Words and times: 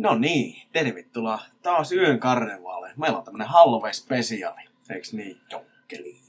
No 0.00 0.14
niin, 0.14 0.68
tervetuloa 0.72 1.38
taas 1.62 1.92
yön 1.92 2.20
karnevaalle. 2.20 2.92
Meillä 2.96 3.18
on 3.18 3.24
tämmönen 3.24 3.48
Halloween-spesiaali. 3.48 4.60
Eiks 4.90 5.12
niin, 5.12 5.40
jokkeli? 5.52 6.20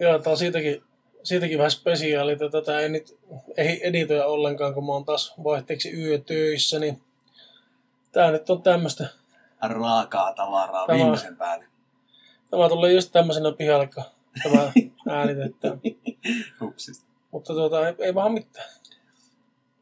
Joo, 0.00 0.18
tää 0.18 0.30
on 0.30 0.36
siitäkin, 0.36 0.82
siitäkin 1.22 1.58
vähän 1.58 1.70
spesiaali. 1.70 2.32
että 2.32 2.50
Tätä 2.50 2.80
ei 2.80 2.88
nyt 2.88 3.18
ei 3.56 3.88
editoja 3.88 4.26
ollenkaan, 4.26 4.74
kun 4.74 4.86
mä 4.86 4.92
oon 4.92 5.04
taas 5.04 5.34
vaihteeksi 5.44 5.92
yötöissä, 6.02 6.78
niin 6.78 7.02
tää 8.12 8.30
nyt 8.30 8.50
on 8.50 8.62
tämmöstä. 8.62 9.06
Raakaa 9.62 10.32
tavaraa 10.34 10.86
Tämä- 10.86 10.98
viimeisen 10.98 11.36
päälle. 11.36 11.64
Tämä 12.50 12.68
tulee 12.68 12.92
just 12.92 13.12
tämmöisenä 13.12 13.52
pihalle, 13.52 13.88
kun 13.94 14.04
tämä 14.42 14.72
äänitetään. 15.16 15.80
Hupsista. 16.60 17.08
Mutta 17.30 17.52
tuota, 17.52 17.88
ei, 17.88 17.94
ei 17.98 18.14
vaan 18.14 18.32
mitään. 18.32 18.68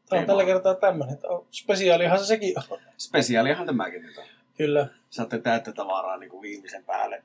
Tämä 0.09 0.19
on 0.19 0.25
tällä 0.27 0.45
kertaa 0.45 0.75
tämmöinen. 0.75 1.17
Spesiaalihan 1.51 2.19
se 2.19 2.25
sekin 2.25 2.53
on. 2.69 2.79
Spesiaalihan 2.97 3.65
tämäkin 3.65 4.01
nyt 4.01 4.17
on. 4.17 4.23
Kyllä. 4.57 4.87
Saatte 5.09 5.39
täyttä 5.39 5.71
tavaraa 5.71 6.17
niin 6.17 6.29
kuin 6.29 6.41
viimeisen 6.41 6.83
päälle. 6.83 7.23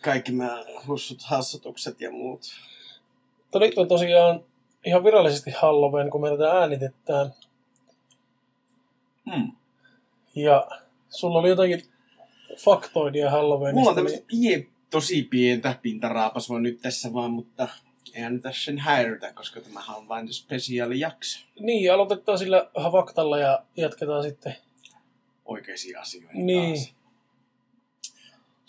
Kaikki 0.00 0.32
nämä 0.32 0.64
hussut 0.86 1.22
hassutukset 1.22 2.00
ja 2.00 2.10
muut. 2.10 2.40
Mutta 3.42 3.58
nyt 3.58 3.78
on 3.78 3.88
tosiaan 3.88 4.44
ihan 4.84 5.04
virallisesti 5.04 5.50
Halloween, 5.50 6.10
kun 6.10 6.20
me 6.20 6.30
tätä 6.30 6.50
äänitetään. 6.50 7.30
Hmm. 9.34 9.52
Ja 10.34 10.66
sulla 11.10 11.38
oli 11.38 11.48
jotakin 11.48 11.82
faktoidia 12.58 13.30
Halloweenista. 13.30 13.80
Mulla 13.80 13.90
on 13.90 13.96
niin- 13.96 14.06
tämmöistä 14.06 14.26
pie, 14.28 14.66
tosi 14.90 15.22
pientä 15.22 15.78
pintaraapasua 15.82 16.60
nyt 16.60 16.80
tässä 16.82 17.12
vaan, 17.12 17.30
mutta 17.30 17.68
eihän 18.14 18.40
tässä 18.40 18.64
sen 18.64 18.78
häiritä, 18.78 19.32
koska 19.32 19.60
tämähän 19.60 19.96
on 19.96 20.08
vain 20.08 20.32
spesiaalijakso. 20.32 21.46
Niin, 21.60 21.92
aloitetaan 21.92 22.38
sillä 22.38 22.70
faktalla 22.92 23.38
ja 23.38 23.64
jatketaan 23.76 24.22
sitten. 24.22 24.56
oikeisiin 25.44 25.98
asioihin 25.98 26.46
Niin. 26.46 26.74
taas. 26.74 26.94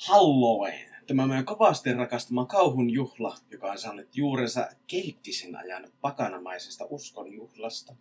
Halloween. 0.07 0.95
Tämä 1.07 1.27
meidän 1.27 1.45
kovasti 1.45 1.93
rakastama 1.93 2.45
kauhun 2.45 2.89
juhla, 2.89 3.37
joka 3.51 3.71
on 3.71 3.77
saanut 3.77 4.07
juurensa 4.15 4.67
kelttisen 4.87 5.55
ajan 5.55 5.91
pakanamaisesta 6.01 6.85
uskonjuhlasta, 6.89 7.95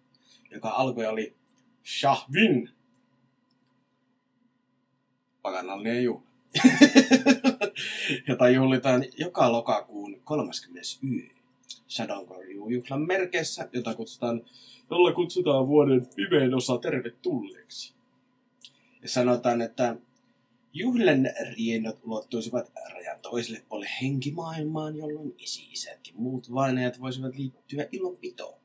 joka 0.51 0.69
alkoi 0.71 1.07
oli 1.07 1.37
Shahvin. 2.01 2.71
Pakanallinen 5.43 6.05
juhla. 6.05 6.34
jota 8.29 8.49
juhlitaan 8.49 9.05
joka 9.19 9.53
lokakuun 9.53 10.21
30. 10.25 10.81
yö. 11.13 11.35
Sadonkorjuujuhlan 11.87 13.03
merkeissä, 13.03 13.69
jota 13.73 13.95
kutsutaan, 13.95 14.43
jolla 14.91 15.13
kutsutaan 15.13 15.69
vuoden 15.69 16.07
pimein 16.17 16.55
osa 16.55 16.79
tervetulleeksi. 16.79 17.95
Ja 19.03 19.09
sanotaan, 19.09 19.61
että 19.61 19.97
juhlan 20.73 21.31
riennot 21.57 21.99
ulottuisivat 22.05 22.73
rajan 22.93 23.21
toiselle 23.23 23.63
puolelle 23.69 23.91
henkimaailmaan, 24.03 24.97
jolloin 24.97 25.35
esi-isät 25.43 26.01
ja 26.07 26.13
muut 26.17 26.55
vainajat 26.55 27.01
voisivat 27.01 27.35
liittyä 27.35 27.87
ilonpitoon. 27.93 28.61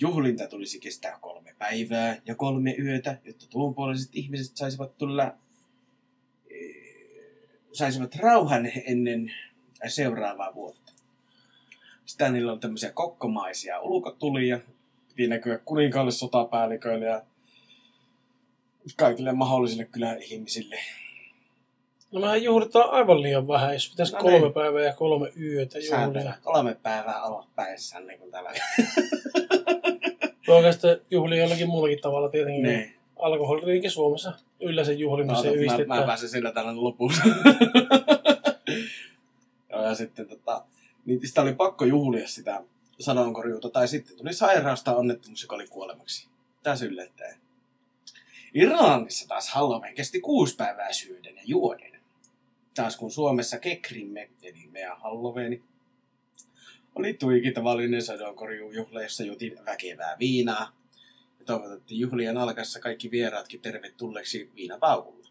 Juhlinta 0.00 0.48
tulisi 0.48 0.80
kestää 0.80 1.18
kolme 1.20 1.54
päivää 1.58 2.22
ja 2.26 2.34
kolme 2.34 2.76
yötä, 2.78 3.18
jotta 3.24 3.46
tuonpuoliset 3.46 4.10
ihmiset 4.12 4.56
saisivat 4.56 4.98
tulla 4.98 5.34
saisivat 7.72 8.14
rauhan 8.14 8.72
ennen 8.86 9.32
seuraavaa 9.88 10.54
vuotta. 10.54 10.92
Sitä 12.06 12.30
niillä 12.30 12.52
on 12.52 12.60
tämmöisiä 12.60 12.90
kokkomaisia 12.92 13.80
ulkotulia. 13.80 14.60
Piti 15.08 15.28
näkyä 15.28 15.58
kuninkaalle 15.58 16.10
sotapäälliköille 16.12 17.04
ja 17.06 17.22
kaikille 18.96 19.32
mahdollisille 19.32 19.84
kylän 19.84 20.22
ihmisille. 20.22 20.76
No 22.12 22.20
mehän 22.20 22.42
juhlitaan 22.42 22.90
aivan 22.90 23.22
liian 23.22 23.48
vähän, 23.48 23.72
jos 23.72 23.90
pitäisi 23.90 24.12
No 24.12 24.18
kolme 24.18 24.38
niin. 24.38 24.52
päivää 24.52 24.82
ja 24.82 24.92
kolme 24.94 25.32
yötä 25.40 25.78
juhlia. 25.78 26.34
Kolme 26.42 26.76
päivää 26.82 27.20
alapäissä, 27.22 28.00
niin 28.00 28.18
kuin 28.18 28.30
täällä. 28.30 28.52
Oikeastaan 30.48 30.96
juhlia 31.10 31.42
jollakin 31.42 31.68
muullakin 31.68 32.00
tavalla 32.00 32.28
tietenkin. 32.28 32.62
niin. 32.62 32.94
Alkoholiriikin 33.16 33.90
Suomessa 33.90 34.32
yleensä 34.62 34.92
No, 34.92 34.98
juhlimiseen 34.98 35.46
mä, 35.46 35.50
mä, 35.50 35.56
yhdistetään. 35.56 36.04
pääsen 36.04 36.28
sillä 36.28 36.52
tällä 36.52 36.76
lopussa. 36.76 37.22
Joo, 39.70 39.82
ja 39.88 39.94
sitten 39.94 40.28
tota, 40.28 40.64
niin 41.04 41.26
sitä 41.26 41.42
oli 41.42 41.54
pakko 41.54 41.84
juhlia 41.84 42.28
sitä 42.28 42.64
sadonkorjuuta, 43.00 43.70
tai 43.70 43.88
sitten 43.88 44.16
tuli 44.16 44.32
sairaus 44.32 44.82
tai 44.82 44.94
onnettomuus, 44.94 45.42
joka 45.42 45.54
oli 45.54 45.66
kuolemaksi. 45.66 46.28
Täs 46.62 46.82
yllättäen. 46.82 47.40
Irlannissa 48.54 49.28
taas 49.28 49.50
Halloween 49.50 49.94
kesti 49.94 50.20
kuusi 50.20 50.56
päivää 50.56 50.92
syöden 50.92 51.36
ja 51.36 51.42
juoden. 51.44 52.00
Taas 52.74 52.96
kun 52.96 53.10
Suomessa 53.10 53.58
kekrimme, 53.58 54.30
eli 54.42 54.68
meidän 54.70 55.00
Halloweeni, 55.00 55.62
oli 56.94 57.14
tuikin 57.14 57.54
tavallinen 57.54 58.02
sadonkorjuujuhla, 58.02 59.02
jossa 59.02 59.24
jutin 59.24 59.64
väkevää 59.64 60.16
viinaa. 60.18 60.72
Ja 61.42 61.46
toivotettiin 61.46 62.00
juhlien 62.00 62.36
alkaessa 62.36 62.80
kaikki 62.80 63.10
vieraatkin 63.10 63.60
tervetulleeksi 63.60 64.50
viinapaukulla. 64.54 65.28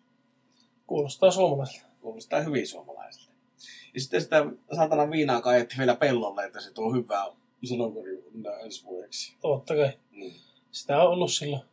Kuulostaa 0.88 1.31
suomalaiselta. 1.31 1.88
Kuulostaa 2.01 2.41
hyvin 2.41 2.67
suomalaiselta. 2.67 3.31
Ja 3.94 4.01
sitten 4.01 4.22
sitä 4.22 4.45
saatana 4.75 5.11
viinaa 5.11 5.41
kaiettiin 5.41 5.79
vielä 5.79 5.95
pellolle, 5.95 6.45
että 6.45 6.61
se 6.61 6.73
tuo 6.73 6.94
hyvää 6.94 7.25
sadonkorjuuta 7.69 8.59
ensi 8.59 8.85
vuodeksi. 8.85 9.35
Totta 9.41 9.75
kai. 9.75 9.91
Mm. 10.11 10.31
Sitä 10.72 11.03
on 11.03 11.07
ollut 11.07 11.31
silloin. 11.31 11.63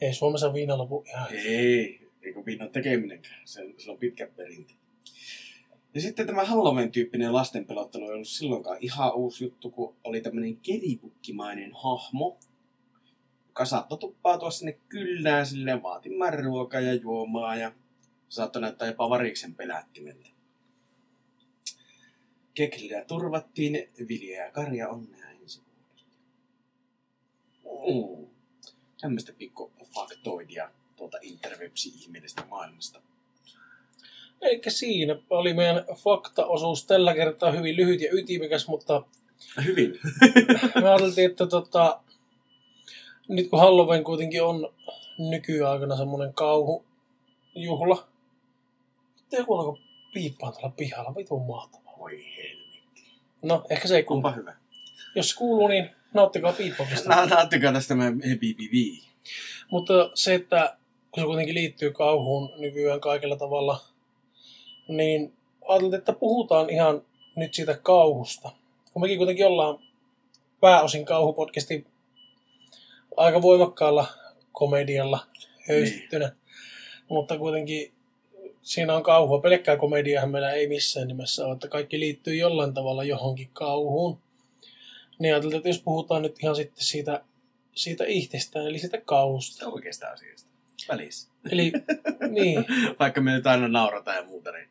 Ei 0.00 0.14
Suomessa 0.14 0.52
viina 0.52 0.78
lopu 0.78 1.04
ihan. 1.08 1.28
Ei, 1.32 2.08
eikö 2.22 2.44
viinan 2.46 2.70
tekeminenkään. 2.70 3.40
Se, 3.44 3.74
se 3.78 3.90
on 3.90 3.98
pitkä 3.98 4.26
perintö. 4.36 4.72
Ja 5.94 6.00
sitten 6.00 6.26
tämä 6.26 6.44
Halloween-tyyppinen 6.44 7.32
lastenpelottelu 7.32 8.04
ei 8.04 8.14
ollut 8.14 8.28
silloinkaan 8.28 8.78
ihan 8.80 9.14
uusi 9.14 9.44
juttu, 9.44 9.70
kun 9.70 9.96
oli 10.04 10.20
tämmöinen 10.20 10.56
keripukkimainen 10.56 11.72
hahmo, 11.74 12.38
saattoi 13.64 13.98
tuppautua 13.98 14.50
sinne 14.50 14.78
kyllään 14.88 15.46
silleen 15.46 15.82
vaatimaan 15.82 16.44
ruokaa 16.44 16.80
ja 16.80 16.94
juomaa 16.94 17.56
ja 17.56 17.72
saattoi 18.28 18.62
näyttää 18.62 18.88
jopa 18.88 19.10
variksen 19.10 19.54
pelättimeltä. 19.54 20.26
Keklillä 22.54 23.04
turvattiin 23.04 23.88
vilja 24.08 24.44
ja 24.44 24.52
karja 24.52 24.88
onnea 24.88 25.30
ensi 25.30 25.60
vuodelle. 25.64 26.02
Mm. 27.92 28.26
Tämmöistä 29.00 29.32
pikku 29.32 29.72
faktoidia 29.94 30.70
tuolta 30.96 31.18
interwebsi-ihmeellisestä 31.22 32.44
maailmasta. 32.50 33.02
Eli 34.40 34.60
siinä 34.68 35.16
oli 35.30 35.54
meidän 35.54 35.84
faktaosuus 35.94 36.86
tällä 36.86 37.14
kertaa 37.14 37.52
hyvin 37.52 37.76
lyhyt 37.76 38.00
ja 38.00 38.08
ytimekäs, 38.12 38.68
mutta 38.68 39.04
Hyvin. 39.64 40.00
me 40.82 40.88
ajateltiin, 40.88 41.30
että 41.30 41.46
tota, 41.46 42.00
nyt 43.28 43.50
kun 43.50 43.58
Halloween 43.58 44.04
kuitenkin 44.04 44.42
on 44.42 44.74
nykyaikana 45.18 45.96
semmoinen 45.96 46.34
kauhujuhla. 46.34 48.08
Joku 49.32 49.54
alkoi 49.54 49.78
piippaan 50.14 50.52
tuolla 50.52 50.72
pihalla, 50.76 51.14
vitun 51.14 51.46
mahtavaa. 51.46 51.98
Voi 51.98 52.24
helvetti. 52.36 53.04
No, 53.42 53.64
ehkä 53.70 53.88
se 53.88 53.96
ei 53.96 54.02
kuulu. 54.02 54.22
Kumpa 54.22 54.36
hyvä. 54.36 54.56
Jos 55.14 55.30
se 55.30 55.36
kuuluu, 55.38 55.68
niin 55.68 55.90
nauttikaa 56.14 56.52
piippaamista. 56.52 57.08
Nää 57.08 57.26
nauttikaa 57.26 57.72
tästä 57.72 57.94
meidän 57.94 58.18
BBB. 58.18 59.02
Mutta 59.70 60.10
se, 60.14 60.34
että 60.34 60.76
kun 61.10 61.22
se 61.22 61.26
kuitenkin 61.26 61.54
liittyy 61.54 61.90
kauhuun 61.90 62.52
nykyään 62.58 63.00
kaikella 63.00 63.36
tavalla, 63.36 63.80
niin 64.88 65.32
ajattelin, 65.68 65.94
että 65.94 66.12
puhutaan 66.12 66.70
ihan 66.70 67.02
nyt 67.36 67.54
siitä 67.54 67.78
kauhusta. 67.82 68.50
Kun 68.92 69.02
mekin 69.02 69.18
kuitenkin 69.18 69.46
ollaan 69.46 69.78
pääosin 70.60 71.04
kauhupodcastin 71.04 71.86
aika 73.16 73.42
voimakkaalla 73.42 74.06
komedialla 74.52 75.26
höystettynä. 75.68 76.28
Niin. 76.28 76.36
Mutta 77.08 77.38
kuitenkin 77.38 77.92
siinä 78.62 78.94
on 78.94 79.02
kauhua. 79.02 79.40
Pelkkää 79.40 79.76
komediaa 79.76 80.26
meillä 80.26 80.52
ei 80.52 80.68
missään 80.68 81.08
nimessä 81.08 81.46
ole, 81.46 81.52
että 81.52 81.68
kaikki 81.68 82.00
liittyy 82.00 82.34
jollain 82.34 82.74
tavalla 82.74 83.04
johonkin 83.04 83.50
kauhuun. 83.52 84.18
Niin 85.18 85.34
ajattelin, 85.34 85.56
että 85.56 85.68
jos 85.68 85.82
puhutaan 85.82 86.22
nyt 86.22 86.42
ihan 86.42 86.56
sitten 86.56 86.84
siitä, 86.84 87.24
siitä 87.74 88.04
itsestään, 88.06 88.66
eli 88.66 88.78
siitä 88.78 89.00
kauhusta. 89.04 89.52
Sitä 89.52 89.68
oikeasta 89.68 90.08
asiasta. 90.08 90.48
Välissä. 90.88 91.30
Eli 91.50 91.72
niin, 92.28 92.64
Vaikka 93.00 93.20
me 93.20 93.32
nyt 93.32 93.46
aina 93.46 93.68
naurataan 93.68 94.16
ja 94.16 94.24
muuta, 94.24 94.52
niin 94.52 94.68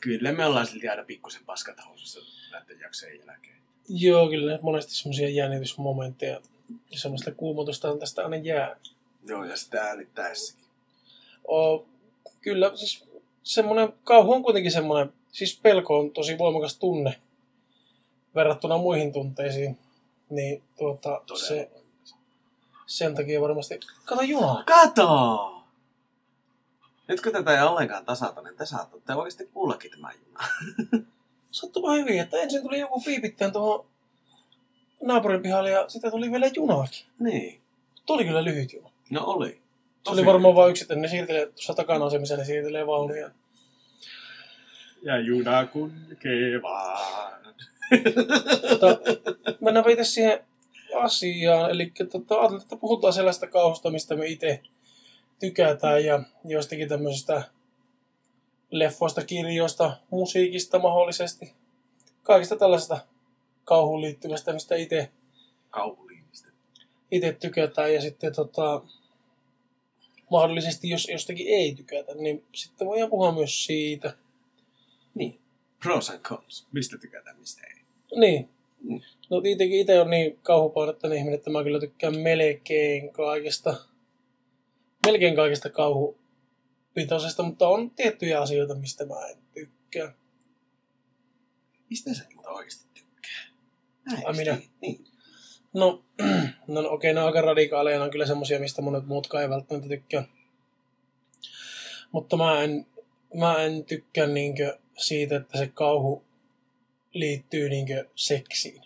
kyllä 0.00 0.32
me 0.32 0.46
ollaan 0.46 0.66
silti 0.66 0.88
aina 0.88 1.04
pikkusen 1.04 1.44
paskat 1.46 1.76
housussa 1.86 2.20
näiden 2.52 2.80
jaksojen 2.80 3.18
jälkeen. 3.26 3.56
joo, 3.88 4.28
kyllä 4.28 4.52
ne 4.52 4.58
monesti 4.62 4.94
semmoisia 4.94 5.28
jännitysmomentteja 5.28 6.32
ja 6.32 6.40
semmoista 6.90 7.30
kuumotusta 7.30 7.90
on 7.90 7.98
tästä 7.98 8.22
aina 8.22 8.36
jää. 8.36 8.76
Joo, 9.24 9.44
ja 9.44 9.56
sitä 9.56 9.82
äänittäessäkin. 9.82 10.64
O, 11.48 11.86
kyllä, 12.40 12.76
siis 12.76 13.04
semmoinen, 13.42 13.92
kauhu 14.04 14.32
on 14.32 14.42
kuitenkin 14.42 14.72
semmoinen, 14.72 15.12
siis 15.32 15.60
pelko 15.62 15.98
on 15.98 16.10
tosi 16.10 16.38
voimakas 16.38 16.78
tunne 16.78 17.20
verrattuna 18.34 18.78
muihin 18.78 19.12
tunteisiin. 19.12 19.78
Niin 20.30 20.62
tuota, 20.78 21.22
Todella. 21.26 21.48
se, 21.48 21.70
sen 22.86 23.14
takia 23.14 23.40
varmasti, 23.40 23.80
kato 24.04 24.22
junaa. 24.22 24.64
Kato! 24.64 25.54
Nyt 27.08 27.20
kun 27.20 27.32
tätä 27.32 27.56
ei 27.56 27.62
ollenkaan 27.62 28.04
tasata, 28.04 28.42
niin 28.42 28.56
te 28.56 28.66
saatatte 28.66 29.14
oikeasti 29.14 29.46
kuullakin 29.46 29.90
tämän 29.90 30.14
junan. 30.26 30.48
Sattui 31.50 31.82
vaan 31.82 31.98
hyvin, 31.98 32.20
että 32.20 32.36
ensin 32.36 32.62
tuli 32.62 32.80
joku 32.80 33.00
piipittäen 33.00 33.52
tuohon 33.52 33.86
naapurin 35.02 35.42
pihalle 35.42 35.70
ja 35.70 35.88
sitten 35.88 36.10
tuli 36.10 36.30
vielä 36.30 36.46
junakin. 36.46 37.06
Niin. 37.20 37.60
Tuli 38.06 38.24
kyllä 38.24 38.44
lyhyt 38.44 38.72
juna. 38.72 38.90
No 39.10 39.24
oli. 39.24 39.50
Se 39.50 39.58
Tosi 40.04 40.20
oli 40.20 40.26
varmaan 40.26 40.54
vain 40.54 40.70
yksittäinen. 40.70 41.02
Ne 41.02 41.08
siirtelee 41.08 41.46
tuossa 41.46 41.74
takana 41.74 42.04
asemissa, 42.04 42.36
ne 42.36 42.44
siirtelee 42.44 42.86
vaunuja. 42.86 43.30
Ja 45.02 45.18
juna 45.18 45.66
kulkee 45.66 46.62
vaan. 46.62 47.40
Mutta 48.70 48.98
mennään 49.60 49.90
itse 49.90 50.04
siihen 50.04 50.44
asiaan. 50.96 51.70
Eli 51.70 51.92
tota, 52.12 52.34
ajattelin, 52.34 52.62
että 52.62 52.76
puhutaan 52.76 53.12
sellaista 53.12 53.46
kauhusta, 53.46 53.90
mistä 53.90 54.16
me 54.16 54.26
itse 54.26 54.60
tykätään 55.40 56.04
ja 56.04 56.22
joistakin 56.44 56.88
tämmöisistä 56.88 57.42
leffoista, 58.70 59.24
kirjoista, 59.24 59.96
musiikista 60.10 60.78
mahdollisesti. 60.78 61.54
Kaikista 62.22 62.56
tällaisesta 62.56 62.98
kauhuun 63.68 64.02
liittyvästä, 64.02 64.52
mistä 64.52 64.76
itse 64.76 65.10
Kauhuliinistä. 65.70 66.48
itse 67.10 67.32
tykätään 67.32 67.94
ja 67.94 68.00
sitten 68.00 68.34
tota, 68.34 68.82
mahdollisesti 70.30 70.88
jos 70.88 71.08
jostakin 71.08 71.46
ei 71.48 71.74
tykätä, 71.74 72.14
niin 72.14 72.44
sitten 72.54 72.88
voidaan 72.88 73.10
puhua 73.10 73.32
myös 73.32 73.64
siitä. 73.64 74.16
Niin. 75.14 75.40
Pros 75.82 76.10
and 76.10 76.20
cons. 76.20 76.66
Mistä 76.72 76.98
tykätään, 76.98 77.38
mistä 77.38 77.66
ei. 77.66 77.82
Niin. 78.20 78.48
Mm. 78.82 79.00
No 79.30 79.42
itsekin 79.44 79.80
itse 79.80 80.00
on 80.00 80.10
niin 80.10 80.38
kauhupainotteinen 80.42 81.18
ihminen, 81.18 81.38
että 81.38 81.50
mä 81.50 81.64
kyllä 81.64 81.80
tykkään 81.80 82.18
melkein 82.18 83.12
kaikesta, 83.12 83.74
melkein 85.06 85.36
kaikesta 85.36 85.70
kauhupitoisesta, 85.70 87.42
mutta 87.42 87.68
on 87.68 87.90
tiettyjä 87.90 88.40
asioita, 88.40 88.74
mistä 88.74 89.06
mä 89.06 89.26
en 89.26 89.36
tykkää. 89.54 90.14
Mistä 91.90 92.14
sä 92.14 92.24
oikeasti? 92.46 92.87
Näin. 94.12 94.26
Ai 94.26 94.32
minä? 94.32 94.52
Niin. 94.52 94.70
niin. 94.80 95.04
No, 95.72 96.02
no 96.66 96.80
okei, 96.80 96.92
okay, 96.94 97.12
ne 97.12 97.20
on 97.20 97.26
aika 97.26 97.40
radikaaleja, 97.40 97.98
ne 97.98 98.04
on 98.04 98.10
kyllä 98.10 98.26
semmosia, 98.26 98.60
mistä 98.60 98.82
monet 98.82 99.06
muutkaan 99.06 99.42
ei 99.42 99.50
välttämättä 99.50 99.88
tykkää. 99.88 100.24
Mutta 102.12 102.36
mä 102.36 102.62
en, 102.62 102.86
mä 103.34 103.62
en 103.62 103.84
tykkää 103.84 104.26
niinkö 104.26 104.78
siitä, 104.96 105.36
että 105.36 105.58
se 105.58 105.66
kauhu 105.74 106.24
liittyy 107.12 107.68
niinkö 107.68 108.08
seksiin. 108.14 108.82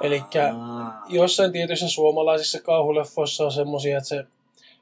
Elikkä 0.00 0.54
Aa. 0.54 1.04
Jossain 1.08 1.52
tietyissä 1.52 1.88
suomalaisissa 1.88 2.60
kauhuleffoissa 2.60 3.44
on 3.44 3.52
semmosia, 3.52 3.98
että 3.98 4.08
se 4.08 4.24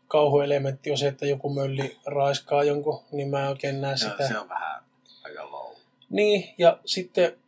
kauhuelementti 0.08 0.90
on 0.90 0.98
se, 0.98 1.08
että 1.08 1.26
joku 1.26 1.54
mölli 1.54 1.98
raiskaa 2.06 2.64
jonkun, 2.64 3.02
niin 3.12 3.28
mä 3.28 3.42
en 3.42 3.48
oikein 3.48 3.80
näe 3.80 3.96
sitä. 3.96 4.28
se 4.28 4.38
on 4.38 4.48
vähän 4.48 4.82
aika 5.24 5.50
low. 5.50 5.74
Niin, 6.10 6.54
ja 6.58 6.78
sitten 6.84 7.38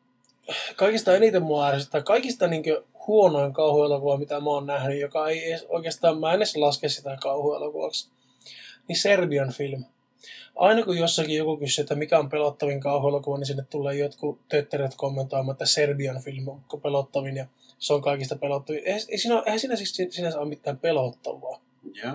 kaikista 0.76 1.16
eniten 1.16 1.42
mua 1.42 1.66
ärsyttää, 1.66 2.02
kaikista 2.02 2.46
niin 2.46 2.64
huonoin 3.06 3.52
kauhuelokuva, 3.52 4.16
mitä 4.16 4.40
mä 4.40 4.50
oon 4.50 4.66
nähnyt, 4.66 5.00
joka 5.00 5.28
ei 5.28 5.50
edes, 5.50 5.66
oikeastaan, 5.68 6.20
mä 6.20 6.30
en 6.32 6.36
edes 6.36 6.56
laske 6.56 6.88
sitä 6.88 7.18
kauhuelokuvaksi, 7.22 8.10
niin 8.88 8.98
Serbian 8.98 9.52
film. 9.52 9.84
Aina 10.56 10.84
kun 10.84 10.98
jossakin 10.98 11.36
joku 11.36 11.56
kysyy, 11.56 11.82
että 11.82 11.94
mikä 11.94 12.18
on 12.18 12.30
pelottavin 12.30 12.80
kauhuelokuva, 12.80 13.38
niin 13.38 13.46
sinne 13.46 13.64
tulee 13.70 13.94
jotkut 13.94 14.48
tötterät 14.48 14.94
kommentoimaan, 14.96 15.54
että 15.54 15.66
Serbian 15.66 16.22
film 16.22 16.48
on 16.48 16.80
pelottavin 16.82 17.36
ja 17.36 17.46
se 17.78 17.92
on 17.92 18.02
kaikista 18.02 18.36
pelottavin. 18.36 18.82
Eihän, 18.84 19.00
ei 19.08 19.18
siinä, 19.18 19.42
eihän 19.46 19.60
siinä 19.60 19.76
siis 19.76 19.96
sinänsä 20.10 20.38
ole 20.38 20.48
mitään 20.48 20.78
pelottavaa. 20.78 21.60
Joo. 22.02 22.12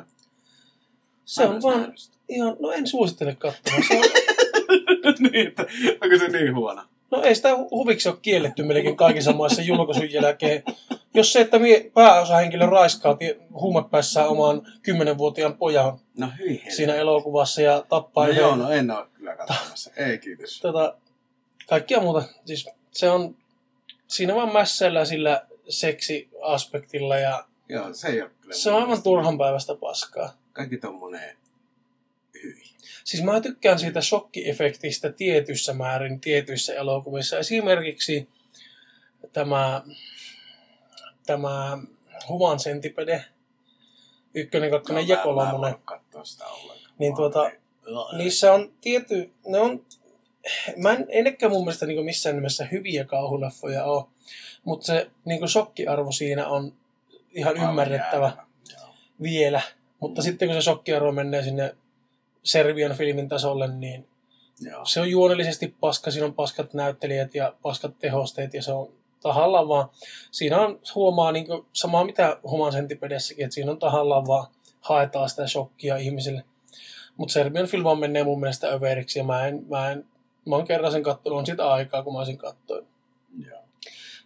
Se 1.25 1.45
on 1.45 1.61
vaan 1.61 1.93
ihan, 2.29 2.57
no 2.59 2.71
en 2.71 2.87
suosittele 2.87 3.35
katsomaan. 3.35 3.83
Se 3.87 3.97
on, 3.97 4.03
niin, 5.31 5.47
että 5.47 5.65
onko 6.01 6.17
se 6.19 6.27
niin 6.27 6.55
huono? 6.55 6.81
No 7.15 7.21
ei 7.23 7.35
sitä 7.35 7.49
hu- 7.53 7.67
huviksi 7.71 8.09
ole 8.09 8.17
kielletty 8.21 8.63
melkein 8.63 8.97
kaikissa 8.97 9.31
maissa 9.33 9.61
julkaisun 9.61 10.11
jälkeen. 10.11 10.63
Jos 11.13 11.33
se, 11.33 11.41
että 11.41 11.59
mie, 11.59 11.91
pääosahenkilö 11.93 12.65
raiskaa 12.65 13.17
huumepäissään 13.51 14.27
oman 14.27 14.61
kymmenenvuotiaan 14.81 15.57
pojan 15.57 15.99
No 16.17 16.27
hyi 16.39 16.63
siinä 16.75 16.95
elokuvassa 16.95 17.61
ja 17.61 17.83
tappaa 17.89 18.27
No 18.27 18.33
joo, 18.33 18.55
no 18.55 18.69
en 18.69 18.91
ole 18.91 19.05
kyllä 19.13 19.35
katsomassa. 19.35 19.91
Ei 19.97 20.17
kiitos. 20.17 20.59
tota, 20.61 20.97
kaikkia 21.67 21.99
muuta. 22.01 22.23
Siis 22.45 22.69
se 22.91 23.09
on 23.09 23.35
siinä 24.07 24.35
vaan 24.35 24.53
mässäillä 24.53 25.05
sillä 25.05 25.45
seksiaspektilla 25.69 27.17
ja 27.17 27.45
Joo, 27.69 27.93
se 27.93 28.07
ei 28.07 28.21
ole 28.21 28.31
kyllä. 28.41 28.55
se 28.55 28.71
on 28.71 28.81
aivan 28.81 29.03
turhan 29.03 29.37
päivästä 29.37 29.75
paskaa. 29.75 30.33
Kaikki 30.53 30.77
tommonen 30.77 31.37
hyi. 32.43 32.63
Siis 33.05 33.23
mä 33.23 33.41
tykkään 33.41 33.79
siitä 33.79 34.01
shokkiefektistä 34.01 35.11
tietyssä 35.11 35.73
määrin 35.73 36.19
tietyissä 36.19 36.73
elokuvissa. 36.73 37.39
Esimerkiksi 37.39 38.29
tämä, 39.33 39.81
tämä 41.25 41.77
Human 42.27 42.57
Centipede, 42.57 43.25
ykkönen, 44.33 44.71
kakkonen 44.71 45.07
No, 45.07 45.07
Mä, 45.07 45.13
mä 45.15 45.19
en 45.19 45.23
kolmonen. 45.23 45.71
voi 45.73 45.79
katsoa 45.85 46.23
sitä 46.25 46.45
ollenkaan. 46.45 46.93
Niin 46.99 47.15
tuota, 47.15 47.51
oon- 47.87 48.17
Niissä 48.17 48.53
on 48.53 48.73
tietty, 48.81 49.31
ne 49.47 49.59
on, 49.59 49.85
mä 50.77 50.93
en, 50.93 51.05
ei 51.09 51.23
nekään 51.23 51.51
mun 51.51 51.61
mielestä 51.65 51.85
niin 51.85 52.05
missään 52.05 52.35
nimessä 52.35 52.65
hyviä 52.71 53.03
kauhuleffoja 53.05 53.83
ole, 53.85 54.03
mutta 54.63 54.85
se 54.85 55.09
niin 55.25 55.49
shokkiarvo 55.49 56.11
siinä 56.11 56.47
on 56.47 56.73
ihan 57.33 57.53
aivan 57.57 57.69
ymmärrettävä 57.69 58.25
jäätävä. 58.25 58.45
Joo. 58.81 58.95
vielä. 59.21 59.61
Mutta 59.99 60.21
Mm. 60.21 60.23
sitten 60.25 60.47
kun 60.47 60.55
se 60.55 60.61
shokkiarvo 60.61 61.11
menee 61.11 61.43
sinne 61.43 61.75
Serbian 62.45 62.97
filmin 62.97 63.29
tasolle, 63.29 63.67
niin 63.67 64.07
Joo. 64.61 64.85
se 64.85 65.01
on 65.01 65.09
juonellisesti 65.09 65.75
paska, 65.79 66.11
siinä 66.11 66.25
on 66.25 66.33
paskat 66.33 66.73
näyttelijät 66.73 67.35
ja 67.35 67.53
paskat 67.61 67.99
tehosteet 67.99 68.53
ja 68.53 68.63
se 68.63 68.71
on 68.71 68.91
tahallaan 69.21 69.67
vaan, 69.67 69.89
siinä 70.31 70.61
on 70.61 70.79
huomaa 70.95 71.31
niin 71.31 71.47
samaa 71.73 72.05
mitä 72.05 72.37
Human 72.43 72.71
Centipedessäkin, 72.71 73.45
että 73.45 73.53
siinä 73.55 73.71
on 73.71 73.79
tahallaan 73.79 74.27
vaan 74.27 74.47
haetaan 74.81 75.29
sitä 75.29 75.47
shokkia 75.47 75.97
ihmisille. 75.97 76.43
Mutta 77.17 77.33
Serbian 77.33 77.67
filma 77.67 77.95
menee 77.95 78.23
mun 78.23 78.39
mielestä 78.39 78.67
överiksi 78.67 79.19
ja 79.19 79.25
mä 79.25 79.47
en, 79.47 79.65
mä 79.69 79.91
en, 79.91 80.05
mä 80.45 80.55
oon 80.55 80.67
kerran 80.67 80.91
sen 80.91 81.03
kattonut, 81.03 81.39
on 81.39 81.45
sitä 81.45 81.71
aikaa 81.71 82.03
kun 82.03 82.13
mä 82.13 82.19
olisin 82.19 82.37
kattoin. 82.37 82.87
Joo. 83.49 83.59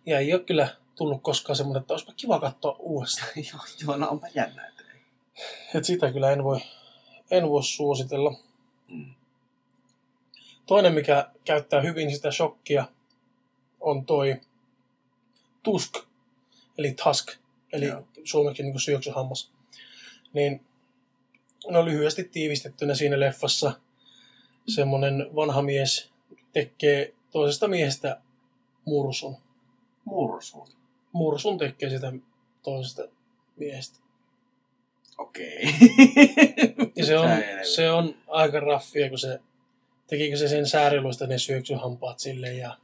Ja 0.05 0.19
ei 0.19 0.33
ole 0.33 0.41
kyllä 0.41 0.67
tullut 0.95 1.23
koskaan 1.23 1.55
semmoinen, 1.55 1.81
että 1.81 1.93
olisipa 1.93 2.13
kiva 2.17 2.39
katsoa 2.39 2.75
uudestaan. 2.79 3.29
joo, 3.53 3.61
joo, 3.83 3.97
no 3.97 4.09
onpa 4.09 4.27
jännä, 4.35 4.67
että. 4.67 4.83
Et 5.75 5.85
sitä 5.85 6.11
kyllä 6.11 6.31
en 6.31 6.43
voi, 6.43 6.59
en 7.31 7.49
voi 7.49 7.63
suositella. 7.63 8.39
Mm. 8.87 9.13
Toinen, 10.65 10.93
mikä 10.93 11.31
käyttää 11.45 11.81
hyvin 11.81 12.11
sitä 12.15 12.31
shokkia, 12.31 12.85
on 13.79 14.05
toi 14.05 14.41
tusk, 15.63 15.93
eli 16.77 16.95
tusk, 17.03 17.27
eli 17.73 17.85
Joo. 17.85 18.07
suomeksi 18.23 18.63
niin 18.63 18.79
syöksyhammas. 18.79 19.51
Niin 20.33 20.65
no 21.67 21.85
lyhyesti 21.85 22.23
tiivistettynä 22.23 22.95
siinä 22.95 23.19
leffassa 23.19 23.79
semmonen 24.67 25.29
vanha 25.35 25.61
mies 25.61 26.11
tekee 26.53 27.13
toisesta 27.31 27.67
miehestä 27.67 28.21
mursun. 28.85 29.37
Mursun. 30.05 30.67
Mursun 31.11 31.57
tekee 31.57 31.89
sitä 31.89 32.13
toisesta 32.63 33.01
miehestä. 33.57 33.99
Okei. 35.19 35.61
Ja 36.95 37.05
se 37.05 37.17
on, 37.17 37.29
se 37.63 37.91
on 37.91 38.15
aika 38.27 38.59
raffia, 38.59 39.09
kun 39.09 39.17
se 39.17 39.39
tekikö 40.07 40.37
se 40.37 40.47
sen 40.47 40.67
sääriluista 40.67 41.27
ne 41.27 41.37
syöksyhampaat 41.37 42.19
sille 42.19 42.53
ja 42.53 42.77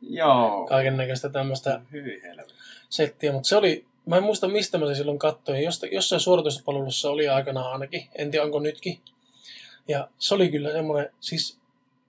Joo. 0.00 0.66
kaiken 0.68 0.96
näköistä 0.96 1.28
tämmöistä 1.28 1.80
settiä, 2.88 3.32
mutta 3.32 3.48
se 3.48 3.56
oli, 3.56 3.84
mä 4.06 4.16
en 4.16 4.22
muista 4.22 4.48
mistä 4.48 4.78
mä 4.78 4.86
sen 4.86 4.96
silloin 4.96 5.18
katsoin, 5.18 5.64
Josta, 5.64 5.86
jossain 5.86 6.20
suorituspalvelussa 6.20 7.10
oli 7.10 7.28
aikanaan 7.28 7.72
ainakin, 7.72 8.08
en 8.14 8.30
tiedä 8.30 8.44
onko 8.44 8.58
nytkin. 8.58 9.00
Ja 9.88 10.08
se 10.18 10.34
oli 10.34 10.48
kyllä 10.48 10.72
semmoinen, 10.72 11.12
siis 11.20 11.58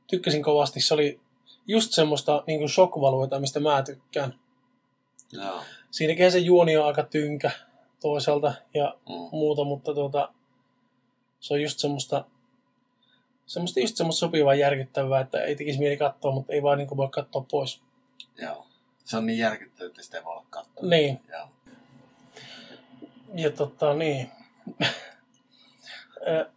tykkäsin 0.08 0.44
kovasti, 0.44 0.82
se 0.82 0.94
oli 0.94 1.20
just 1.68 1.92
semmoista 1.92 2.44
niin 2.48 2.60
kuin 2.60 2.70
mistä 3.40 3.60
mä 3.60 3.84
tykkään. 3.84 4.34
Joo. 5.32 5.62
Siinäkin 5.92 6.32
se 6.32 6.40
juoni 6.40 6.78
on 6.78 6.88
aika 6.88 7.04
tynkä 7.04 7.52
toisaalta 8.02 8.54
ja 8.74 8.98
Mm. 9.10 9.16
muuta, 9.32 9.64
mutta 9.64 9.94
tuota, 9.94 10.34
se 11.40 11.54
on 11.54 11.62
just 11.62 11.80
semmoista, 11.80 12.26
semmoista 13.46 13.80
just 13.80 13.96
semmoista 13.98 14.20
sopivaa 14.20 14.56
järkyttävää, 14.56 15.22
että 15.22 15.44
ei 15.44 15.56
tekisi 15.56 15.80
mieli 15.80 15.98
katsoa, 15.98 16.32
mutta 16.32 16.54
ei 16.54 16.64
vaan 16.64 16.78
niin 16.78 16.98
voi 16.98 17.10
katsoa 17.10 17.46
pois. 17.52 17.82
Joo. 18.42 18.68
Se 19.04 19.18
on 19.18 19.26
niin 19.26 19.40
järkyttävää, 19.40 19.88
että 19.88 20.02
sitä 20.04 20.18
ei 20.18 20.24
voi 20.24 20.34
olla 20.34 20.46
katsoa. 20.50 20.90
Niin. 20.90 21.22
Joo. 21.32 21.48
Ja 23.34 23.52
tota 23.52 23.94
niin. 23.94 24.32
Ö, 26.28 26.50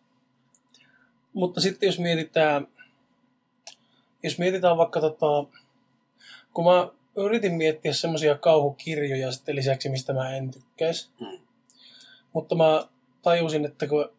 Mutta 1.32 1.60
sitten 1.60 1.86
jos 1.86 1.98
mietitään, 1.98 2.66
jos 4.22 4.38
mietitään 4.38 4.76
vaikka 4.76 5.00
tota, 5.00 5.26
kun 6.54 6.64
mä 6.64 6.88
yritin 7.16 7.54
miettiä 7.54 7.92
semmoisia 7.92 8.38
kauhukirjoja 8.38 9.32
sitten 9.32 9.56
lisäksi, 9.56 9.88
mistä 9.88 10.12
mä 10.12 10.36
en 10.36 10.50
tykkäisi. 10.50 11.08
Mm. 11.20 11.38
Mutta 12.32 12.54
mä 12.54 12.88
tajusin, 13.22 13.64
että 13.64 13.86
kun 13.86 14.12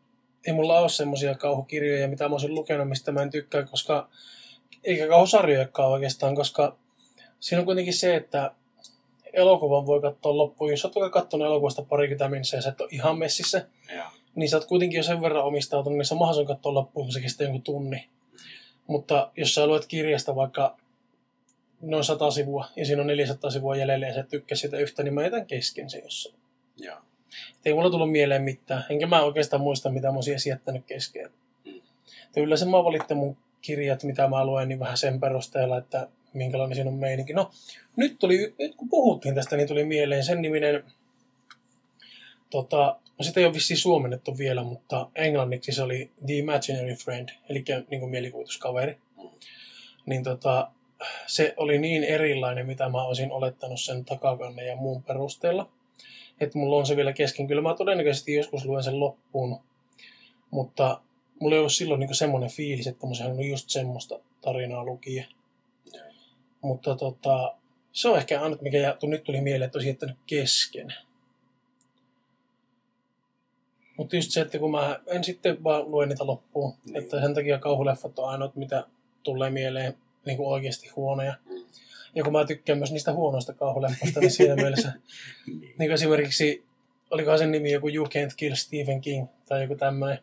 ei 0.48 0.54
mulla 0.54 0.80
ole 0.80 0.90
semmoisia 0.90 1.36
kauhukirjoja, 1.36 2.08
mitä 2.08 2.30
mä 2.30 2.36
olisin 2.36 2.56
lukenut, 2.56 2.90
mistä 2.90 3.12
mä 3.12 3.22
en 3.22 3.30
tykkää, 3.30 3.64
koska 3.64 4.10
eikä 4.84 5.08
kauhusarjojakaan 5.08 5.92
oikeastaan, 5.92 6.36
koska 6.36 6.78
siinä 7.40 7.60
on 7.60 7.66
kuitenkin 7.66 7.94
se, 7.94 8.16
että 8.16 8.52
elokuvan 9.34 9.86
voi 9.86 10.02
katsoa 10.02 10.38
loppuun. 10.38 10.72
Jos 10.72 10.86
olet 10.86 10.96
vaikka 10.96 11.22
katsonut 11.22 11.48
elokuvasta 11.48 11.82
parikymmentä 11.82 12.30
minsa 12.30 12.56
ja 12.56 12.62
sä 12.62 12.70
et 12.70 12.82
ole 12.82 12.90
ihan 12.92 13.18
messissä, 13.18 13.68
Joo. 13.96 14.06
niin 14.36 14.50
sä 14.50 14.58
oot 14.58 14.66
kuitenkin 14.66 14.98
jo 14.98 15.04
sen 15.04 15.22
verran 15.22 15.44
omistautunut, 15.44 15.98
niin 15.98 16.06
se 16.06 16.14
on 16.14 16.20
mahdollista 16.20 16.54
katsoa 16.54 16.74
loppuun, 16.74 17.06
kun 17.06 17.14
se 17.14 17.22
kestää 17.22 17.46
jonkun 17.46 17.62
tunni. 17.62 18.10
Mutta 18.88 19.32
jos 19.38 19.56
sä 19.56 19.68
luet 19.68 19.86
kirjasta 19.86 20.36
vaikka 20.36 20.78
noin 21.82 22.04
100 22.04 22.32
sivua 22.32 22.68
ja 22.76 22.86
siinä 22.86 23.02
on 23.02 23.08
400 23.08 23.52
sivua 23.52 23.76
jäljellä 23.76 24.08
ja 24.08 24.14
sä 24.14 24.24
tykkää 24.24 24.56
sitä 24.56 24.78
yhtä, 24.78 25.04
niin 25.04 25.14
mä 25.14 25.24
jätän 25.24 25.46
kesken 25.46 25.90
se 25.90 26.00
jossain. 26.00 26.36
Joo. 26.78 26.98
Et 27.52 27.66
ei 27.66 27.74
mulla 27.74 27.90
tullut 27.90 28.12
mieleen 28.12 28.44
mitään. 28.44 28.86
Enkä 28.90 29.08
mä 29.08 29.24
oikeastaan 29.24 29.62
muista, 29.62 29.90
mitä 29.90 30.08
mä 30.08 30.16
olisin 30.16 30.32
edes 30.34 30.48
jättänyt 30.48 30.86
kesken. 30.86 31.30
Mm. 31.66 31.82
Yleensä 32.36 32.66
mä 32.66 32.84
valitsen 32.84 33.18
mun 33.18 33.38
kirjat, 33.62 34.04
mitä 34.04 34.28
mä 34.28 34.46
luen, 34.46 34.68
niin 34.68 34.80
vähän 34.80 34.98
sen 34.98 35.20
perusteella, 35.20 35.78
että 35.78 36.08
minkälainen 36.34 36.76
siinä 36.76 36.90
on 36.90 36.98
meininki. 36.98 37.34
No, 37.34 37.52
nyt, 37.96 38.20
tuli, 38.20 38.56
nyt 38.60 38.76
kun 38.76 38.90
puhuttiin 38.90 39.36
tästä, 39.36 39.58
niin 39.58 39.68
tuli 39.68 39.84
mieleen 39.84 40.24
sen 40.24 40.42
niminen, 40.42 40.84
tota, 42.50 43.00
no 43.18 43.24
sitä 43.24 43.40
ei 43.40 43.46
ole 43.46 43.54
vissiin 43.54 43.78
suomennettu 43.78 44.38
vielä, 44.38 44.64
mutta 44.64 45.10
englanniksi 45.16 45.72
se 45.72 45.84
oli 45.84 46.12
The 46.26 46.34
Imaginary 46.34 46.94
Friend, 46.94 47.30
eli 47.50 47.64
niin 47.90 48.00
kuin 48.00 48.10
mielikuvituskaveri. 48.10 48.98
Mm. 49.18 49.30
Niin 50.06 50.24
tota, 50.24 50.72
se 51.28 51.54
oli 51.58 51.80
niin 51.80 52.04
erilainen, 52.04 52.68
mitä 52.68 52.90
mä 52.90 53.04
olisin 53.04 53.32
olettanut 53.32 53.80
sen 53.80 54.06
takakannen 54.06 54.68
ja 54.68 54.76
muun 54.76 55.04
perusteella. 55.04 55.70
Että 56.40 56.58
mulla 56.58 56.78
on 56.78 56.86
se 56.86 56.96
vielä 56.96 57.14
kesken. 57.14 57.48
Kyllä 57.48 57.62
mä 57.62 57.76
todennäköisesti 57.76 58.34
joskus 58.34 58.66
luen 58.66 58.84
sen 58.84 59.00
loppuun, 59.00 59.60
mutta 60.52 61.02
mulla 61.40 61.56
ei 61.56 61.60
ollut 61.60 61.74
silloin 61.74 62.00
niin 62.00 62.16
semmoinen 62.16 62.50
fiilis, 62.50 62.88
että 62.88 63.08
mä 63.08 63.10
olisin 63.10 63.50
just 63.50 63.70
semmoista 63.70 64.20
tarinaa 64.42 64.86
lukia. 64.86 65.26
Mutta 66.62 66.96
tota, 66.96 67.56
se 67.92 68.10
on 68.10 68.18
ehkä 68.18 68.42
ainut, 68.42 68.62
mikä 68.62 68.78
jää- 68.78 68.98
nyt 69.04 69.24
tuli 69.24 69.42
mieleen, 69.42 69.66
että 69.66 69.78
olisin 69.78 69.90
jättänyt 69.90 70.18
kesken. 70.26 70.94
Mutta 73.98 74.16
just 74.16 74.32
se, 74.32 74.42
että 74.42 74.60
kun 74.60 74.72
mä 74.72 75.00
en 75.08 75.24
sitten 75.24 75.64
vaan 75.64 75.92
lue 75.92 76.06
niitä 76.06 76.26
loppuun, 76.26 76.74
niin. 76.86 76.98
että 76.98 77.22
sen 77.22 77.34
takia 77.34 77.60
kauhuleffat 77.60 78.20
on 78.20 78.30
ainoat, 78.30 78.56
mitä 78.56 78.88
tulee 79.24 79.50
mieleen 79.50 79.98
niin 80.26 80.38
kuin 80.38 80.48
oikeasti 80.48 80.90
huonoja. 80.96 81.34
Mm. 81.50 81.56
Ja 82.16 82.24
kun 82.24 82.34
mä 82.34 82.46
tykkään 82.46 82.78
myös 82.80 82.92
niistä 82.92 83.14
huonoista 83.14 83.54
kauhuleffoista, 83.54 84.20
niin 84.20 84.32
siinä 84.32 84.56
mielessä, 84.64 84.94
Niin. 85.48 85.74
kuin 85.78 85.92
esimerkiksi, 85.92 86.64
olikohan 87.12 87.40
sen 87.40 87.52
nimi 87.52 87.72
joku 87.72 87.90
You 87.90 88.06
Can't 88.06 88.34
Kill 88.38 88.56
Stephen 88.56 89.02
King 89.02 89.28
tai 89.50 89.62
joku 89.62 89.76
tämmöinen. 89.76 90.20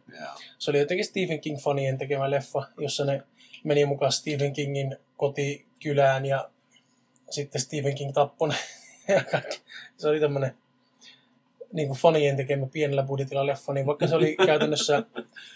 Se 0.58 0.70
oli 0.70 0.78
jotenkin 0.78 1.04
Stephen 1.06 1.40
King-fanien 1.40 1.98
tekemä 1.98 2.30
leffa, 2.30 2.66
jossa 2.78 3.04
ne 3.04 3.22
meni 3.64 3.84
mukaan 3.84 4.12
Stephen 4.12 4.52
Kingin 4.52 4.96
kotikylään 5.16 6.26
ja 6.26 6.50
sitten 7.30 7.60
Stephen 7.60 7.94
King 7.94 8.12
tappoi 8.12 8.48
ne. 8.48 8.54
Ja 9.14 9.24
kaikki. 9.24 9.60
Se 9.96 10.08
oli 10.08 10.20
tämmöinen 10.20 10.54
niin 11.72 11.88
kuin 11.88 11.98
fanien 11.98 12.36
tekemä 12.36 12.66
pienellä 12.72 13.02
budjetilla 13.02 13.46
leffa, 13.46 13.72
niin 13.72 13.86
vaikka 13.86 14.06
se 14.06 14.14
oli 14.14 14.36
käytännössä, 14.46 15.02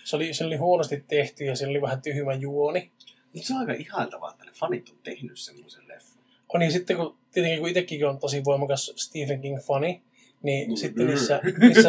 se 0.05 0.17
oli, 0.17 0.35
se 0.35 0.45
oli 0.45 0.57
huonosti 0.57 1.05
tehty 1.09 1.45
ja 1.45 1.57
siinä 1.57 1.71
oli 1.71 1.83
vähän 1.83 2.03
tyhmä 2.03 2.35
juoni. 2.35 2.91
Mutta 3.35 3.47
se 3.49 3.55
on 3.55 3.61
aika 3.61 3.73
ihailtavaa, 3.73 4.31
että 4.31 4.45
ne 4.45 4.53
fanit 4.53 4.89
on 4.89 4.99
tehnyt 5.03 5.39
semmoisen 5.39 5.89
leffan. 5.89 6.23
On 6.49 6.61
niin 6.61 6.73
sitten 6.73 6.97
kun 6.97 7.17
tietenkin 7.33 7.61
kun 7.61 7.69
itsekin 7.69 8.07
on 8.09 8.19
tosi 8.19 8.45
voimakas 8.45 8.93
Stephen 8.97 9.41
King-fani, 9.41 10.01
niin 10.43 10.71
Mm. 10.71 10.77
sitten 10.77 11.07
niissä, 11.07 11.41
niissä, 11.61 11.89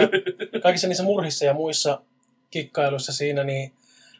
kaikissa 0.63 0.87
niissä 0.87 1.03
murhissa 1.03 1.45
ja 1.45 1.53
muissa 1.53 2.01
kikkailuissa 2.51 3.13
siinä 3.13 3.43
niin 3.43 3.73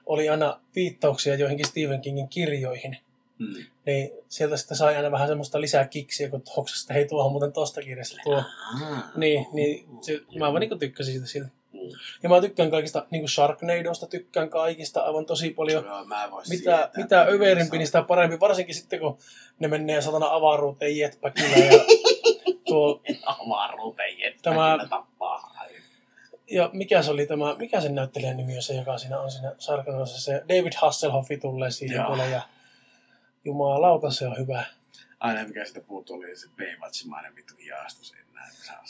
oli 0.06 0.30
aina 0.30 0.60
viittauksia 0.76 1.36
joihinkin 1.36 1.68
Stephen 1.68 2.02
Kingin 2.02 2.28
kirjoihin. 2.28 2.98
Mm. 3.40 3.54
Niin 3.86 4.12
sieltä 4.30 4.58
sitten 4.58 4.78
sai 4.78 4.96
aina 4.96 5.12
vähän 5.12 5.28
semmoista 5.28 5.62
lisää 5.62 5.88
kiksiä, 5.88 6.30
kun 6.30 6.44
hoksasi, 6.58 6.84
että 6.84 6.94
hei 6.94 7.08
tuohon 7.08 7.32
muuten 7.32 7.54
tosta 7.54 7.82
kirjasta 7.82 8.18
tuo. 8.24 8.36
Ah. 8.36 9.04
Niin, 9.18 9.46
niin 9.54 9.88
se, 10.02 10.22
mä 10.40 10.52
vaan 10.52 10.60
niin 10.60 10.80
tykkäsin 10.80 11.14
siitä 11.14 11.28
siltä. 11.28 11.50
Ja 12.24 12.30
mä 12.30 12.42
tykkään 12.42 12.72
kaikista, 12.72 13.06
niin 13.12 13.22
kuin 13.22 13.30
Sharknadosta 13.30 14.08
tykkään 14.08 14.50
kaikista 14.50 15.02
aivan 15.02 15.26
tosi 15.26 15.50
paljon. 15.50 15.86
Joo, 15.86 16.06
mä 16.06 16.30
Mitä, 16.50 16.90
mitä 16.98 17.22
överimpi, 17.22 17.78
niin 17.78 17.88
sitä 17.88 18.02
parempi. 18.02 18.40
Varsinkin 18.40 18.76
sitten, 18.76 19.00
kun 19.00 19.18
ne 19.60 19.68
menee 19.68 20.02
satana 20.02 20.28
avaruuteen 20.30 20.98
jetpackilla 20.98 21.58
ja 21.58 21.80
tuo 22.68 23.02
Avaruuteen 23.26 24.18
Tämä- 24.42 24.78
Tämä... 24.78 24.88
tappaa. 24.90 25.54
Ja 26.52 26.70
mikä 26.74 27.02
se 27.02 27.12
oli 27.12 27.26
tämä, 27.26 27.56
mikä 27.60 27.82
sen 27.82 27.96
näyttelijän 27.96 28.38
nimi 28.38 28.56
on 28.56 28.62
se, 28.62 28.74
joka 28.74 28.98
siinä 28.98 29.20
on 29.20 29.32
siinä 29.32 29.56
Sarkanossa, 29.58 30.22
se 30.22 30.44
David 30.50 30.74
Hasselhoffi 30.76 31.38
tulee 31.38 31.72
siihen 31.72 31.96
Joo. 31.96 32.06
puolelle 32.06 32.32
ja 32.36 32.42
jumalauta 33.46 34.12
se 34.12 34.28
on 34.28 34.38
hyvä. 34.38 34.66
Aina 35.20 35.48
mikä 35.48 35.66
sitä 35.66 35.82
puuttuu 35.82 36.16
oli 36.16 36.36
se 36.36 36.48
Baywatchimainen 36.58 37.36
vittu 37.36 37.54
hiastus 37.64 38.14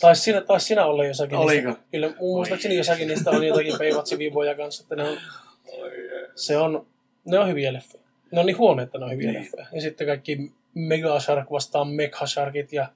Taisi 0.02 0.22
siinä, 0.22 0.42
tais 0.42 0.68
siinä 0.68 0.86
olla 0.86 1.06
jossakin 1.06 1.38
Oliko? 1.38 1.68
niistä. 1.70 1.84
Kyllä 1.92 2.08
mun 2.08 2.38
muistaakseni 2.38 2.76
jossakin 2.78 3.08
niistä 3.08 3.30
on 3.30 3.48
jotakin 3.48 3.74
Baywatch-viivoja 3.74 4.56
kanssa, 4.58 4.84
että 4.84 4.96
ne 4.96 5.04
on, 5.10 5.18
se 6.36 6.58
on, 6.58 6.88
ne 7.26 7.40
on 7.40 7.48
hyviä 7.48 7.74
leffoja. 7.74 8.04
Ne 8.32 8.40
on 8.40 8.46
niin 8.46 8.58
huonoja, 8.58 8.84
että 8.84 8.98
ne 8.98 9.06
on 9.06 9.12
hyviä 9.12 9.32
Niin. 9.32 9.42
leffoja. 9.42 9.66
Ja 9.72 9.82
sitten 9.82 10.08
kaikki 10.08 10.52
Mega 10.74 11.20
Shark 11.20 11.52
vastaan 11.52 11.88
Mega 11.88 12.28
Sharkit 12.28 12.74
ja 12.74 12.92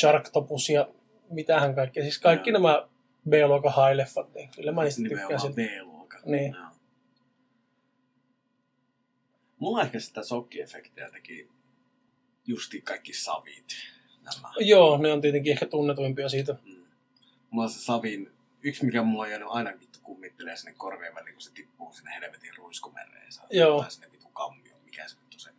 Sharktopus 0.00 0.68
ja 0.70 0.88
mitähän 1.30 1.74
kaikkea. 1.74 2.02
Siis 2.02 2.18
kaikki 2.18 2.50
Joo. 2.50 2.58
nämä 2.60 2.88
B-luokan 3.28 3.72
high-leffat, 3.72 4.34
niin 4.34 4.50
kyllä 4.56 4.72
mä 4.72 4.84
niistä 4.84 5.02
Nimenomaan 5.02 5.28
tykkäsin. 5.28 5.54
B-luokan. 5.54 6.20
Niin. 6.24 6.56
Mulla 9.58 9.82
ehkä 9.82 10.00
sitä 10.00 10.22
sokkiefektiä 10.22 11.10
teki 11.10 11.48
justi 12.46 12.80
kaikki 12.80 13.12
savit. 13.12 13.64
Nämä. 14.24 14.52
Joo, 14.58 14.98
ne 14.98 15.12
on 15.12 15.20
tietenkin 15.20 15.52
ehkä 15.52 15.66
tunnetuimpia 15.66 16.28
siitä. 16.28 16.52
Mm. 16.64 16.84
Mulla 17.50 17.64
on 17.64 17.70
se 17.70 17.80
savin, 17.80 18.32
yksi 18.62 18.84
mikä 18.84 19.02
mulla 19.02 19.22
on 19.22 19.30
jäänyt 19.30 19.48
aina 19.50 19.70
vittu 19.80 19.98
kummittelee 20.02 20.56
sinne 20.56 20.74
korvien 20.76 21.14
väliin, 21.14 21.34
kun 21.34 21.42
se 21.42 21.52
tippuu 21.52 21.92
sinne 21.92 22.14
helvetin 22.14 22.56
ruiskumereen. 22.56 23.32
Saa 23.32 23.46
Joo. 23.50 23.80
Tai 23.80 23.90
sinne 23.90 24.12
vittu 24.12 24.28
kammio, 24.28 24.76
mikä 24.84 25.08
se 25.08 25.16
vittu 25.20 25.38
se 25.38 25.50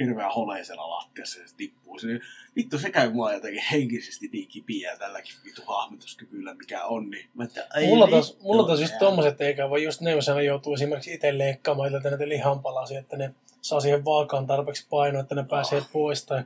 hirveä 0.00 0.28
holeisella 0.28 0.90
lattiassa 0.90 1.40
ja 1.40 1.48
se 1.48 1.56
tippuu 1.56 1.98
sinne. 1.98 2.20
Vittu 2.56 2.78
se 2.78 2.90
käy 2.90 3.10
mua 3.10 3.32
jotenkin 3.32 3.62
henkisesti 3.72 4.28
niin 4.32 4.48
kipiä 4.48 4.96
tälläkin 4.96 5.34
vittu 5.44 5.62
hahmotuskyvyllä, 5.66 6.54
mikä 6.54 6.84
on. 6.84 7.10
Niin 7.10 7.30
mä 7.34 7.44
että, 7.44 7.66
ei 7.76 7.86
Mulla 7.86 8.08
taas, 8.08 8.38
mulla 8.40 8.66
taas 8.66 8.80
just 8.80 8.98
tommoset 8.98 9.40
eikä, 9.40 9.70
vaan 9.70 9.82
just 9.82 10.00
ne, 10.00 10.10
jos 10.10 10.26
joutuu 10.46 10.74
esimerkiksi 10.74 11.14
itse 11.14 11.38
leikkaamaan 11.38 11.92
näitä 11.92 12.28
lihanpalasia, 12.28 12.98
että 12.98 13.16
ne 13.16 13.34
saa 13.62 13.80
siihen 13.80 14.04
vaakaan 14.04 14.46
tarpeeksi 14.46 14.86
painoa, 14.90 15.20
että 15.22 15.34
ne 15.34 15.44
pääsee 15.50 15.82
pois. 15.92 16.26
Tai 16.26 16.42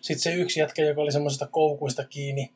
sitten 0.00 0.22
se 0.22 0.34
yksi 0.34 0.60
jätkä, 0.60 0.82
joka 0.82 1.00
oli 1.00 1.12
semmoisesta 1.12 1.46
koukuista 1.46 2.04
kiinni 2.04 2.52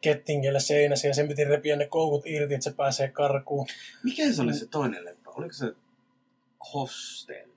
kettingellä 0.00 0.60
seinässä 0.60 1.08
ja 1.08 1.14
sen 1.14 1.28
piti 1.28 1.44
repiä 1.44 1.76
ne 1.76 1.86
koukut 1.86 2.26
irti, 2.26 2.54
että 2.54 2.64
se 2.64 2.72
pääsee 2.72 3.08
karkuun. 3.08 3.66
Mikä 4.02 4.32
se 4.32 4.42
oli 4.42 4.54
se 4.54 4.66
toinen 4.66 5.04
leffa? 5.04 5.30
Oliko 5.30 5.52
se 5.52 5.74
Hostel? 6.74 7.48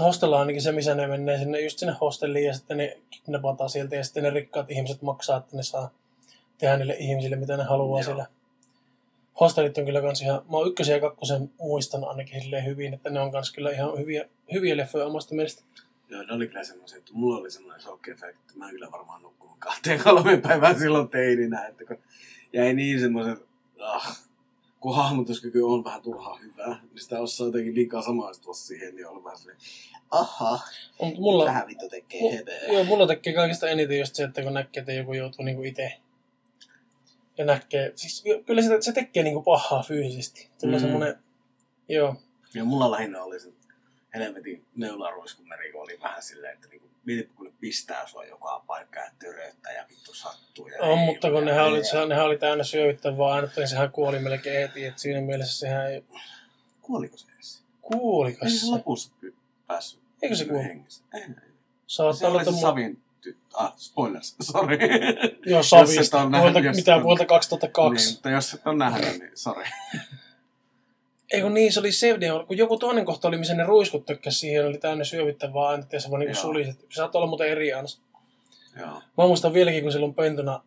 Hostella 0.00 0.36
on 0.36 0.40
ainakin 0.40 0.62
se, 0.62 0.72
missä 0.72 0.94
ne 0.94 1.06
menee 1.06 1.38
sinne, 1.38 1.60
just 1.60 1.78
sinne 1.78 1.94
hostelliin 2.00 2.46
ja 2.46 2.54
sitten 2.54 2.76
ne 2.76 2.98
kidnapataan 3.10 3.70
sieltä 3.70 3.96
ja 3.96 4.04
sitten 4.04 4.22
ne 4.22 4.30
rikkaat 4.30 4.70
ihmiset 4.70 5.02
maksaa, 5.02 5.38
että 5.38 5.56
ne 5.56 5.62
saa 5.62 5.90
tehdä 6.58 6.76
niille 6.76 6.96
ihmisille, 6.98 7.36
mitä 7.36 7.56
ne 7.56 7.64
haluaa 7.64 8.00
Joo. 8.00 8.04
siellä. 8.04 8.26
Hostellit 9.40 9.78
on 9.78 9.84
kyllä 9.84 10.00
kans 10.00 10.22
ihan, 10.22 10.42
mä 10.50 10.56
oon 10.56 10.68
ykkösen 10.68 10.94
ja 10.94 11.00
kakkosen 11.00 11.50
muistan 11.58 12.04
ainakin 12.04 12.42
silleen 12.42 12.64
hyvin, 12.64 12.94
että 12.94 13.10
ne 13.10 13.20
on 13.20 13.32
kans 13.32 13.52
kyllä 13.52 13.70
ihan 13.70 13.98
hyviä, 13.98 14.28
hyviä 14.52 14.76
leffoja 14.76 15.06
omasta 15.06 15.34
mielestä. 15.34 15.62
Joo, 16.08 16.22
ne 16.22 16.32
oli 16.32 16.46
kyllä 16.46 16.64
semmoisia, 16.64 16.98
että 16.98 17.12
mulla 17.14 17.38
oli 17.38 17.50
semmoinen 17.50 17.80
shokki-efekti, 17.82 18.40
että 18.40 18.52
mä 18.56 18.64
en 18.64 18.70
kyllä 18.70 18.92
varmaan 18.92 19.22
nukkunut 19.22 19.56
kahteen 19.58 20.00
kolmeen 20.04 20.42
päivään 20.42 20.78
silloin 20.78 21.08
teininä, 21.08 21.66
että 21.66 21.84
kun 21.84 21.98
jäi 22.52 22.74
niin 22.74 23.00
semmoiset, 23.00 23.38
ah, 23.80 24.20
kun 24.80 24.96
hahmotuskyky 24.96 25.62
on 25.62 25.84
vähän 25.84 26.02
turhaa 26.02 26.38
hyvää, 26.38 26.80
niin 26.82 27.00
sitä 27.00 27.20
osaa 27.20 27.46
jotenkin 27.46 27.74
liikaa 27.74 28.02
samaistua 28.02 28.54
siihen, 28.54 28.94
niin 28.94 29.08
on 29.08 29.24
vähän 29.24 29.38
silleen, 29.38 29.58
aha, 30.10 30.60
mulla, 31.18 31.44
vähän 31.44 31.66
vittu 31.66 31.88
tekee 31.88 32.20
mu- 32.20 32.72
joo, 32.72 32.84
mulla 32.84 33.06
tekee 33.06 33.32
kaikista 33.32 33.68
eniten 33.68 33.98
just 33.98 34.14
se, 34.14 34.24
että 34.24 34.42
kun 34.42 34.54
näkee, 34.54 34.80
että 34.80 34.92
joku 34.92 35.12
joutuu 35.12 35.44
niinku 35.44 35.62
itse 35.62 35.92
ja 37.38 37.44
näkee, 37.44 37.92
siis 37.96 38.24
kyllä 38.46 38.62
se, 38.62 38.68
se 38.80 38.92
tekee 38.92 39.22
niinku 39.22 39.42
pahaa 39.42 39.82
fyysisesti. 39.82 40.50
Tulee 40.60 40.78
Mm. 40.78 40.84
mm. 40.84 40.88
semmonen, 40.88 41.18
joo, 41.88 42.16
Ja 42.54 42.64
mulla 42.64 42.90
lähinnä 42.90 43.22
oli 43.22 43.40
se 43.40 43.52
helvetin 44.14 44.64
neularuiskumeri, 44.76 45.72
kun 45.72 45.82
oli 45.82 45.98
vähän 46.02 46.22
silleen, 46.22 46.54
että 46.54 46.68
niinku, 46.68 46.88
mietipä 47.04 47.34
kun 47.36 47.46
ne 47.46 47.52
pistää 47.60 48.06
sua 48.06 48.24
joka 48.24 48.64
paikka 48.66 49.00
ja 49.00 49.10
töröttää 49.18 49.72
ja 49.72 49.84
vittu 49.88 50.14
sattuu. 50.14 50.68
Ja 50.68 50.82
on, 50.82 50.98
ei, 50.98 51.06
mutta 51.06 51.30
kun 51.30 51.44
nehän 51.44 51.66
oli, 51.66 51.78
ja- 51.78 51.84
se, 51.84 52.06
nehän 52.06 52.24
oli 52.24 52.38
täynnä 52.38 52.64
syövyttävää 52.64 53.26
aina, 53.32 53.46
että 53.46 53.66
sehän 53.66 53.92
kuoli 53.92 54.18
melkein 54.18 54.68
heti, 54.68 54.84
että 54.84 55.00
siinä 55.00 55.20
mielessä 55.20 55.58
sehän 55.58 55.92
ei, 55.92 56.04
Kuoliko 56.82 57.16
se 57.16 57.26
edes? 57.34 57.62
kuoliko 57.80 58.44
Ei 58.44 58.50
se 58.50 58.58
se? 58.58 58.66
lopussa 58.66 59.12
päässyt. 59.66 60.00
Eikö 60.22 60.34
se 60.36 60.44
kuollut? 60.44 60.64
hengissä? 60.66 61.04
Ei, 61.14 61.20
ei. 61.22 61.28
Saattaa 61.86 62.12
Se 62.18 62.26
olla, 62.26 62.44
se 62.44 62.50
mu- 62.50 62.60
Savin. 62.60 63.02
Ah, 63.54 63.72
spoilers, 63.76 64.36
sorry. 64.40 64.78
Joo, 65.46 65.58
Jos 65.58 65.70
Savista. 65.70 66.22
ole 66.22 66.30
nähnyt, 66.30 66.52
Vuolta, 66.52 66.68
jos 66.68 66.76
mitä 66.76 66.94
et 66.96 67.02
vuolta 67.02 67.22
niin, 67.22 67.28
2002. 67.28 68.12
mutta 68.12 68.30
jos 68.30 68.54
et 68.54 68.66
ole 68.66 68.76
nähnyt, 68.76 69.18
niin 69.18 69.30
sorry. 69.34 69.64
Ei 71.32 71.40
kun 71.42 71.54
niin, 71.54 71.72
se 71.72 71.80
oli 71.80 71.92
se, 71.92 72.18
kun 72.46 72.56
joku 72.58 72.78
toinen 72.78 73.04
kohta 73.04 73.28
oli, 73.28 73.38
missä 73.38 73.54
ne 73.54 73.64
ruiskut 73.64 74.06
tökkäs 74.06 74.40
siihen, 74.40 74.66
oli 74.66 74.78
täynnä 74.78 75.04
syövyttävää 75.04 75.62
ainetta 75.62 75.96
ja 75.96 76.00
se 76.00 76.10
vaan 76.10 76.20
niinku 76.20 76.36
Joo. 76.36 76.42
suli. 76.42 76.64
Se 76.64 76.76
saattoi 76.94 77.18
olla 77.18 77.28
muuten 77.28 77.48
eri 77.48 77.72
ansa. 77.72 78.00
Joo. 78.78 79.02
Mä 79.18 79.26
muistan 79.26 79.52
vieläkin, 79.52 79.82
kun 79.82 79.92
silloin 79.92 80.14
pentuna 80.14 80.62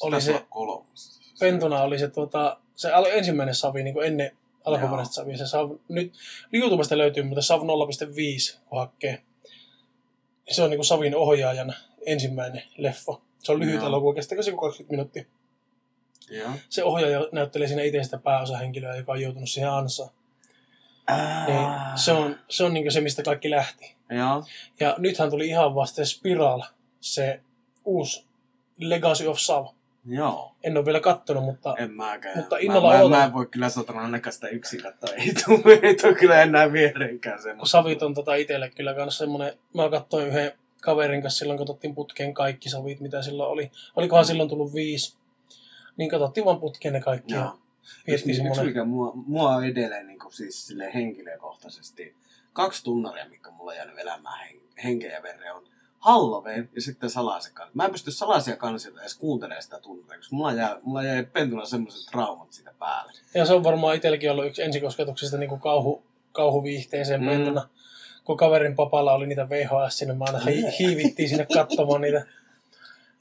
oli 0.00 0.20
Sitä 0.20 0.38
se, 0.38 0.44
kolmas. 0.50 1.20
pentuna 1.40 1.82
oli 1.82 1.98
se, 1.98 2.08
tuota, 2.08 2.58
se 2.74 2.90
ensimmäinen 3.12 3.54
savi 3.54 3.82
niin 3.82 3.94
kuin 3.94 4.06
ennen 4.06 4.36
alkuperäistä 4.64 5.14
savia. 5.14 5.36
Se 5.36 5.46
sav, 5.46 5.70
nyt 5.88 6.12
YouTubesta 6.52 6.98
löytyy, 6.98 7.22
mutta 7.22 7.42
sav 7.42 7.60
0.5 7.60 8.58
kun 8.68 8.78
hakkee. 8.78 9.22
Se 10.50 10.62
on 10.62 10.70
niin 10.70 10.78
kuin 10.78 10.86
Savin 10.86 11.16
ohjaajana 11.16 11.72
ensimmäinen 12.06 12.62
leffa. 12.76 13.20
Se 13.38 13.52
on 13.52 13.60
lyhyt 13.60 13.74
Joo. 13.74 13.86
elokuva, 13.86 14.14
kestääkö 14.14 14.42
se 14.42 14.50
joku 14.50 14.60
20 14.60 14.92
minuuttia. 14.92 15.24
Joo. 16.30 16.50
Se 16.68 16.84
ohjaaja 16.84 17.28
näyttelee 17.32 17.68
siinä 17.68 17.82
itse 17.82 18.04
sitä 18.04 18.18
pääosahenkilöä, 18.18 18.96
joka 18.96 19.12
on 19.12 19.20
joutunut 19.20 19.48
siihen 19.48 19.70
ansaan. 19.70 20.10
Niin 21.46 21.68
se 21.94 22.12
on, 22.12 22.36
se, 22.48 22.64
on 22.64 22.74
niin 22.74 22.92
se, 22.92 23.00
mistä 23.00 23.22
kaikki 23.22 23.50
lähti. 23.50 23.94
Joo. 24.10 24.44
Ja 24.80 24.94
nythän 24.98 25.30
tuli 25.30 25.48
ihan 25.48 25.74
vasta 25.74 26.04
Spiral, 26.04 26.62
se 27.00 27.40
uusi 27.84 28.24
Legacy 28.78 29.26
of 29.26 29.38
Sav. 29.38 29.66
Joo. 30.08 30.54
En 30.62 30.76
ole 30.76 30.84
vielä 30.84 31.00
kattonut, 31.00 31.44
mutta 31.44 31.74
En 31.78 31.92
mäkään. 31.92 32.38
Mutta 32.38 32.56
mä, 32.56 32.60
innolla 32.60 32.92
mä, 32.92 32.98
odotan. 32.98 33.18
mä, 33.18 33.24
en 33.24 33.32
voi 33.32 33.46
kyllä 33.46 33.68
satana 33.68 34.00
ainakaan 34.00 34.32
sitä 34.32 34.48
yksin 34.48 34.82
katsoa. 34.82 35.14
Ei 35.14 35.32
tule, 35.44 35.78
ei 35.82 35.94
tule 35.94 36.14
kyllä 36.14 36.42
enää 36.42 36.72
viereinkään 36.72 37.36
kun 37.36 37.42
semmoista. 37.42 37.70
savit 37.70 38.02
on 38.02 38.14
tota 38.14 38.34
itselle 38.34 38.70
kyllä 38.70 38.94
kans 38.94 39.18
semmonen, 39.18 39.58
mä 39.74 39.90
katsoin 39.90 40.26
yhden 40.26 40.52
kaverin 40.80 41.22
kanssa 41.22 41.38
silloin, 41.38 41.58
kun 41.58 41.70
otettiin 41.70 41.94
putkeen 41.94 42.34
kaikki 42.34 42.70
savit, 42.70 43.00
mitä 43.00 43.22
silloin 43.22 43.50
oli. 43.50 43.70
Olikohan 43.96 44.24
silloin 44.24 44.48
tullut 44.48 44.74
viisi. 44.74 45.16
Niin 45.96 46.10
katsottiin 46.10 46.44
vaan 46.44 46.60
putkeen 46.60 46.94
ne 46.94 47.00
kaikki. 47.00 47.34
Joo. 47.34 47.44
Yksi, 47.44 48.06
vietiin 48.06 48.30
yksi 48.30 48.36
semmonen, 48.36 48.66
mikä 48.66 48.84
mua, 48.84 49.12
mua 49.26 49.50
on 49.50 49.64
edelleen 49.64 50.06
niin 50.06 50.18
kuin 50.18 50.32
siis 50.32 50.66
silleen 50.66 50.92
henkilökohtaisesti, 50.92 52.14
kaksi 52.52 52.84
tunnaria, 52.84 53.28
mikä 53.28 53.50
mulla 53.50 53.70
on 53.70 53.76
jäänyt 53.76 53.98
elämään 53.98 54.38
hen, 54.38 54.60
henkeä 54.84 55.12
ja 55.12 55.22
vereen, 55.22 55.54
on 55.54 55.62
Halloween 55.98 56.70
ja 56.74 56.80
sitten 56.82 57.10
salaisen 57.10 57.52
kanssa. 57.54 57.72
Mä 57.74 57.84
en 57.84 57.90
pysty 57.92 58.10
salaisia 58.10 58.56
kansioita 58.56 59.00
edes 59.00 59.14
kuuntelemaan 59.18 59.62
sitä 59.62 59.80
tuntia, 59.80 60.16
koska 60.16 60.36
mulla 60.36 60.52
jää, 60.52 60.76
mulla 60.82 61.02
jäi 61.02 61.24
pentuna 61.24 61.64
semmoiset 61.64 62.10
traumat 62.10 62.52
siitä 62.52 62.74
päälle. 62.78 63.12
ja 63.34 63.46
se 63.46 63.54
on 63.54 63.64
varmaan 63.64 63.96
itselläkin 63.96 64.30
ollut 64.30 64.46
yksi 64.46 64.62
ensikosketuksista 64.62 65.36
niin 65.38 65.48
kuin 65.48 65.60
kauhu, 65.60 66.02
kauhuviihteeseen 66.32 67.20
Mm. 67.20 67.26
pentuna. 67.28 67.68
Kun 68.24 68.36
kaverin 68.36 68.76
papalla 68.76 69.12
oli 69.12 69.26
niitä 69.26 69.48
VHS, 69.48 70.00
niin 70.00 70.18
mä 70.18 70.24
aina 70.24 70.38
hi- 70.38 70.64
hiivittiin 70.78 71.28
sinne 71.28 71.46
katsomaan 71.54 72.00
niitä. 72.00 72.26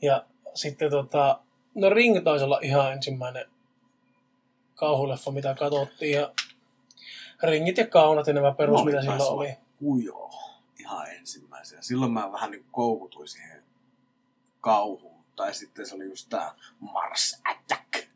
Ja 0.02 0.26
sitten 0.54 0.92
tota, 0.92 1.40
no 1.76 1.90
Ring 1.90 2.24
taisi 2.24 2.46
olla 2.46 2.60
ihan 2.62 2.94
ensimmäinen 2.94 3.46
kauhuleffa, 4.76 5.32
mitä 5.32 5.56
katsottiin. 5.60 6.12
Ja 6.18 6.32
ringit 7.44 7.78
ja 7.78 7.88
kaunat 7.88 8.28
ja 8.28 8.34
nämä 8.34 8.52
perus, 8.52 8.82
olin 8.82 8.86
mitä 8.96 9.02
silloin 9.02 9.22
oli. 9.40 9.54
Kujo 9.80 10.30
ihan 10.80 11.08
ensimmäisenä. 11.68 11.82
Silloin 11.82 12.12
mä 12.12 12.32
vähän 12.32 12.52
niin 12.52 12.66
koukutuin 12.72 13.28
siihen 13.28 13.64
kauhuun. 14.62 15.24
Tai 15.36 15.54
sitten 15.54 15.86
se 15.86 15.96
oli 15.96 16.06
just 16.06 16.30
tää 16.30 16.56
Mars 16.80 17.42
Attack. 17.44 18.10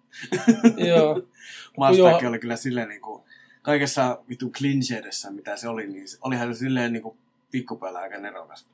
Joo. 0.88 1.27
Mars 1.77 1.98
Attack 2.00 2.25
oli 2.25 2.39
kyllä 2.39 2.55
silleen 2.55 2.89
niinku, 2.89 3.25
kaikessa 3.62 4.24
vittu 4.29 4.50
clincheidessä, 4.50 5.31
mitä 5.31 5.58
se 5.58 5.67
oli, 5.67 5.88
niin 5.88 6.08
olihan 6.22 6.53
se 6.53 6.60
silleen 6.60 6.93
niinku 6.93 7.17
pikkupäällä 7.51 8.00
aika 8.00 8.17
nerokas. 8.17 8.67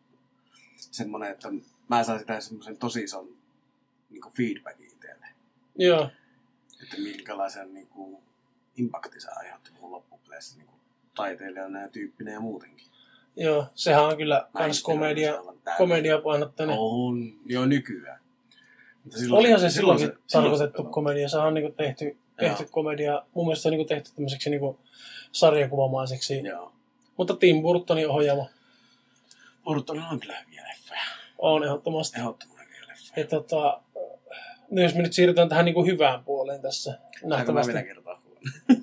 Semmonen, 0.75 1.31
että 1.31 1.47
mä 1.89 2.03
sain 2.03 2.19
sitä 2.19 2.39
semmoisen 2.39 2.77
tosi 2.77 3.03
ison 3.03 3.37
niinku 4.09 4.29
feedbackin 4.29 4.87
itselle. 4.87 5.27
Joo. 5.75 6.09
Että 6.83 6.97
minkälaisen 6.97 7.73
niinku 7.73 8.23
impakti 8.75 9.19
se 9.19 9.27
aiheutti 9.31 9.71
mun 9.71 9.91
loppupeleissä 9.91 10.57
niinku 10.57 10.73
taiteilijana 11.15 11.81
ja 11.81 11.89
tyyppinen 11.89 12.33
ja 12.33 12.39
muutenkin. 12.39 12.87
Joo, 13.39 13.65
sehän 13.75 14.03
on 14.03 14.17
kyllä 14.17 14.47
olen 14.53 14.71
komedia, 14.83 15.33
aivan 15.37 15.55
täysin- 15.63 15.77
komediapainotteinen. 15.77 16.75
On, 16.79 17.33
jo 17.45 17.65
nykyään. 17.65 18.19
Mutta 19.03 19.19
Olihan 19.31 19.59
se 19.59 19.69
silloinkin 19.69 20.07
silloin 20.07 20.21
se 20.27 20.33
tarkoitettu 20.37 20.77
pelasi. 20.83 20.93
komedia. 20.93 21.29
Sehän 21.29 21.47
on 21.47 21.53
niinku 21.53 21.71
tehty, 21.71 22.17
tehty 22.39 22.63
Joo. 22.63 22.69
komedia. 22.71 23.23
Mun 23.33 23.45
mielestä 23.45 23.61
se 23.61 23.67
on 23.67 23.71
niinku 23.71 23.87
tehty 23.87 24.09
tämmöiseksi 24.15 24.49
niinku 24.49 24.79
sarjakuvamaiseksi. 25.31 26.43
Joo. 26.43 26.71
Mutta 27.17 27.35
Tim 27.35 27.61
Burtonin 27.61 28.09
ohjaama 28.09 28.45
Burtonilla 29.63 30.07
on 30.07 30.19
kyllä 30.19 30.37
hyviä 30.45 30.63
leffoja. 30.67 30.99
on 31.37 31.63
ehdottomasti. 31.63 32.19
Ehdottoman 32.19 32.57
hyviä 32.65 32.81
leffoja. 32.87 33.23
Ja 33.23 33.27
tota, 33.27 33.81
no 34.71 34.81
jos 34.81 34.95
me 34.95 35.01
nyt 35.01 35.13
siirrytään 35.13 35.49
tähän 35.49 35.65
niinku 35.65 35.85
hyvään 35.85 36.23
puoleen 36.23 36.61
tässä 36.61 36.91
Saanko 36.91 37.27
mä 37.27 37.35
nähtävästi. 37.35 37.73
vielä 37.73 37.85
kertoa 37.85 38.06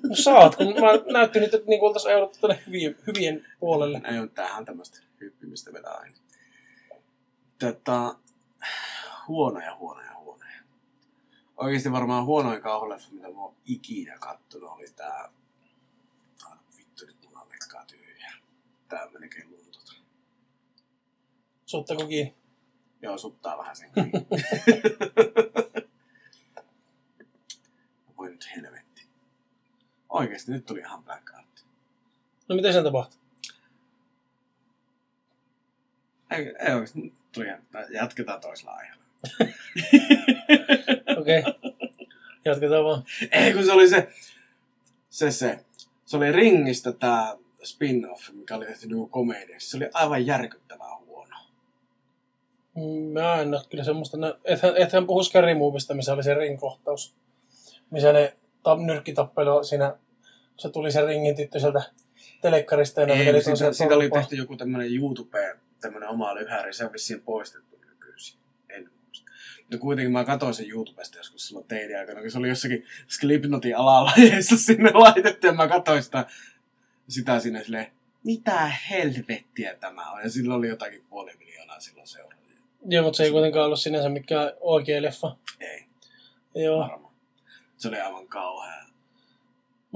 No 0.09 0.15
saat, 0.15 0.55
kun 0.55 0.67
mä 0.67 1.13
näytti 1.13 1.39
nyt, 1.39 1.53
että 1.53 1.67
niinku 1.67 1.85
oltaisiin 1.85 2.11
jouduttu 2.11 2.39
tänne 2.39 2.63
hyvien, 2.67 2.95
hyvien 3.07 3.47
puolelle. 3.59 4.01
Ei 4.11 4.19
ole 4.19 4.27
tämähän 4.27 4.65
tämmöistä 4.65 4.99
hyppimistä 5.21 5.73
vielä 5.73 5.89
aina. 5.89 6.15
Tätä, 7.59 8.15
huonoja, 9.27 9.75
huonoja, 9.75 10.15
huonoja. 10.15 10.61
Oikeasti 11.57 11.91
varmaan 11.91 12.25
huonoin 12.25 12.61
kauhuleffa, 12.61 13.11
mitä 13.11 13.27
mä 13.27 13.41
oon 13.41 13.55
ikinä 13.65 14.17
kattonut, 14.19 14.69
oli 14.71 14.87
tää... 14.95 15.29
Ah, 16.45 16.59
vittu, 16.77 17.05
nyt 17.05 17.15
mulla 17.25 17.39
on 17.39 17.49
leikkaa 17.49 17.85
tyhjää. 17.85 18.33
Tää 18.89 19.07
melkein 19.19 19.49
luntota. 19.51 19.93
Suuttako 21.65 22.07
kiinni? 22.07 22.35
Joo, 23.01 23.17
suttaa 23.17 23.57
vähän 23.57 23.75
sen 23.75 23.91
kiinni. 23.93 24.11
Voi 28.17 28.29
nyt 28.29 28.49
helvetti. 28.55 28.74
Oikeesti, 30.15 30.51
nyt 30.51 30.65
tuli 30.65 30.79
ihan 30.79 31.03
blackout. 31.03 31.65
No 32.49 32.55
miten 32.55 32.73
sen 32.73 32.83
tapahtui? 32.83 33.19
Ei, 36.31 36.55
ei 36.59 36.73
oikeesti, 36.73 37.01
nyt 37.01 37.13
tuli 37.31 37.45
ihan, 37.45 37.61
jatketaan 37.89 38.41
toisella 38.41 38.71
aiheella. 38.71 39.03
Okei. 41.21 41.39
Okay. 41.39 41.53
Jatketaan 42.45 42.83
vaan. 42.83 43.03
Ei, 43.31 43.53
kun 43.53 43.65
se 43.65 43.71
oli 43.71 43.89
se, 43.89 44.07
se, 45.09 45.31
se. 45.31 45.65
Se 46.05 46.17
oli 46.17 46.31
Ringistä 46.31 46.91
tää 46.91 47.33
spin-off, 47.63 48.29
mikä 48.33 48.55
oli 48.55 48.65
tehty 48.65 48.87
niinku 48.87 49.07
komediaksi. 49.07 49.69
Se 49.69 49.77
oli 49.77 49.89
aivan 49.93 50.25
järkyttävää 50.25 50.97
huono. 51.05 51.35
Mm, 52.75 53.13
Mä 53.13 53.41
en 53.41 53.53
ole 53.53 53.61
kyllä 53.69 53.83
semmoista, 53.83 54.17
nä- 54.17 54.35
ethän, 54.43 54.77
ethän 54.77 55.07
puhu 55.07 55.23
Scary 55.23 55.53
Movista, 55.55 55.93
missä 55.93 56.13
oli 56.13 56.23
se 56.23 56.33
ringkohtaus. 56.33 57.15
Missä 57.91 58.13
ne 58.13 58.37
ta- 58.63 58.75
nyrkkitappelu 58.75 59.63
siinä, 59.63 59.97
se 60.57 60.69
tuli 60.69 60.91
se 60.91 61.05
ringin 61.05 61.35
tyttö 61.35 61.59
sieltä 61.59 61.81
telekkarista 62.41 63.01
ja 63.01 63.07
Ei, 63.07 63.19
vedeli 63.19 63.41
siitä, 63.41 63.73
siitä 63.73 63.95
oli 63.95 64.09
tehty 64.09 64.35
joku 64.35 64.57
tämmönen 64.57 64.95
YouTube, 64.95 65.57
tämmönen 65.81 66.09
oma 66.09 66.35
lyhäri. 66.35 66.73
Se 66.73 66.85
on 66.85 66.93
vissiin 66.93 67.21
poistettu 67.21 67.79
nykyisin. 67.87 68.39
En 68.69 68.89
muista. 69.05 69.31
Mutta 69.59 69.77
kuitenkin 69.77 70.11
mä 70.11 70.23
katsoin 70.23 70.53
sen 70.53 70.69
YouTubesta 70.69 71.17
joskus 71.17 71.47
silloin 71.47 71.67
teidän 71.67 71.99
aikana, 71.99 72.21
kun 72.21 72.31
se 72.31 72.37
oli 72.37 72.49
jossakin 72.49 72.85
Slipknotin 73.07 73.77
alalajeissa 73.77 74.57
sinne 74.67 74.91
laitettu 74.93 75.47
ja 75.47 75.53
mä 75.53 75.67
katsoin 75.67 76.03
sitä, 76.03 76.25
sitä 77.07 77.39
sinne 77.39 77.63
silleen, 77.63 77.87
mitä 78.23 78.71
helvettiä 78.89 79.75
tämä 79.75 80.11
on. 80.11 80.21
Ja 80.23 80.29
silloin 80.29 80.57
oli 80.57 80.67
jotakin 80.67 81.05
puoli 81.09 81.31
miljoonaa 81.39 81.79
silloin 81.79 82.07
seuraajia. 82.07 82.45
Joo, 82.85 83.03
mutta 83.03 83.17
se 83.17 83.23
ei 83.23 83.31
kuitenkaan 83.31 83.65
ollut 83.65 83.79
sinänsä 83.79 84.09
mikään 84.09 84.51
oikea 84.59 85.01
leffa. 85.01 85.35
Ei, 85.59 85.85
Joo. 86.55 86.79
varmaan. 86.79 87.13
Se 87.77 87.87
oli 87.87 87.99
aivan 87.99 88.27
kauhea. 88.27 88.84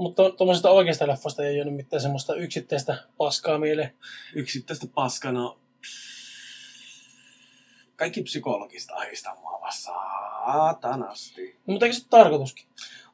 Mutta 0.00 0.30
tuommoisesta 0.30 0.70
oikeasta 0.70 1.06
leffasta 1.06 1.44
ei 1.44 1.62
ole 1.62 1.70
mitään 1.70 2.00
semmoista 2.02 2.34
yksittäistä 2.34 2.96
paskaa 3.16 3.58
mieleen. 3.58 3.94
Yksittäistä 4.34 4.86
paskana. 4.94 5.56
Kaikki 7.96 8.22
psykologista 8.22 8.94
ahistaa 8.94 9.36
mua 9.40 9.70
saatanasti. 9.70 11.56
No, 11.66 11.72
mutta 11.72 11.86
eikö 11.86 11.98
se 11.98 12.06
tarkoituskin? 12.10 12.66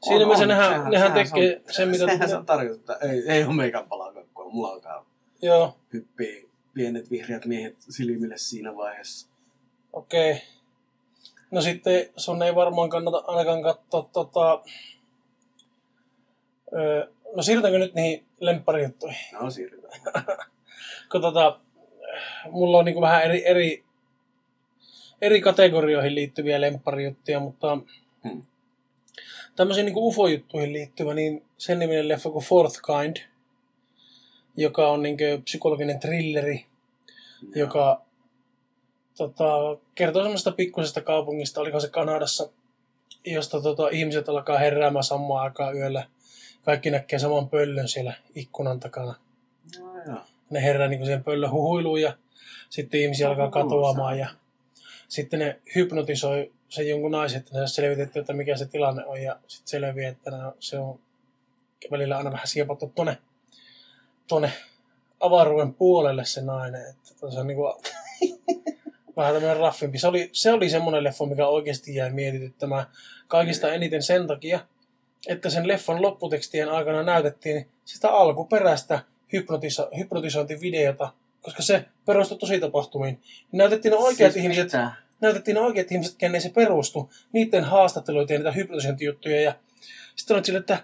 Siinä 0.03 0.16
On, 0.16 0.22
mielessä 0.22 0.42
on. 0.44 0.49
nehän, 0.49 0.68
Sehän- 0.70 0.90
nehän 0.90 1.12
sehän 1.12 1.29
tekee 1.31 1.51
se 1.53 1.62
on, 1.66 1.75
sen, 1.75 1.88
mitä... 1.88 2.07
Sehän 2.07 2.29
se 2.29 2.37
on 2.37 2.46
tarkoitus, 2.46 2.79
että 2.81 2.99
ei, 3.03 3.22
ei 3.29 3.44
ole 3.44 3.55
meikän 3.55 3.88
palakakkua. 3.88 4.51
Mulla 4.51 4.68
alkaa 4.68 5.07
Joo, 5.42 5.77
hyppii 5.92 6.51
pienet 6.75 7.11
vihreät 7.11 7.44
miehet 7.44 7.77
silmille 7.88 8.38
siinä 8.38 8.77
vaiheessa. 8.77 9.29
okei. 9.92 10.31
Okay. 10.33 10.42
No 11.51 11.61
sitten 11.62 12.09
sun 12.16 12.42
ei 12.42 12.55
varmaan 12.55 12.90
kannata 12.90 13.25
ainakaan 13.27 13.62
katsoa 13.62 14.09
tota... 14.12 14.62
Öö, 16.77 17.07
no 17.37 17.43
siirrytäänkö 17.43 17.79
nyt 17.79 17.95
niihin 17.95 18.25
lempparijuttuihin? 18.41 19.19
No 19.41 19.51
siirrytään. 19.51 20.03
kun 21.12 21.21
tota, 21.21 21.61
mulla 22.51 22.79
on 22.79 22.85
niin 22.85 23.01
vähän 23.01 23.23
eri, 23.23 23.47
eri, 23.47 23.85
eri 25.23 25.41
kategorioihin 25.41 26.15
liittyviä 26.15 26.61
lempparijuttuja, 26.61 27.41
mutta 27.41 27.79
Hmm. 28.29 28.43
tämmöisiin 29.57 29.87
niin 29.87 29.97
UFO-juttuihin 29.97 30.73
liittyvä, 30.73 31.15
niin 31.15 31.45
sen 31.59 31.79
niminen 31.79 32.09
leffa 32.09 32.31
kuin 32.31 32.45
Fourth 32.45 32.81
Kind, 32.87 33.17
joka 34.57 34.89
on 34.91 35.03
niin 35.03 35.17
psykologinen 35.45 36.01
thrilleri, 36.01 36.67
joka 37.55 38.03
tota, 39.17 39.45
kertoo 39.95 40.23
semmoista 40.23 40.53
pikkusesta 40.53 41.01
kaupungista, 41.01 41.61
oliko 41.61 41.81
se 41.81 41.89
Kanadassa, 41.89 42.49
josta 43.25 43.62
tota, 43.62 43.89
ihmiset 43.89 44.29
alkaa 44.29 44.59
heräämään 44.59 45.05
samaan 45.05 45.45
aikaan 45.45 45.77
yöllä 45.77 46.07
kaikki 46.66 46.90
näkee 46.90 47.18
saman 47.18 47.48
pöllön 47.48 47.88
siellä 47.88 48.14
ikkunan 48.35 48.81
takana. 48.81 49.14
No, 49.81 50.02
joo. 50.07 50.20
Ne 50.50 50.62
herää 50.62 50.88
niin 50.88 51.05
siihen 51.05 51.24
pöllön 51.24 51.50
huhuiluun 51.50 52.00
ja 52.00 52.16
sitten 52.70 53.00
ihmisiä 53.00 53.29
alkaa 53.29 53.50
katoamaan 53.50 54.18
ja 54.18 54.29
sitten 55.09 55.40
ne 55.40 55.61
hypnotisoi 55.74 56.52
sen 56.68 56.88
jonkun 56.88 57.11
naisen, 57.11 57.38
että 57.38 57.61
ne 57.61 57.66
selvitetty, 57.66 58.18
että 58.18 58.33
mikä 58.33 58.57
se 58.57 58.66
tilanne 58.66 59.05
on 59.05 59.22
ja 59.22 59.38
sitten 59.46 59.68
selviää, 59.70 60.11
että 60.11 60.31
ne- 60.31 60.52
se 60.61 60.79
on 60.79 61.00
välillä 61.90 62.16
aina 62.16 62.33
vähän 62.33 62.46
siepattu 62.46 62.92
tuonne, 62.94 63.18
tuonne 64.29 64.52
avaruuden 65.20 65.74
puolelle 65.74 66.24
se 66.24 66.42
nainen. 66.42 66.90
Että 66.90 67.31
se 67.31 67.40
on 67.40 67.46
niin 67.46 67.57
kuin, 67.57 67.74
vähän 69.16 69.35
tämmöinen 69.35 69.57
raffimpi. 69.57 69.98
Se 69.98 70.09
oli, 70.09 70.31
se 70.33 70.52
oli 70.52 70.70
semmoinen 70.70 71.05
leffa, 71.05 71.26
mikä 71.26 71.46
oikeasti 71.46 71.94
jäi 71.94 72.11
mietityttämään 72.11 72.87
kaikista 73.29 73.72
eniten 73.72 74.02
sen 74.02 74.26
takia, 74.26 74.61
että 75.27 75.51
sen 75.51 75.69
leffan 75.69 76.03
lopputekstien 76.03 76.69
aikana 76.69 77.03
näytettiin 77.03 77.69
sitä 77.85 78.11
alkuperäistä 78.11 79.01
hypnotiso- 79.33 79.97
hypnotisointivideota, 79.99 81.12
koska 81.43 81.62
se 81.62 81.85
perustui 82.07 82.39
tosi 82.39 82.61
tapahtumiin. 82.61 83.21
Näytettiin 83.53 83.93
ne 83.93 83.99
oikeat 83.99 84.33
Siis 84.33 84.43
ihmiset, 84.45 84.65
mitä? 84.65 84.93
näytettiin 85.21 85.55
ne 85.55 85.61
oikeat 85.61 85.93
ihmiset, 85.93 86.15
kenen 86.19 86.41
se 86.41 86.49
perustui, 86.51 87.09
niiden 87.33 87.65
haastatteluita 87.65 88.33
ja 88.33 88.39
niitä 88.39 88.53
hypnotisointijuttuja. 88.53 89.41
Ja 89.41 89.55
sitten 90.17 90.35
olet 90.35 90.45
sille, 90.45 90.59
että 90.59 90.79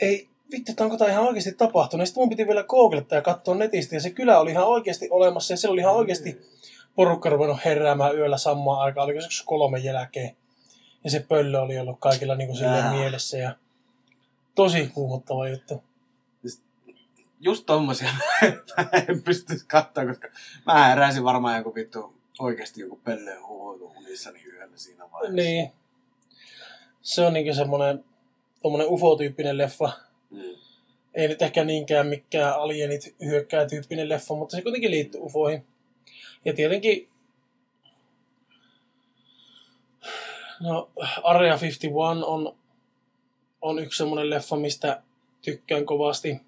ei 0.00 0.28
vittu, 0.52 0.72
että 0.72 0.84
onko 0.84 0.96
tämä 0.96 1.10
ihan 1.10 1.24
oikeasti 1.24 1.52
tapahtunut. 1.52 2.02
Ja 2.02 2.06
sitten 2.06 2.20
mun 2.20 2.28
piti 2.28 2.46
vielä 2.46 2.62
googlettaa 2.64 3.18
ja 3.18 3.22
katsoa 3.22 3.54
netistä. 3.54 3.96
Ja 3.96 4.00
se 4.00 4.10
kylä 4.10 4.40
oli 4.40 4.50
ihan 4.50 4.66
oikeasti 4.66 5.08
olemassa. 5.10 5.52
Ja 5.52 5.56
siellä 5.56 5.72
oli 5.72 5.80
ihan 5.80 5.94
oikeasti 5.94 6.40
porukka 6.94 7.30
ruvennut 7.30 7.64
heräämään 7.64 8.16
yöllä 8.16 8.38
samaan 8.38 8.80
aikaan. 8.80 9.04
Oliko 9.04 9.20
se 9.20 9.44
kolme 9.44 9.78
jälkeen. 9.78 10.36
Ja 11.04 11.10
se 11.10 11.24
pöllö 11.28 11.60
oli 11.60 11.78
ollut 11.78 11.96
kaikilla 12.00 12.34
niin 12.34 12.48
kuin 12.48 12.56
silleen 12.56 12.94
mielessä. 12.94 13.38
Ja 13.38 13.54
tosi 14.56 14.90
kuumottava 14.94 15.48
juttu. 15.48 15.84
Just 17.40 17.66
tommosia 17.66 18.08
mä 18.76 18.88
en 19.08 19.22
pystyisi 19.22 19.66
katsoa, 19.66 20.06
koska 20.06 20.28
mä 20.66 20.88
heräisin 20.88 21.24
varmaan 21.24 21.56
joku 21.56 21.74
vittu 21.74 22.14
oikeasti 22.38 22.80
joku 22.80 23.00
pelleen 23.04 23.46
huoilu 23.46 23.92
unissani 23.96 24.44
yöllä 24.44 24.76
siinä 24.76 25.10
vaiheessa. 25.12 25.36
Niin. 25.36 25.72
Se 27.02 27.26
on 27.26 27.32
niin 27.32 27.54
semmoinen 27.54 28.04
tommonen 28.62 28.86
ufo-tyyppinen 28.88 29.58
leffa. 29.58 29.92
Mm. 30.30 30.40
ei 31.14 31.28
nyt 31.28 31.42
ehkä 31.42 31.64
niinkään 31.64 32.06
mikään 32.06 32.54
alienit 32.54 33.16
hyökkää 33.24 33.66
tyyppinen 33.68 34.08
leffa, 34.08 34.34
mutta 34.34 34.56
se 34.56 34.62
kuitenkin 34.62 34.90
liittyy 34.90 35.20
ufoihin. 35.20 35.66
Ja 36.44 36.54
tietenkin 36.54 37.08
no, 40.60 40.90
Area 41.22 41.58
51 41.60 41.88
on, 42.26 42.56
on 43.66 43.78
yksi 43.78 43.98
semmoinen 43.98 44.30
leffa, 44.30 44.56
mistä 44.56 45.02
tykkään 45.42 45.86
kovasti. 45.86 46.40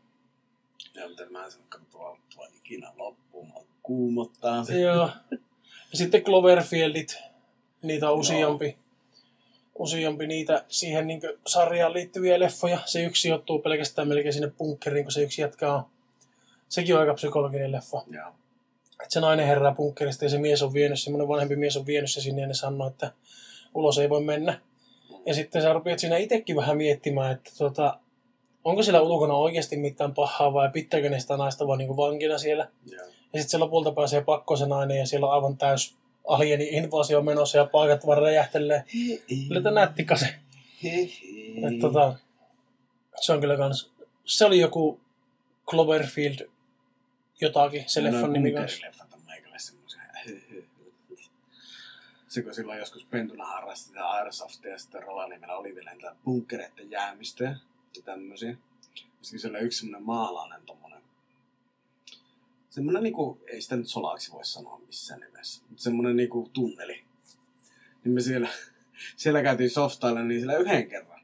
Ja 0.94 1.09
miten 1.09 1.33
mä 1.33 1.50
sen 1.50 1.62
katsoa 1.68 2.18
ikinä 2.57 2.92
loppuun, 2.96 3.52
kuumottaa 3.83 4.64
se. 4.64 4.81
Ja, 4.81 4.94
ja 5.90 5.98
sitten 5.98 6.22
Cloverfieldit, 6.22 7.18
niitä 7.83 8.11
on 8.11 8.18
useampi. 8.18 8.76
Useampi 9.78 10.26
niitä 10.26 10.64
siihen 10.68 11.07
niin 11.07 11.20
sarjaan 11.46 11.92
liittyviä 11.92 12.40
leffoja. 12.40 12.78
Se 12.87 13.04
yksi 13.04 13.22
sijoittuu 13.22 13.59
pelkästään 13.59 14.09
melkein 14.09 14.33
sinne 14.33 14.52
bunkkeriin, 14.59 15.04
kun 15.04 15.12
se 15.12 15.22
yksi 15.22 15.42
jatkaa. 15.42 15.90
Sekin 16.68 16.94
on 16.94 17.00
aika 17.00 17.14
psykologinen 17.14 17.72
leffa. 17.72 18.02
Joo. 18.11 18.28
että 18.92 19.12
se 19.12 19.20
nainen 19.20 19.46
herää 19.46 19.74
bunkkerista 19.74 20.24
ja 20.24 20.28
se 20.28 20.38
mies 20.38 20.62
on 20.62 20.72
vienyt, 20.72 21.00
semmoinen 21.00 21.28
vanhempi 21.28 21.57
mies 21.57 21.76
on 21.76 21.87
vienyt 21.87 22.11
se 22.11 22.20
sinne 22.20 22.42
ja 22.42 22.48
ne 22.48 22.54
sanoo, 22.54 22.88
että 22.88 23.12
ulos 23.74 23.98
ei 23.98 24.11
voi 24.11 24.24
mennä. 24.24 24.61
Ja 25.28 25.34
sitten 25.34 25.62
sä 25.62 25.72
rupeat 25.72 25.98
siinä 25.98 26.16
itsekin 26.16 26.56
vähän 26.56 26.76
miettimään, 26.76 27.32
että 27.32 27.50
tota, 27.58 27.98
onko 28.64 28.82
siellä 28.82 29.00
ulkona 29.00 29.34
oikeasti 29.34 29.76
mitään 29.76 30.14
pahaa 30.14 30.52
vai 30.52 30.70
pitääkö 30.72 31.10
ne 31.10 31.20
sitä 31.20 31.36
naista 31.36 31.66
vaan 31.66 31.78
niin 31.78 31.96
vankina 31.96 32.38
siellä. 32.38 32.68
Joo. 32.86 33.06
Ja 33.06 33.40
sitten 33.40 33.48
se 33.48 33.58
lopulta 33.58 33.92
pääsee 33.92 34.20
pakko 34.24 34.56
se 34.56 34.66
nainen 34.66 34.98
ja 34.98 35.06
siellä 35.06 35.26
on 35.26 35.32
aivan 35.32 35.56
täys 35.56 35.96
alieni 36.28 36.68
invasio 36.68 37.22
menossa 37.22 37.58
ja 37.58 37.64
paikat 37.64 38.06
vaan 38.06 38.22
räjähtelee. 38.22 38.84
Kyllä 39.48 39.60
tämä 39.60 39.80
nättika 39.80 40.16
se. 40.16 40.34
Et, 41.72 41.78
tota, 41.80 42.14
se 43.20 43.32
on 43.32 43.40
kyllä 43.40 43.56
kans, 43.56 43.92
se 44.24 44.44
oli 44.44 44.60
joku 44.60 45.00
Cloverfield 45.66 46.48
jotakin, 47.40 47.84
se 47.86 48.04
leffan 48.04 48.32
nimi 48.32 48.52
kanssa. 48.52 48.86
Leffat 48.86 49.12
on 49.12 49.20
meikälle 49.26 49.58
semmoisia. 49.58 50.00
Se 52.38 52.42
kun 52.42 52.55
silloin 52.55 52.79
joskus 52.79 53.05
pentuna 53.05 53.46
harrasti 53.46 53.87
sitä 53.87 54.09
Airsoftia 54.09 54.70
ja 54.70 54.79
sitten 54.79 55.03
Rovaniemellä 55.03 55.57
oli 55.57 55.74
vielä 55.74 55.94
niitä 55.94 56.16
bunkkereiden 56.24 56.90
jäämistöjä 56.90 57.57
ja 57.96 58.03
tämmöisiä. 58.05 58.57
Sitten 59.22 59.40
siellä 59.40 59.59
oli 59.59 59.66
yksi 59.66 59.79
semmoinen 59.79 60.07
maalainen 60.07 60.66
tommonen. 60.66 61.03
Semmoinen 62.70 63.03
niinku, 63.03 63.40
ei 63.46 63.61
sitä 63.61 63.77
nyt 63.77 63.88
solaksi 63.88 64.33
voi 64.33 64.44
sanoa 64.44 64.81
missään 64.87 65.20
nimessä, 65.20 65.62
mutta 65.68 65.83
semmoinen 65.83 66.16
niinku 66.16 66.51
tunneli. 66.53 67.05
Niin 68.05 68.12
me 68.12 68.20
siellä, 68.20 68.48
siellä 69.16 69.42
käytiin 69.42 69.70
softailla 69.70 70.22
niin 70.22 70.40
siellä 70.40 70.57
yhden 70.57 70.88
kerran. 70.88 71.20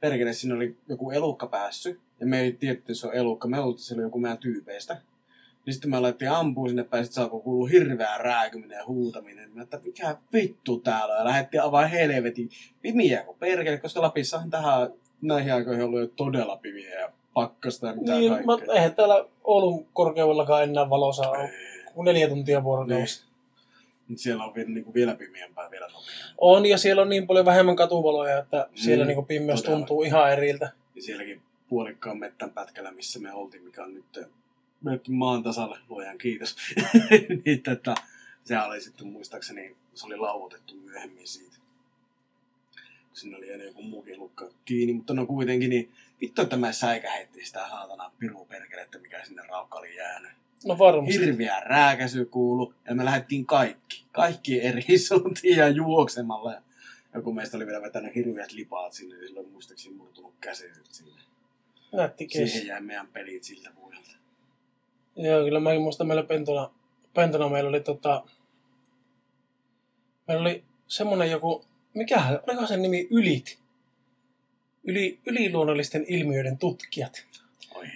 Perkele, 0.00 0.32
siinä 0.32 0.54
oli 0.54 0.76
joku 0.88 1.10
elukka 1.10 1.46
päässyt. 1.46 2.00
Ja 2.20 2.26
me 2.26 2.40
ei 2.40 2.52
tiedetty, 2.52 2.92
että 2.92 3.00
se 3.00 3.06
on 3.06 3.14
elukka. 3.14 3.48
Me 3.48 3.56
se 3.76 3.94
oli 3.94 4.02
joku 4.02 4.20
meidän 4.20 4.38
tyypeistä. 4.38 5.02
Niin 5.68 5.74
sitten 5.74 5.90
me 5.90 5.96
alettiin 5.96 6.30
ampua 6.30 6.68
sinne 6.68 6.84
päin, 6.84 7.04
sit 7.04 7.14
se 7.14 7.20
alkoi 7.20 7.40
kuulua 7.40 7.68
hirveä 7.68 8.18
rääkyminen 8.18 8.76
ja 8.78 8.86
huutaminen. 8.86 9.50
Mä 9.54 9.62
että 9.62 9.80
mikä 9.84 10.16
vittu 10.32 10.78
täällä 10.80 11.14
on. 11.14 11.18
Ja 11.18 11.24
lähdettiin 11.24 11.62
avaa 11.62 11.86
helvetin 11.86 12.50
pimiä 12.82 13.22
kuin 13.22 13.38
perkele, 13.38 13.78
koska 13.78 14.02
Lapissahan 14.02 14.50
tähän 14.50 14.92
näihin 15.22 15.54
aikoihin 15.54 15.84
ollut 15.84 16.00
jo 16.00 16.06
todella 16.06 16.56
pimiä 16.56 17.00
ja 17.00 17.12
pakkasta 17.34 17.86
ja 17.86 17.94
mitä 17.94 18.12
Niin, 18.12 18.32
kaikkea. 18.32 18.56
mä, 18.66 18.72
eihän 18.74 18.94
täällä 18.94 19.24
Oulun 19.44 19.86
korkeudellakaan 19.92 20.62
enää 20.62 20.90
valossa 20.90 21.30
ole 21.30 21.50
kuin 21.94 22.04
neljä 22.04 22.28
tuntia 22.28 22.64
vuorokaudessa. 22.64 23.26
Niin. 24.08 24.18
Siellä 24.18 24.44
on 24.44 24.54
vielä, 24.54 24.70
niinku 24.70 24.94
vielä 24.94 25.14
pimiämpää, 25.14 25.70
vielä 25.70 25.86
nopeampaa. 25.86 26.34
On, 26.38 26.66
ja 26.66 26.78
siellä 26.78 27.02
on 27.02 27.08
niin 27.08 27.26
paljon 27.26 27.46
vähemmän 27.46 27.76
katuvaloja, 27.76 28.38
että 28.38 28.68
siellä 28.74 29.04
Mm, 29.04 29.08
niin 29.08 29.26
pimeys 29.26 29.62
todella. 29.62 29.78
tuntuu 29.78 30.02
ihan 30.02 30.32
eriltä. 30.32 30.72
Ja 30.94 31.02
sielläkin 31.02 31.42
puolikkaan 31.68 32.18
mettän 32.18 32.50
pätkällä, 32.50 32.90
missä 32.92 33.20
me 33.20 33.32
oltiin, 33.32 33.64
mikä 33.64 33.82
on 33.84 33.94
nyt 33.94 34.28
mennyt 34.82 35.08
maan 35.08 35.42
tasalle, 35.42 35.78
luojan 35.88 36.18
kiitos. 36.18 36.56
niin, 37.44 37.62
että 37.72 37.94
se 38.44 38.58
oli 38.58 38.80
sitten 38.80 39.06
muistaakseni, 39.06 39.76
se 39.94 40.06
oli 40.06 40.16
lauotettu 40.16 40.74
myöhemmin 40.74 41.28
siitä. 41.28 41.56
Siinä 43.12 43.36
oli 43.36 43.52
ennen 43.52 43.66
joku 43.66 43.82
muukin 43.82 44.18
lukka 44.18 44.50
kiinni, 44.64 44.92
mutta 44.92 45.14
no 45.14 45.26
kuitenkin, 45.26 45.70
niin 45.70 45.92
vittu, 46.20 46.42
että 46.42 46.56
mä 46.56 46.72
säikähettiin 46.72 47.46
sitä 47.46 47.68
saatana 47.68 48.12
piruperkelettä, 48.18 48.98
mikä 48.98 49.24
sinne 49.24 49.42
raukka 49.48 49.78
oli 49.78 49.96
jäänyt. 49.96 50.30
No 50.66 50.78
varmasti. 50.78 51.20
Hirviä 51.20 51.60
rääkäsy 51.60 52.24
kuulu, 52.24 52.74
ja 52.88 52.94
me 52.94 53.04
lähdettiin 53.04 53.46
kaikki, 53.46 54.04
kaikki 54.12 54.62
eri 54.62 54.98
suuntiin 55.08 55.56
ja 55.56 55.68
juoksemalla. 55.68 56.52
Ja 56.52 56.62
joku 57.14 57.32
meistä 57.32 57.56
oli 57.56 57.66
vielä 57.66 57.82
vetänyt 57.82 58.14
hirveät 58.14 58.52
lipaat 58.52 58.92
sinne, 58.92 59.14
ja 59.14 59.20
sillä 59.20 59.40
oli 59.40 59.48
muistaakseni 59.48 59.94
murtunut 59.94 60.34
käsi 60.40 60.64
siinä. 60.90 61.22
Nätti. 61.92 62.28
Siihen 62.30 62.66
jäi 62.66 62.80
meidän 62.80 63.06
pelit 63.06 63.44
siltä 63.44 63.70
vuodelta. 63.76 64.17
Joo, 65.18 65.44
kyllä 65.44 65.60
mäkin 65.60 65.82
muistan 65.82 66.06
meillä 66.06 66.22
pentona, 66.22 66.70
pentona 67.14 67.48
meillä 67.48 67.68
oli 67.68 67.80
tota, 67.80 68.24
meillä 70.28 70.40
oli 70.40 70.64
semmonen 70.86 71.30
joku, 71.30 71.64
mikähän, 71.94 72.40
oliko 72.48 72.66
sen 72.66 72.82
nimi 72.82 73.08
Ylit? 73.10 73.58
Yli, 74.84 75.18
yliluonnollisten 75.26 76.04
ilmiöiden 76.08 76.58
tutkijat. 76.58 77.26
Oi 77.74 77.86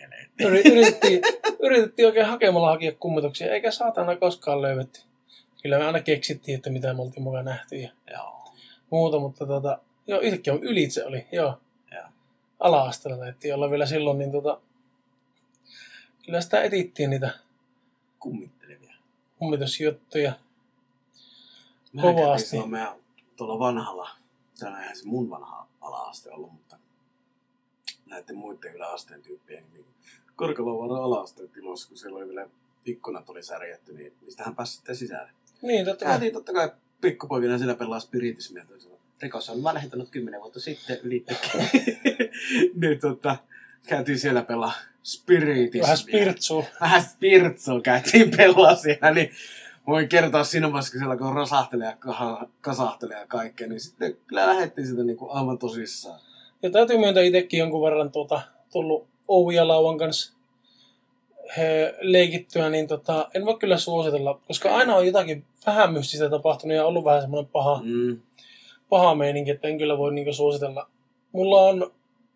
Yritettiin, 0.40 1.20
yritettiin 1.60 2.06
oikein 2.06 2.26
hakemalla 2.26 2.70
hakea 2.70 2.92
kummituksia, 2.92 3.52
eikä 3.52 3.70
saatana 3.70 4.16
koskaan 4.16 4.62
löydetty. 4.62 5.00
Kyllä 5.62 5.78
me 5.78 5.86
aina 5.86 6.00
keksittiin, 6.00 6.56
että 6.56 6.70
mitä 6.70 6.94
me 6.94 7.02
oltiin 7.02 7.22
mukaan 7.22 7.44
nähty 7.44 7.76
ja 7.76 7.90
Joo. 8.12 8.54
muuta, 8.90 9.18
mutta 9.18 9.46
tota, 9.46 9.78
joo, 10.06 10.20
yhtäkkiä 10.20 10.52
on 10.52 10.64
Ylit 10.64 10.90
se 10.90 11.04
oli, 11.04 11.26
joo. 11.32 11.58
Joo. 11.92 12.04
Ala-asteella 12.60 13.18
taidettiin 13.18 13.54
olla 13.54 13.70
vielä 13.70 13.86
silloin, 13.86 14.18
niin 14.18 14.32
tota, 14.32 14.60
kyllä 16.26 16.40
sitä 16.40 16.62
etittiin 16.62 17.10
niitä 17.10 17.38
Kummittelevia. 18.18 18.94
kummitusjuttuja. 19.38 20.32
Mä 21.92 22.02
Kovasti. 22.02 22.48
silloin 22.48 22.70
meidän 22.70 22.94
tuolla 23.36 23.58
vanhalla, 23.58 24.10
tämä 24.58 24.80
eihän 24.80 24.96
se 24.96 25.06
mun 25.06 25.30
vanha 25.30 25.66
ala-aste 25.80 26.30
ollut, 26.30 26.52
mutta 26.52 26.78
näiden 28.06 28.36
muiden 28.36 28.74
yläasteen 28.74 29.22
tyyppien 29.22 29.64
niin 29.72 29.84
Korkealovaaran 30.36 31.04
ala-asteen 31.04 31.48
tiloissa, 31.48 31.88
kun 31.88 31.96
siellä 31.96 32.18
oli 32.18 32.28
vielä 32.28 32.48
ikkunat 32.84 33.30
oli 33.30 33.42
särjetty, 33.42 33.92
niin 33.92 34.12
niistähän 34.20 34.56
pääsi 34.56 34.72
sitten 34.72 34.96
sisälle. 34.96 35.30
Niin, 35.62 35.84
totta 35.84 36.04
kai. 36.04 36.12
Käytiin 36.12 36.32
totta 36.32 36.52
kai 36.52 36.70
pikkupoikina 37.00 37.58
siellä 37.58 37.74
pelaa 37.74 38.00
spiritismia. 38.00 38.66
Rikos 39.22 39.50
on 39.50 39.62
vanhentunut 39.62 40.10
kymmenen 40.10 40.40
vuotta 40.40 40.60
sitten 40.60 40.98
ylitte. 41.02 41.36
niin 42.80 43.00
tota, 43.00 43.36
käytiin 43.86 44.18
siellä 44.18 44.42
pelaa 44.42 44.72
spiritismia. 45.02 45.82
Vähän 45.82 45.96
spirtsuu. 45.96 46.64
Vähän 46.80 47.02
spirtsua 47.02 47.80
käytiin 47.80 48.30
pelaa 48.36 48.74
siellä, 48.74 49.10
niin 49.10 49.30
voin 49.86 50.08
kertoa 50.08 50.44
siinä 50.44 50.72
vaiheessa, 50.72 50.92
kun 50.92 50.98
siellä 51.00 51.16
kun 51.16 51.34
rosahtelee 51.34 51.88
ja 51.88 51.96
kasahtelee 52.60 53.20
ja 53.20 53.26
kaikkea, 53.26 53.68
niin 53.68 53.80
sitten 53.80 54.16
kyllä 54.26 54.46
lähdettiin 54.46 54.86
sitä 54.86 55.04
niinku 55.04 55.28
aivan 55.30 55.58
tosissaan. 55.58 56.20
Ja 56.62 56.70
täytyy 56.70 56.98
myöntää 56.98 57.22
itsekin 57.22 57.58
jonkun 57.58 57.82
verran 57.82 58.12
tuota, 58.12 58.40
tullut 58.72 59.06
Ouvia 59.28 59.68
lauan 59.68 59.98
kanssa 59.98 60.32
he, 61.56 61.94
leikittyä, 62.00 62.70
niin 62.70 62.88
tota, 62.88 63.28
en 63.34 63.44
voi 63.46 63.58
kyllä 63.58 63.76
suositella, 63.76 64.40
koska 64.46 64.76
aina 64.76 64.96
on 64.96 65.06
jotakin 65.06 65.44
vähän 65.66 65.92
mystistä 65.92 66.30
tapahtunut 66.30 66.76
ja 66.76 66.86
ollut 66.86 67.04
vähän 67.04 67.20
semmoinen 67.20 67.50
paha, 67.52 67.80
Mm. 67.84 68.20
paha 68.88 69.14
meininki, 69.14 69.50
että 69.50 69.68
en 69.68 69.78
kyllä 69.78 69.98
voi 69.98 70.14
niinku 70.14 70.32
suositella. 70.32 70.88
Mulla 71.32 71.60
on, 71.62 71.92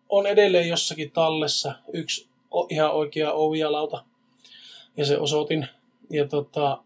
on 0.09 0.25
edelleen 0.25 0.67
jossakin 0.67 1.11
tallessa 1.11 1.73
yksi 1.93 2.26
ihan 2.69 2.91
oikea 2.91 3.31
ovialauta 3.31 4.03
ja 4.97 5.05
se 5.05 5.17
osoitin. 5.17 5.67
Ja 6.09 6.27
tota, 6.27 6.83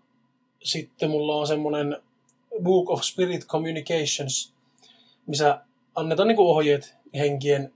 sitten 0.64 1.10
mulla 1.10 1.36
on 1.36 1.48
semmoinen 1.48 1.98
Book 2.64 2.90
of 2.90 3.02
Spirit 3.02 3.46
Communications, 3.46 4.54
missä 5.28 5.62
annetaan 5.96 6.28
niinku 6.28 6.50
ohjeet 6.50 6.96
henkien 7.14 7.74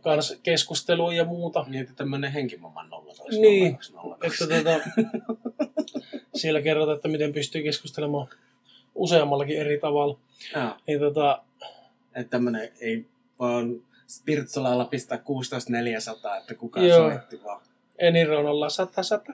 kanssa 0.00 0.36
keskusteluun 0.42 1.16
ja 1.16 1.24
muuta. 1.24 1.64
Niin, 1.68 1.82
että 1.82 1.94
tämmönen 1.94 2.32
henkimamman 2.32 2.90
nolla 2.90 3.14
Niin. 3.30 3.78
Että 4.22 4.46
tota, 4.46 4.80
siellä 6.40 6.62
kerrotaan, 6.62 6.96
että 6.96 7.08
miten 7.08 7.32
pystyy 7.32 7.62
keskustelemaan 7.62 8.28
useammallakin 8.94 9.58
eri 9.58 9.78
tavalla. 9.78 10.18
Joo. 10.54 10.70
Niin 10.86 11.00
tota, 11.00 11.42
Että 12.14 12.30
tämmönen 12.30 12.72
ei 12.80 13.04
vaan 13.38 13.82
Spiritualalla 14.06 14.84
pistää 14.84 15.18
16400, 15.18 16.36
että 16.36 16.54
kukaan 16.54 16.88
Joo. 16.88 17.10
soitti 17.10 17.44
vaan. 17.44 17.60
Eniron 17.98 18.46
ollaan 18.46 18.70
sata 18.70 19.02
sata. 19.02 19.32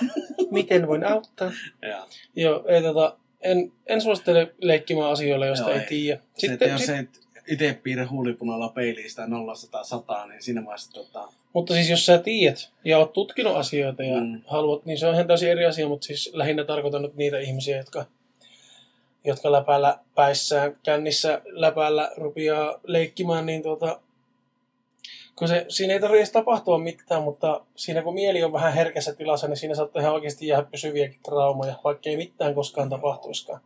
Miten 0.50 0.86
voin 0.88 1.04
auttaa? 1.06 1.52
Joo. 1.82 2.06
Joo, 2.36 2.64
ei 2.68 2.82
tota, 2.82 3.16
en, 3.40 3.72
en 3.86 4.00
suosittele 4.00 4.54
leikkimään 4.62 5.10
asioilla, 5.10 5.46
joista 5.46 5.64
Joo, 5.64 5.74
ei 5.74 5.80
ei. 5.80 5.86
tiedä. 5.86 6.20
Sitten, 6.38 6.70
jos 6.70 6.86
sit, 6.86 6.96
et 6.96 7.20
itse 7.48 7.80
piirrä 7.82 8.06
huulipunalla 8.10 8.68
peiliin 8.68 9.10
sitä 9.10 9.26
0 9.26 9.54
100 9.82 10.26
niin 10.26 10.42
siinä 10.42 10.64
vaiheessa 10.64 10.92
tota, 10.92 11.28
mutta 11.52 11.74
siis 11.74 11.90
jos 11.90 12.06
sä 12.06 12.18
tiedät 12.18 12.72
ja 12.84 12.98
oot 12.98 13.12
tutkinut 13.12 13.56
asioita 13.56 14.02
ja 14.02 14.20
Mm. 14.20 14.26
mm. 14.26 14.42
haluat, 14.46 14.84
niin 14.84 14.98
se 14.98 15.06
on 15.06 15.14
ihan 15.14 15.26
täysin 15.26 15.50
eri 15.50 15.64
asia, 15.64 15.88
mutta 15.88 16.06
siis 16.06 16.30
lähinnä 16.32 16.64
tarkoitan 16.64 17.02
nyt 17.02 17.14
niitä 17.14 17.38
ihmisiä, 17.38 17.76
jotka, 17.76 18.04
jotka 19.24 19.52
läpällä 19.52 19.98
päissään, 20.14 20.76
kännissä 20.82 21.42
läpällä 21.46 22.10
rupeaa 22.16 22.80
leikkimään, 22.86 23.46
niin 23.46 23.62
tuota, 23.62 24.00
kun 25.38 25.48
se, 25.48 25.64
siinä 25.68 25.94
ei 25.94 26.00
tarvitse 26.00 26.32
tapahtua 26.32 26.78
mitään, 26.78 27.22
mutta 27.22 27.64
siinä 27.76 28.02
kun 28.02 28.14
mieli 28.14 28.44
on 28.44 28.52
vähän 28.52 28.72
herkässä 28.72 29.14
tilassa, 29.14 29.48
niin 29.48 29.56
siinä 29.56 29.74
saattaa 29.74 30.02
ihan 30.02 30.14
oikeasti 30.14 30.46
jäädä 30.46 30.68
pysyviäkin 30.70 31.20
traumoja, 31.24 31.80
vaikka 31.84 32.10
ei 32.10 32.16
mitään 32.16 32.54
koskaan 32.54 32.88
tapahtuiskaan. 32.88 33.60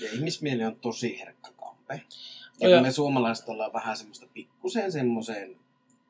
ja 0.00 0.08
ihmismieli 0.12 0.64
on 0.64 0.76
tosi 0.76 1.20
herkkä 1.20 1.50
kampe. 1.56 1.94
Ja- 2.60 2.68
Ja 2.68 2.76
kun 2.76 2.86
me 2.86 2.92
suomalaiset 2.92 3.48
ollaan 3.48 3.72
vähän 3.72 3.96
semmoista 3.96 4.26
pikkusen 4.34 4.92
semmoiseen 4.92 5.56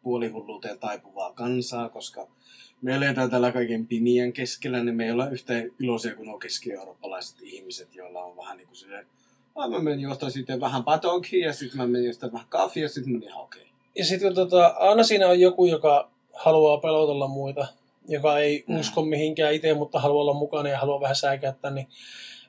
puolihulluuteen 0.02 0.78
taipuvaa 0.78 1.32
kansaa, 1.32 1.88
koska 1.88 2.26
me 2.82 2.94
eletään 2.94 3.30
täällä 3.30 3.52
kaiken 3.52 3.86
pimien 3.86 4.32
keskellä, 4.32 4.84
niin 4.84 4.94
me 4.96 5.04
ei 5.04 5.10
olla 5.10 5.28
yhtä 5.28 5.52
iloisia 5.80 6.14
kuin 6.14 6.26
nuo 6.28 6.38
keski-eurooppalaiset 6.38 7.36
ihmiset, 7.42 7.94
joilla 7.94 8.24
on 8.24 8.36
vähän 8.36 8.56
niin 8.56 8.66
kuin 8.66 8.76
silleen, 8.76 9.06
"Ah, 9.54 9.70
mä 9.70 9.78
menin 9.78 10.08
ostaa 10.08 10.30
sitten 10.30 10.60
vähän 10.60 10.84
patonkia 10.84 11.46
ja 11.46 11.52
sitten 11.52 11.76
mä 11.76 11.86
menin 11.86 12.10
ostaa 12.10 12.32
vähän 12.32 12.46
kahvia 12.48 12.82
ja 12.82 12.88
sitten 12.88 13.12
mä 13.12 13.16
olin 13.18 13.28
ihan 13.28 13.42
okei. 13.42 13.66
Ja 13.98 14.04
sitten 14.04 14.34
tota, 14.34 14.66
aina 14.66 15.02
siinä 15.02 15.28
on 15.28 15.40
joku, 15.40 15.66
joka 15.66 16.10
haluaa 16.34 16.78
pelotella 16.78 17.28
muita, 17.28 17.66
joka 18.08 18.38
ei 18.38 18.64
Mm. 18.66 18.80
usko 18.80 19.02
mihinkään 19.02 19.54
itse, 19.54 19.74
mutta 19.74 20.00
haluaa 20.00 20.20
olla 20.22 20.34
mukana 20.34 20.68
ja 20.68 20.78
haluaa 20.78 21.00
vähän 21.00 21.16
säikäyttää, 21.16 21.70
niin 21.70 21.88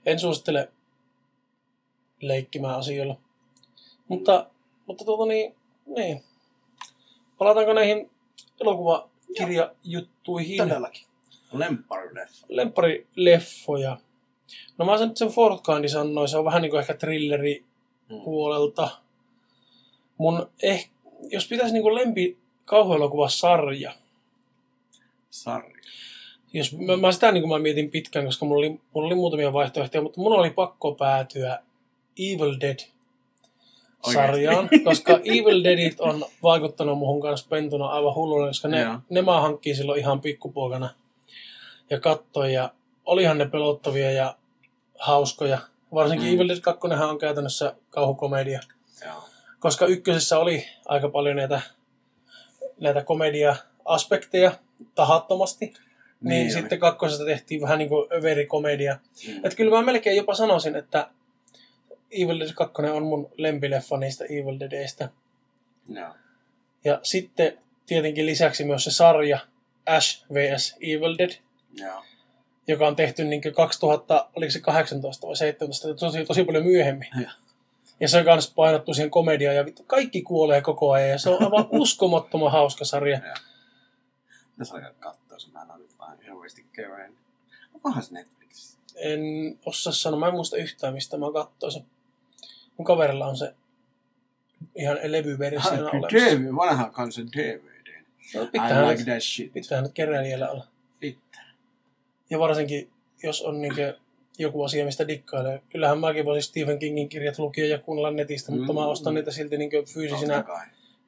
en 0.06 0.20
suosittele 0.20 0.72
leikkimään 2.22 2.76
asioilla. 2.76 3.16
Mutta, 4.08 4.46
mutta 4.86 5.06
tuota 5.06 5.26
niin, 5.26 5.56
niin. 5.86 6.24
Palataanko 7.38 7.74
näihin 7.74 8.12
elokuvakirjajuttuihin? 8.62 10.58
Todellakin. 10.58 11.04
Lempparileffa. 11.54 12.46
Lempparileffoja. 12.50 13.98
No 14.78 14.86
mä 14.86 14.98
sen, 14.98 15.12
sen 15.18 15.28
Fort 15.28 15.62
Kandi 15.62 15.90
sanoi, 15.90 16.28
se 16.28 16.38
on 16.38 16.46
vähän 16.46 16.62
niin 16.62 16.70
kuin 16.70 16.80
ehkä 16.80 16.94
thrilleri 16.94 17.66
Mm. 18.10 18.22
puolelta. 18.22 18.90
Mun 20.18 20.50
eh, 20.64 20.90
jos 21.30 21.48
pitäisi 21.48 21.74
niinku 21.74 21.96
lempi 21.96 22.38
kauhuelokuvasarja, 22.66 23.94
Sarja. 25.30 25.76
jos 26.54 26.74
mä, 26.78 26.98
mä 26.98 27.12
sitä 27.12 27.32
niin 27.32 27.50
mä 27.50 27.60
mietin 27.60 27.92
pitkään, 27.92 28.26
koska 28.26 28.46
mulla 28.46 28.60
oli, 28.60 28.80
mulla 28.94 29.08
oli 29.08 29.16
muutamia 29.16 29.54
vaihtoehtoja, 29.54 30.02
mutta 30.02 30.22
mun 30.22 30.34
oli 30.34 30.50
pakko 30.50 30.92
päätyä 30.96 31.60
Evil 32.20 32.58
Dead 32.62 32.80
sarjaan, 34.14 34.70
koska 34.86 35.14
Evil 35.14 35.64
Deadit 35.64 36.00
on 36.00 36.26
vaikuttanut 36.44 36.98
muhun 36.98 37.22
kanssa 37.22 37.48
pentuna 37.50 37.88
aivan 37.88 38.16
hullulle, 38.16 38.48
koska 38.48 38.68
ne, 38.68 38.86
ne 39.10 39.22
mä 39.22 39.42
hankkiin 39.42 39.76
silloin 39.76 40.00
ihan 40.00 40.22
pikkupoikana 40.22 40.90
ja 41.90 42.00
katsoin 42.00 42.54
ja 42.54 42.72
olihan 43.06 43.38
ne 43.38 43.46
pelottavia 43.46 44.12
ja 44.12 44.36
hauskoja. 45.00 45.60
Varsinkin 45.94 46.28
Mm. 46.28 46.32
mm. 46.32 46.36
Evil 46.36 46.48
Dead 46.48 46.62
2 46.62 46.88
on 47.10 47.18
käytännössä 47.18 47.76
kauhukomedia. 47.90 48.60
Joo. 49.06 49.29
Koska 49.60 49.86
ykkösessä 49.86 50.40
oli 50.40 50.66
aika 50.86 51.10
paljon 51.10 51.36
näitä, 51.36 51.62
näitä 52.80 53.04
komedia-aspekteja 53.04 54.52
tahattomasti, 54.96 55.66
niin, 55.66 55.80
niin 56.22 56.46
oli. 56.46 56.52
sitten 56.52 56.80
kakkosesta 56.80 57.26
tehtiin 57.26 57.62
vähän 57.62 57.78
niin 57.78 57.90
kuin 57.90 58.14
överikomedia. 58.14 58.98
Mm. 59.28 59.36
Että 59.36 59.56
kyllä 59.56 59.78
mä 59.78 59.82
melkein 59.82 60.18
jopa 60.18 60.34
sanoisin, 60.34 60.76
että 60.76 61.10
Evil 62.12 62.40
Dead 62.40 62.54
2 62.54 62.82
on 62.82 63.04
mun 63.04 63.32
lempileffa 63.38 63.98
niistä 63.98 64.26
Evil 64.26 64.60
Deadistä. 64.60 65.10
Joo. 65.90 66.16
Ja 66.84 67.00
sitten 67.04 67.58
tietenkin 67.86 68.26
lisäksi 68.26 68.64
myös 68.64 68.84
se 68.84 68.92
sarja 68.92 69.40
Ash 69.86 70.26
vs. 70.34 70.76
Evil 70.82 71.18
Dead, 71.18 71.32
Joo. 71.74 72.04
joka 72.68 72.88
on 72.88 72.96
tehty 72.96 73.24
niin 73.24 73.42
2000, 73.56 74.30
oliko 74.36 74.52
se 74.52 74.60
18 74.60 75.28
vai 75.28 75.36
17, 75.36 75.94
tosi, 75.94 76.26
tosi 76.26 76.44
paljon 76.44 76.66
myöhemmin. 76.66 77.10
Joo. 77.22 77.32
Ja 78.00 78.08
se 78.08 78.24
kans 78.24 78.54
painottu 78.56 78.94
siihen 78.94 79.12
komediaan 79.12 79.56
ja 79.56 79.66
vittu 79.66 79.84
kaikki 79.84 80.22
kuolee 80.22 80.62
koko 80.62 80.92
ajan 80.92 81.10
ja 81.10 81.18
se 81.18 81.30
on 81.30 81.44
aivan 81.44 81.68
uskomattoman 81.82 82.52
hauska 82.52 82.86
sarja. 82.86 83.20
Tässä 84.58 84.76
alkaa 84.76 84.92
katsoa, 85.00 85.40
se 85.40 85.52
mä 85.52 85.62
en 85.62 85.72
ole 85.72 85.78
nyt 85.80 86.00
vähän 86.00 86.20
hirveästi 86.22 86.66
kevään. 86.74 87.14
Onkohan 87.74 88.04
se 88.04 88.14
Netflixissä? 88.14 88.80
En 88.96 89.20
osaa 89.66 89.94
sanoa, 89.94 90.20
mä 90.20 90.28
en 90.28 90.34
muista 90.34 90.58
yhtään 90.58 90.94
mistä 90.94 91.18
mä 91.18 91.26
katsoisin. 91.34 91.86
Mun 92.78 92.86
kaverilla 92.86 93.26
on 93.28 93.38
se 93.38 93.54
ihan 94.76 94.98
levyversiona 95.04 95.88
Ah, 95.88 95.94
olemassa. 95.94 96.18
DVD, 96.18 96.56
vanha 96.56 96.90
kansan 96.90 97.28
DVD. 97.28 98.04
No, 98.36 98.44
I 98.44 98.48
pitäähän, 98.48 98.88
like 98.88 98.98
nyt, 98.98 99.06
that 99.08 99.24
shit. 99.24 99.54
pitäähän 99.54 99.84
nyt 99.84 99.94
keräilijällä 99.94 100.50
olla. 100.50 100.68
Pitää. 101.00 101.52
Ja 102.30 102.40
varsinkin, 102.40 102.92
jos 103.24 103.42
on 103.42 103.62
niinkö 103.62 103.98
joku 104.40 104.64
asia, 104.64 104.86
mistä 104.86 105.08
dikkailee. 105.08 105.62
Kyllähän 105.70 106.00
mäkin 106.00 106.26
voisin 106.26 106.50
Stephen 106.50 106.80
Kingin 106.80 107.10
kirjat 107.10 107.40
lukia 107.40 107.68
ja 107.68 107.78
kuunnella 107.80 108.12
netistä, 108.12 108.52
mutta 108.52 108.74
mä 108.74 108.80
Mm. 108.82 108.88
ostan 108.88 109.14
niitä 109.14 109.32
silti 109.32 109.58
niinkö 109.58 109.84
fyysisinä 109.94 110.44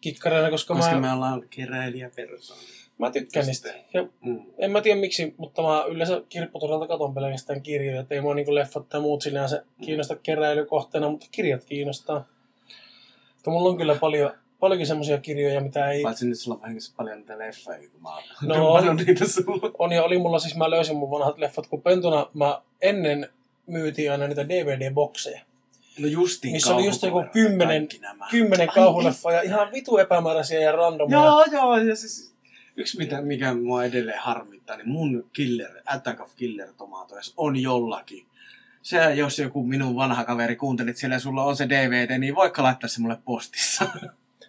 kikkareina, 0.02 0.50
koska, 0.50 0.76
Koska 0.76 0.96
mä, 0.96 1.02
me 1.02 1.14
ollaan 1.14 1.44
keräilijäpersoona. 1.50 2.62
mä 2.98 3.12
tykkään 3.12 3.46
niistä. 3.46 3.70
Ja 3.94 4.08
Mm. 4.26 4.42
en 4.58 4.72
mä 4.72 4.82
tiedä 4.82 5.00
miksi, 5.00 5.34
mutta 5.38 5.62
mä 5.62 5.84
yleensä 5.90 6.22
kirpputorilta 6.30 6.88
katon 6.88 7.14
pelkästään 7.14 7.62
kirjoja, 7.62 8.02
että 8.02 8.16
ei 8.16 8.22
mua 8.22 8.36
niinku 8.36 8.56
leffat 8.56 8.90
tai 8.90 9.02
muut 9.02 9.22
sinänsä 9.22 9.64
kiinnosta 9.82 10.16
keräilykohteena, 10.16 11.10
mutta 11.10 11.28
kirjat 11.32 11.64
kiinnostaa. 11.64 12.26
Mutta 13.36 13.52
mulla 13.52 13.70
on 13.70 13.78
kyllä 13.78 13.96
paljon, 13.96 14.32
paljonkin 14.62 14.88
semmoisia 14.88 15.18
kirjoja, 15.18 15.62
mitä 15.62 15.92
ei... 15.92 16.04
Paitsi 16.04 16.28
nyt 16.28 16.40
sulla 16.40 16.60
on 16.64 16.76
paljon 16.98 17.18
niitä 17.18 17.38
leffoja, 17.38 17.78
kun 17.92 18.02
mä 18.02 18.10
oon 18.10 18.24
No. 18.42 18.56
dumpannut 18.56 19.08
niitä 19.08 19.28
sulla. 19.28 19.72
On 19.80 19.92
ja 19.92 20.04
oli 20.04 20.18
mulla 20.18 20.40
siis, 20.40 20.56
mä 20.56 20.70
löysin 20.70 20.98
mun 20.98 21.12
vanhat 21.12 21.38
leffat, 21.38 21.68
kun 21.68 21.82
pentuna 21.82 22.28
mä 22.34 22.62
ennen 22.82 23.30
myytiin 23.68 24.12
aina 24.12 24.28
niitä 24.28 24.44
DVD-bokseja. 24.44 25.42
No 26.00 26.08
justiin 26.08 26.54
Missä 26.54 26.76
oli 26.76 26.86
just 26.86 27.04
joku 27.04 27.24
kymmenen-. 27.32 27.88
Kymmenen 28.32 28.70
Ai 28.70 28.76
kauhuleffaa 28.76 29.32
ja 29.32 29.42
ihan 29.42 29.72
vitu 29.72 29.98
epämääräisiä 29.98 30.60
ja 30.60 30.72
randomia. 30.72 31.18
Joo, 31.18 31.46
joo, 31.52 31.78
ja 31.78 31.96
siis 31.96 32.34
yksi 32.78 32.98
mitä, 32.98 33.22
mikä 33.22 33.54
mua 33.54 33.84
edelleen 33.86 34.20
harmittaa, 34.20 34.78
niin 34.78 34.90
mun 34.90 35.30
killer, 35.34 35.72
Attack 35.86 36.22
of 36.22 36.36
Killer 36.36 36.68
Tomatoes 36.78 37.34
on 37.38 37.62
jollakin. 37.62 38.26
Se, 38.82 39.14
jos 39.14 39.40
joku 39.40 39.64
minun 39.64 39.96
vanha 39.96 40.24
kaveri 40.24 40.56
kuuntelit 40.56 40.98
siellä 40.98 41.16
ja 41.16 41.20
sulla 41.20 41.44
on 41.44 41.56
se 41.56 41.70
DVD, 41.70 42.18
niin 42.18 42.36
voikka 42.36 42.64
laittaa 42.64 42.88
se 42.88 43.02
mulle 43.02 43.18
postissa. 43.26 43.86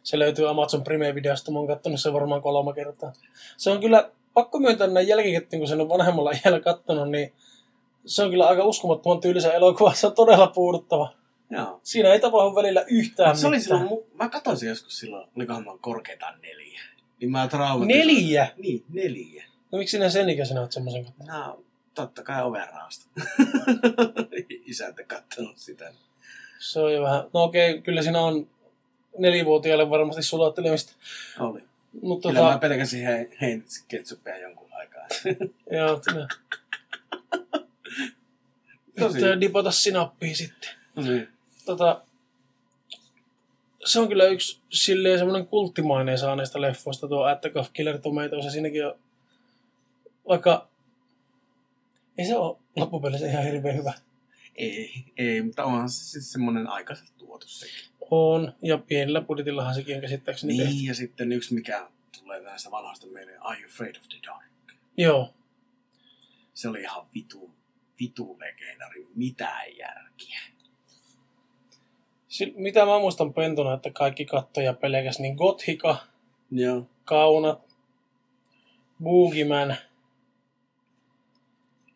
Se 0.03 0.19
löytyy 0.19 0.49
Amazon 0.49 0.85
Prime-videosta, 0.85 1.53
mä 1.53 1.59
oon 1.59 1.69
kattonut 1.69 2.01
sen 2.01 2.13
varmaan 2.13 2.43
kolme 2.43 2.73
kertaa. 2.75 3.13
Se 3.57 3.71
on 3.71 3.81
kyllä, 3.81 4.11
pakko 4.35 4.59
myöntää 4.59 4.87
näin 4.87 5.09
jälkikäteen, 5.09 5.61
kun 5.61 5.69
sen 5.69 5.81
on 5.81 5.89
vanhemmalla 5.89 6.31
iällä 6.45 6.61
kattonut, 6.61 7.11
niin 7.11 7.33
se 8.07 8.23
on 8.23 8.31
kyllä 8.31 8.47
aika 8.49 8.65
uskomattoman 8.65 9.21
tylsä 9.21 9.53
elokuva. 9.53 9.95
Se 9.95 10.07
on 10.07 10.15
todella 10.15 10.47
puuduttava. 10.47 11.15
joo. 11.51 11.81
Siinä 11.83 12.09
ei 12.13 12.21
tapahdu 12.21 12.55
välillä 12.55 12.85
yhtään 12.87 13.37
Se 13.37 13.47
oli 13.47 13.59
mitään. 13.59 13.81
silloin, 13.81 14.05
mä 14.15 14.29
katsoin 14.29 14.57
sen 14.57 14.69
joskus 14.69 14.99
silloin, 14.99 15.29
olikohan 15.37 15.65
mä 15.65 15.71
korkeintaan 15.81 16.41
neljä. 16.41 16.81
Niin 17.21 17.31
mä 17.31 17.49
traumatisoin. 17.49 18.07
Neljä? 18.07 18.49
Niin, 18.57 18.85
neljä. 18.89 19.45
No 19.73 19.79
miksi 19.79 19.91
sinä 19.93 20.11
sen 20.11 20.29
ikäisenä 20.31 20.61
oot 20.61 20.73
semmoisen 20.73 21.05
kattonut? 21.05 21.33
No, 21.33 21.63
totta 21.95 22.23
kai 22.23 22.43
overraasta. 22.43 23.07
Isäntä 24.67 25.05
kattonut 25.05 25.59
sitä. 25.59 25.93
Se 26.59 26.81
on 26.81 26.95
jo 26.95 27.03
vähän, 27.03 27.25
no 27.33 27.43
okei, 27.43 27.83
kyllä 27.83 28.03
siinä 28.03 28.21
on 28.21 28.47
nelivuotiaille 29.19 29.91
varmasti 29.91 30.23
sulattelemista. 30.23 30.93
Oli. 31.41 31.61
Mutta 32.03 32.29
Kyllä 32.29 32.41
mä 32.41 32.47
tota, 32.47 32.59
pelkäsin 32.59 33.05
he, 33.07 33.29
Heinz 33.41 33.85
ketsuppia 33.89 34.39
jonkun 34.39 34.69
aikaa. 34.73 35.07
joo, 35.79 36.01
ne, 36.15 36.27
Tosi. 39.01 39.41
dipata 39.41 39.71
sinappia 39.71 40.37
sitten. 40.37 40.71
niin. 40.97 41.29
Tota, 41.67 42.03
se 43.85 44.01
on 44.01 44.09
kyllä 44.09 44.25
yksi 44.25 44.61
silleen 44.73 45.19
semmoinen 45.19 45.47
kulttimainen 45.47 46.19
saaneista 46.19 46.61
leffoista 46.61 47.09
tuo 47.09 47.25
Attack 47.25 47.57
of 47.57 47.69
Killer 47.73 47.99
Tomatoes 47.99 48.45
ja 48.45 48.51
siinäkin 48.51 48.87
on 48.87 48.95
vaikka 50.29 50.69
ei 52.19 52.27
se 52.27 52.37
ole 52.37 52.57
loppupeleissä 52.77 53.27
ihan 53.27 53.45
hirveän 53.45 53.77
hyvä. 53.77 53.93
Ei, 54.57 55.05
ei, 55.17 55.43
mutta 55.43 55.65
onhan 55.65 55.89
se 55.89 56.05
siis 56.05 56.33
semmoinen 56.33 56.67
aikaisesti 56.67 57.13
tuotu 57.19 57.49
sekin. 57.49 57.93
On, 58.11 58.53
ja 58.63 58.79
pienellä 58.79 59.21
budjetillahan 59.21 59.75
sekin 59.75 59.95
on 59.97 60.03
käsittääkseni 60.03 60.57
tehty. 60.57 60.73
Niin, 60.73 60.87
ja 60.87 60.95
sitten 60.95 61.33
yksi 61.33 61.55
mikä 61.55 61.89
tulee 62.19 62.41
näistä 62.41 62.71
vanhasta 62.71 63.07
meille, 63.07 63.37
Are 63.41 63.61
You 63.61 63.71
Afraid 63.71 63.97
of 63.97 64.03
the 64.09 64.19
Dark? 64.27 64.45
Joo, 64.97 65.35
Se 66.55 66.69
oli 66.69 66.81
ihan 66.81 67.07
vitu, 67.15 67.51
vitu 68.01 68.39
legendari, 68.41 69.07
mitään 69.15 69.77
järkiä. 69.79 70.41
Sil- 72.35 72.57
mitä 72.57 72.87
mä 72.87 72.99
muistan 72.99 73.35
pentuna, 73.35 73.75
että 73.75 73.91
kaikki 73.91 74.25
kattoja 74.25 74.73
pelkäs, 74.75 75.19
niin 75.19 75.35
Gothika, 75.35 75.97
Joo. 76.51 76.87
Kaunat, 77.05 77.77
Boogeyman, 79.03 79.77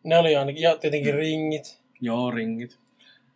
ne 0.03 0.17
oli 0.17 0.35
ainakin, 0.35 0.61
ja 0.61 0.77
tietenkin 0.77 1.13
ringit. 1.13 1.79
Joo, 2.01 2.31
ringit. 2.31 2.79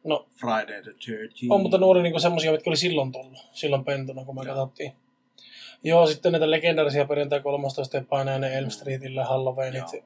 No, 0.03 0.27
Friday 0.35 0.83
the 0.83 0.91
13th. 0.91 1.47
on, 1.49 1.61
mutta 1.61 1.77
ne 1.77 1.85
oli 1.85 2.03
niinku 2.03 2.19
semmosia, 2.19 2.51
mitkä 2.51 2.69
oli 2.69 2.77
silloin 2.77 3.11
tullut, 3.11 3.37
silloin 3.53 3.85
pentuna, 3.85 4.25
kun 4.25 4.35
me 4.35 4.41
Joo. 4.41 4.55
katsottiin. 4.55 4.91
Joo, 5.83 6.07
sitten 6.07 6.31
näitä 6.31 6.51
legendaarisia 6.51 7.05
perjantai 7.05 7.39
13. 7.41 7.97
ja 7.97 8.03
painajainen 8.09 8.53
Elm 8.53 8.69
Streetillä, 8.69 9.25
Halloweenit, 9.25 9.93
Joo. 9.93 10.03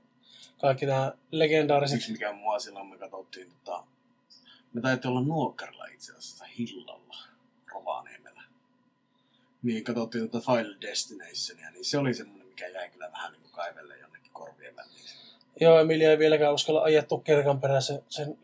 kaikki 0.61 0.85
nämä 0.85 1.13
legendaariset. 1.31 1.97
Yksi 1.97 2.11
mikä 2.11 2.33
mua 2.33 2.59
silloin 2.59 2.87
me 2.87 2.97
katsottiin, 2.97 3.51
tota, 3.51 3.83
me 4.73 4.81
taidettiin 4.81 5.11
olla 5.11 5.21
Nuokkarilla 5.21 5.85
itse 5.85 6.11
asiassa 6.11 6.45
Hillalla, 6.45 7.15
Rovaniemellä. 7.73 8.43
Niin 9.63 9.83
katsottiin 9.83 10.29
tota 10.29 10.51
Final 10.51 10.75
Destinationia, 10.81 11.71
niin 11.71 11.85
se 11.85 11.97
oli 11.97 12.13
semmoinen, 12.13 12.47
mikä 12.47 12.67
jäi 12.67 12.89
kyllä 12.89 13.11
vähän 13.11 13.31
niin 13.31 13.41
kuin 13.41 13.51
kaivelle 13.51 13.97
jonnekin 13.97 14.31
korvien 14.33 14.75
väliin. 14.75 15.24
Joo, 15.61 15.79
Emilia 15.79 16.11
ei 16.11 16.19
vieläkään 16.19 16.53
uskalla 16.53 16.81
ajettu 16.81 17.17
kerkan 17.17 17.61
perässä 17.61 18.01
sen 18.09 18.27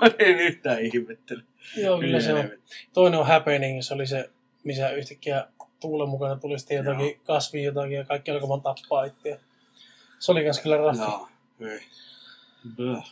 no 0.00 0.10
en 0.18 0.38
yhtään 0.38 0.80
ihmettele. 0.80 1.42
Joo, 1.76 1.98
kyllä 1.98 2.20
se 2.20 2.34
on. 2.34 2.50
Toinen 2.92 3.20
on 3.20 3.26
Happening, 3.26 3.82
se 3.82 3.94
oli 3.94 4.06
se, 4.06 4.30
missä 4.64 4.90
yhtäkkiä 4.90 5.46
tuulen 5.80 6.08
mukana 6.08 6.36
tuli 6.36 6.58
sitten 6.58 6.76
jotakin 6.76 7.06
Joo. 7.06 7.18
kasvia 7.24 7.64
jotakin 7.64 7.96
ja 7.96 8.04
kaikki 8.04 8.30
alkoi 8.30 8.48
vaan 8.48 8.62
tappaa 8.62 9.04
itseä. 9.04 9.38
Se 10.18 10.32
oli 10.32 10.44
kans 10.44 10.60
kyllä 10.60 10.76
raffi. 10.76 11.02
Joo. 11.02 11.28
Böh. 12.76 13.04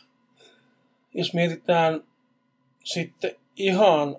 Jos 1.13 1.33
mietitään 1.33 2.03
sitten 2.83 3.35
ihan, 3.55 4.17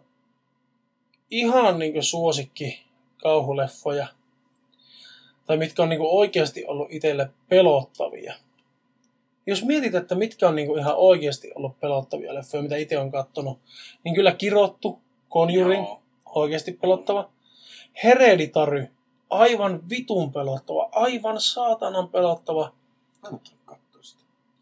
ihan 1.30 1.78
niin 1.78 2.02
suosikki 2.02 2.84
kauhuleffoja, 3.16 4.06
tai 5.46 5.56
mitkä 5.56 5.82
on 5.82 5.88
niin 5.88 6.00
oikeasti 6.02 6.64
ollut 6.66 6.88
itselle 6.90 7.30
pelottavia. 7.48 8.34
Jos 9.46 9.64
mietit, 9.64 9.94
että 9.94 10.14
mitkä 10.14 10.48
on 10.48 10.56
niin 10.56 10.78
ihan 10.78 10.96
oikeasti 10.96 11.52
ollut 11.54 11.80
pelottavia 11.80 12.34
leffoja, 12.34 12.62
mitä 12.62 12.76
itse 12.76 12.98
on 12.98 13.10
kattonut, 13.10 13.58
niin 14.04 14.14
kyllä 14.14 14.32
Kirottu, 14.32 15.00
Conjuring, 15.30 15.84
Joo. 15.84 16.02
oikeasti 16.26 16.72
pelottava. 16.72 17.30
Hereditary, 18.04 18.88
aivan 19.30 19.88
vitun 19.90 20.32
pelottava, 20.32 20.88
aivan 20.92 21.40
saatanan 21.40 22.08
pelottava. 22.08 22.72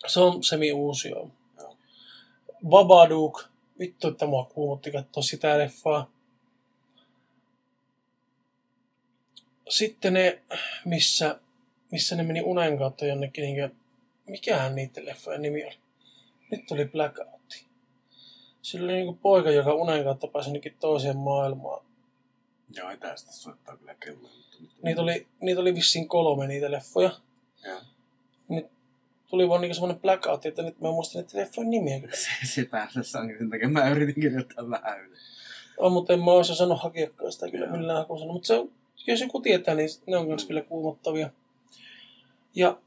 Se 0.07 0.21
on 0.21 0.45
semi 0.45 0.73
uusi 0.73 1.09
joo. 1.09 1.31
Joo. 1.59 1.77
Babadook, 2.69 3.45
vittu, 3.79 4.09
että 4.09 4.27
mua 4.27 4.45
kuumotti 4.45 4.93
katsoa 4.93 5.23
sitä 5.23 5.59
leffaa. 5.59 6.11
Sitten 9.69 10.13
ne, 10.13 10.43
missä, 10.85 11.41
missä 11.93 12.17
ne 12.17 12.23
meni 12.23 12.43
unen 12.43 12.79
kautta 12.79 13.07
jonnekin, 13.07 13.43
niin 13.43 13.71
mikähän 14.27 14.75
niiden 14.75 15.07
leffojen 15.07 15.43
nimi 15.43 15.65
oli? 15.65 15.75
Nyt 16.51 16.67
tuli 16.67 16.85
Blackout. 16.85 17.65
Sillä 18.63 18.85
oli 18.85 18.93
niin 19.03 19.19
poika, 19.19 19.51
joka 19.51 19.75
unen 19.75 20.05
kautta 20.05 20.27
pääsi 20.27 20.49
jonnekin 20.49 20.77
toiseen 20.81 21.17
maailmaan. 21.17 21.85
Joo, 22.77 22.91
ei 22.91 22.97
tästä 22.97 23.33
soittaa 23.33 23.77
kyllä 23.77 23.95
kello. 23.95 24.19
mutta 24.19 24.57
nyt- 24.61 24.71
Niitä 24.83 25.03
oli, 25.03 25.27
niitä 25.41 25.61
oli 25.61 25.75
vissiin 25.75 26.09
kolme 26.09 26.47
niitä 26.47 26.71
leffoja. 26.71 27.11
Joo. 27.65 27.81
Nyt 28.49 28.67
tuli 29.31 29.49
vaan 29.49 29.61
niinku 29.61 29.75
semmonen 29.75 30.01
blackout, 30.01 30.47
että 30.47 30.63
nyt 30.63 30.81
mä 30.81 30.91
muistan 30.91 31.23
niitä 31.23 31.39
leffojen 31.39 31.71
nimiä. 31.71 32.01
Se, 32.13 32.29
se 32.55 32.65
päässä 32.65 33.19
onkin 33.21 33.39
sen 33.39 33.51
takia. 33.51 33.69
Mä 33.69 33.89
yritin 33.91 34.23
kirjoittaa 34.23 34.71
vähän 34.71 35.01
yli. 35.01 35.17
On, 35.79 35.93
mutta 35.93 36.13
en 36.13 36.19
mä 36.25 36.31
olisi 36.31 36.53
osannut 36.53 36.83
hakeakaan 36.83 37.33
sitä 37.33 37.51
kyllä 37.51 37.67
Joo. 37.67 37.77
millään 37.77 37.99
hakusana. 37.99 38.33
Mutta 38.33 38.47
se 38.47 38.55
jos 39.07 39.21
joku 39.21 39.41
tietää, 39.41 39.75
niin 39.75 39.89
ne 40.07 40.17
on 40.17 40.27
myös 40.27 40.45
kyllä 40.45 40.63
kuumottavia. 40.63 41.31
Ja 42.55 42.79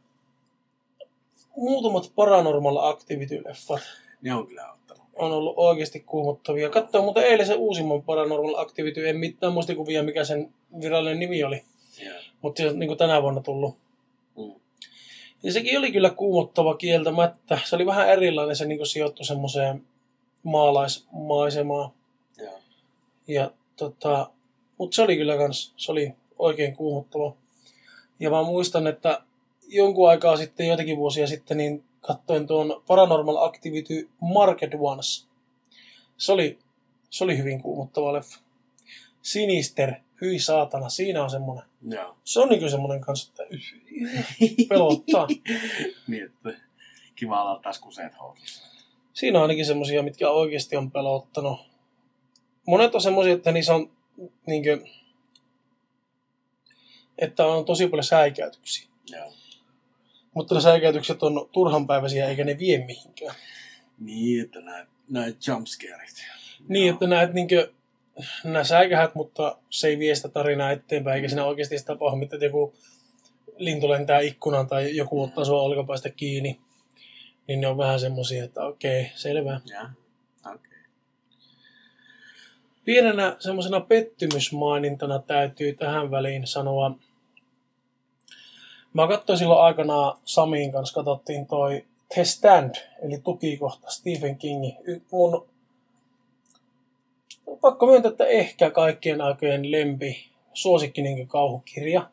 muutamat 1.58 2.12
Paranormal 2.16 2.78
Activity-leffat 2.78 3.82
Ne 4.22 4.34
on 4.34 4.48
kyllä 4.48 4.72
ottanut. 4.74 5.04
on 5.16 5.32
ollut 5.32 5.54
oikeasti 5.58 6.00
kuumottavia. 6.00 6.70
Katsoin 6.70 7.04
muuten 7.04 7.24
eilen 7.24 7.46
sen 7.46 7.58
uusimman 7.58 8.04
Paranormal 8.04 8.56
Activity, 8.56 9.10
en 9.10 9.18
mitään 9.18 9.54
muistikuvia, 9.54 10.04
mikä 10.04 10.24
sen 10.24 10.54
virallinen 10.82 11.20
nimi 11.20 11.44
oli. 11.44 11.64
Joo. 12.06 12.16
Mutta 12.42 12.62
se 12.62 12.70
on 12.70 12.80
niin 12.80 12.98
tänä 12.98 13.22
vuonna 13.22 13.42
tullut. 13.42 13.78
Mm. 14.38 14.54
Ja 15.44 15.52
sekin 15.52 15.78
oli 15.78 15.92
kyllä 15.92 16.10
kuumottava 16.10 16.76
kieltämättä. 16.76 17.60
Se 17.66 17.76
oli 17.76 17.86
vähän 17.86 18.10
erilainen, 18.10 18.56
se 18.56 18.66
niin 18.66 18.86
sijoittui 18.86 19.26
semmoiseen 19.26 19.84
maalaismaisemaan. 20.44 21.92
Joo. 22.38 22.60
Ja 23.28 23.52
tota, 23.76 24.30
mutta 24.78 24.96
se 24.96 25.02
oli 25.02 25.18
kyllä 25.18 25.38
kans, 25.38 25.74
se 25.78 25.92
oli 25.92 26.14
oikein 26.40 26.76
kuumottava. 26.76 27.36
Ja 28.20 28.30
mä 28.30 28.44
muistan, 28.44 28.88
että 28.88 29.22
jonkun 29.68 30.10
aikaa 30.10 30.38
sitten, 30.38 30.68
joitakin 30.68 30.98
vuosia 30.98 31.28
sitten, 31.28 31.58
niin 31.58 31.84
katsoin 32.02 32.48
tuon 32.48 32.84
Paranormal 32.88 33.38
Activity 33.38 34.10
Market 34.22 34.72
Ones. 34.80 35.28
Se 36.18 36.32
oli, 36.32 36.60
se 37.10 37.24
oli 37.24 37.38
hyvin 37.38 37.62
kuumottava 37.62 38.14
leffa. 38.14 38.40
Sinister, 39.22 39.94
hyi 40.22 40.40
saatana, 40.40 40.90
siinä 40.90 41.24
on 41.24 41.30
semmonen. 41.30 41.64
Joo. 41.90 42.18
Se 42.24 42.40
on 42.40 42.50
niinku 42.50 42.70
semmonen 42.70 43.02
kanssa, 43.02 43.32
että 43.32 43.44
pelottaa. 44.70 45.28
niin, 46.08 46.26
että 46.26 46.54
kiva 47.16 47.44
olla 47.44 47.60
taas 47.64 47.80
kuseet. 47.80 48.14
Siinä 49.14 49.40
on 49.40 49.42
ainakin 49.42 49.66
semmosia, 49.66 50.04
mitkä 50.04 50.30
oikeasti 50.30 50.76
on 50.76 50.92
pelottanut. 50.92 51.60
Monet 52.68 52.96
on 52.96 53.02
semmosia, 53.02 53.34
että 53.34 53.52
niissä 53.52 53.76
on 53.76 53.92
niinkö, 54.46 54.80
että 57.18 57.46
on 57.46 57.66
tosi 57.66 57.88
paljon 57.88 58.04
säikäytyksiä. 58.04 58.90
Joo. 59.12 59.34
Mutta 60.38 60.56
ne 60.56 60.62
säikäytykset 60.62 61.24
on 61.24 61.50
turhanpäiväisiä 61.52 62.28
eikä 62.28 62.44
ne 62.44 62.60
vie 62.60 62.86
mihinkään. 62.86 63.36
Niin, 64.00 64.42
että 64.46 64.62
näet, 64.62 64.90
näet 65.10 65.48
jumpscareit. 65.48 66.26
Niin, 66.68 66.94
että 66.94 67.08
näet 67.08 67.34
niinkö, 67.34 67.72
nää 68.44 68.64
säikähät, 68.64 69.16
mutta 69.16 69.58
se 69.70 69.88
ei 69.88 70.00
vie 70.00 70.16
sitä 70.16 70.30
tarinaa 70.30 70.72
eteenpäin, 70.72 71.16
eikä 71.16 71.28
siinä 71.28 71.46
oikeasti 71.46 71.78
sitä 71.78 71.94
tapahdu, 71.94 72.24
että 72.24 72.46
joku 72.46 72.74
lintu 73.58 73.90
lentää 73.90 74.20
ikkunaan 74.20 74.68
tai 74.68 74.96
joku 74.96 75.24
ottaa 75.24 75.46
sua 75.46 75.62
olkapäästä 75.62 76.10
kiinni. 76.10 76.60
Niin 77.48 77.62
ne 77.62 77.68
on 77.68 77.78
vähän 77.78 78.00
semmosia, 78.00 78.44
että 78.44 78.66
okei, 78.66 79.12
selvä. 79.16 79.62
Joo. 79.66 79.82
Okei. 79.82 80.56
Okay. 80.56 80.78
Pienenä 82.86 83.36
semmoisena 83.40 83.80
pettymysmainintana 83.80 85.20
täytyy 85.20 85.74
tähän 85.74 86.12
väliin 86.12 86.48
sanoa. 86.48 87.00
Mä 88.98 89.08
katsoin 89.08 89.40
silloin 89.40 89.62
aikanaan 89.62 90.18
Samin 90.26 90.72
kanssa, 90.72 90.96
katsottiin 90.96 91.48
toi 91.48 91.86
The 92.14 92.24
Stand, 92.24 92.76
eli 93.04 93.18
tukikohta 93.24 93.90
Stephen 93.90 94.38
Kingin. 94.38 94.78
Y- 94.84 95.02
Mun 95.12 95.48
pakko 97.62 97.86
myöntää, 97.86 98.12
että 98.12 98.26
ehkä 98.26 98.70
kaikkien 98.72 99.22
aikojen 99.22 99.72
lempi 99.72 100.30
suosikki 100.54 101.02
niin 101.02 101.28
kauhukirja. 101.28 102.10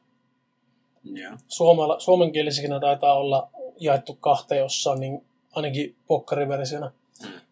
Joo. 1.04 1.32
Suomella, 1.48 2.00
suomenkielisessä 2.00 2.80
taitaa 2.80 3.14
olla 3.14 3.48
jaettu 3.80 4.14
kahteen 4.20 4.58
jossain, 4.58 5.00
niin 5.00 5.24
ainakin 5.52 5.96
pokkariversiona. 6.06 6.92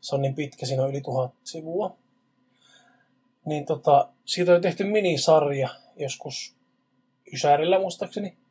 Se 0.01 0.15
on 0.15 0.23
niin 0.23 0.35
pitkä, 0.35 0.67
siinä 0.67 0.83
on 0.83 0.91
yli 0.91 1.01
tuhat 1.01 1.31
sivua. 1.45 1.97
Niin 3.45 3.67
tota, 3.67 4.09
siitä 4.25 4.55
on 4.55 4.61
tehty 4.61 4.85
minisarja 4.85 5.69
joskus 5.97 6.55
Ysärillä 7.33 7.79
muistaakseni. 7.79 8.42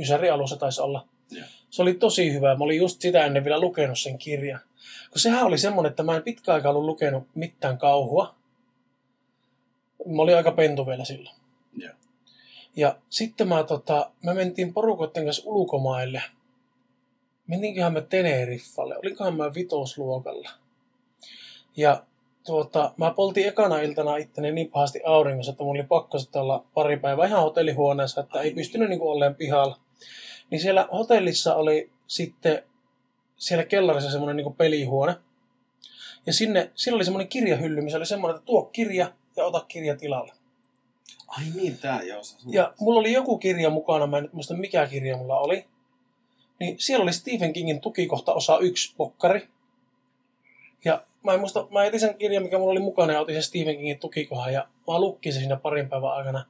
Ysäri 0.00 0.30
alussa 0.30 0.56
taisi 0.56 0.80
olla. 0.80 1.08
Joo. 1.30 1.46
Se 1.70 1.82
oli 1.82 1.94
tosi 1.94 2.32
hyvä. 2.32 2.56
Mä 2.56 2.64
olin 2.64 2.78
just 2.78 3.00
sitä 3.00 3.24
ennen 3.24 3.44
vielä 3.44 3.60
lukenut 3.60 3.98
sen 3.98 4.18
kirjan. 4.18 4.60
Kun 5.10 5.20
sehän 5.20 5.46
oli 5.46 5.58
semmonen, 5.58 5.90
että 5.90 6.02
mä 6.02 6.16
en 6.16 6.22
pitkä 6.22 6.54
aikaa 6.54 6.70
ollut 6.70 6.84
lukenut 6.84 7.24
mitään 7.34 7.78
kauhua. 7.78 8.34
Mä 10.06 10.22
olin 10.22 10.36
aika 10.36 10.52
pentu 10.52 10.86
vielä 10.86 11.04
silloin. 11.04 11.36
Joo. 11.76 11.94
Ja 12.76 12.96
sitten 13.08 13.48
mä, 13.48 13.64
tota, 13.64 14.10
me 14.24 14.34
mentiin 14.34 14.74
porukoiden 14.74 15.24
kanssa 15.24 15.42
ulkomaille. 15.46 16.22
Mentiinköhän 17.46 17.92
me 17.92 18.00
Teneriffalle, 18.00 18.98
olikohan 18.98 19.36
mä 19.36 19.54
vitosluokalla. 19.54 20.50
Ja 21.76 22.02
tuota, 22.46 22.92
mä 22.96 23.10
poltin 23.10 23.48
ekana 23.48 23.80
iltana 23.80 24.16
itteni 24.16 24.52
niin 24.52 24.70
pahasti 24.70 25.00
auringossa, 25.04 25.52
että 25.52 25.64
mulla 25.64 25.80
oli 25.80 25.88
pakko 25.88 26.18
sitten 26.18 26.42
olla 26.42 26.64
pari 26.74 26.96
päivää 26.96 27.26
ihan 27.26 27.42
hotellihuoneessa, 27.42 28.20
että 28.20 28.40
ei 28.40 28.54
pystynyt 28.54 28.88
niin 28.88 29.02
olleen 29.02 29.34
pihalla. 29.34 29.78
Niin 30.50 30.60
siellä 30.60 30.88
hotellissa 30.92 31.54
oli 31.54 31.90
sitten 32.06 32.62
siellä 33.36 33.64
kellarissa 33.64 34.10
semmoinen 34.10 34.36
niin 34.36 34.54
pelihuone. 34.54 35.16
Ja 36.26 36.32
sinne, 36.32 36.70
siellä 36.74 36.96
oli 36.96 37.04
semmoinen 37.04 37.28
kirjahylly, 37.28 37.80
missä 37.80 37.98
oli 37.98 38.06
semmoinen, 38.06 38.36
että 38.36 38.46
tuo 38.46 38.64
kirja 38.64 39.12
ja 39.36 39.44
ota 39.44 39.64
kirja 39.68 39.96
tilalle. 39.96 40.32
Ai 41.28 41.44
niin, 41.54 41.78
tää 41.78 42.02
joo. 42.02 42.22
Se 42.22 42.36
Ja 42.50 42.74
mulla 42.80 43.00
oli 43.00 43.12
joku 43.12 43.38
kirja 43.38 43.70
mukana, 43.70 44.06
mä 44.06 44.16
en 44.16 44.22
nyt 44.22 44.32
muista 44.32 44.54
mikä 44.54 44.86
kirja 44.86 45.16
mulla 45.16 45.38
oli. 45.38 45.66
Niin 46.60 46.76
siellä 46.78 47.02
oli 47.02 47.12
Stephen 47.12 47.52
Kingin 47.52 47.80
tukikohta 47.80 48.34
osa 48.34 48.58
yksi 48.58 48.94
pokkari. 48.96 49.48
Ja 50.84 51.04
mä 51.24 51.32
en 51.32 51.40
muista, 51.40 51.66
mä 51.70 51.84
etin 51.84 52.00
sen 52.00 52.14
kirjan, 52.18 52.42
mikä 52.42 52.58
mulla 52.58 52.72
oli 52.72 52.80
mukana 52.80 53.12
ja 53.12 53.20
otin 53.20 53.34
sen 53.34 53.42
Stephen 53.42 53.76
Kingin 53.76 53.98
tukikohan 53.98 54.52
ja 54.52 54.68
mä 54.88 55.00
lukkin 55.00 55.32
se 55.32 55.38
siinä 55.38 55.56
parin 55.56 55.88
päivän 55.88 56.12
aikana. 56.12 56.44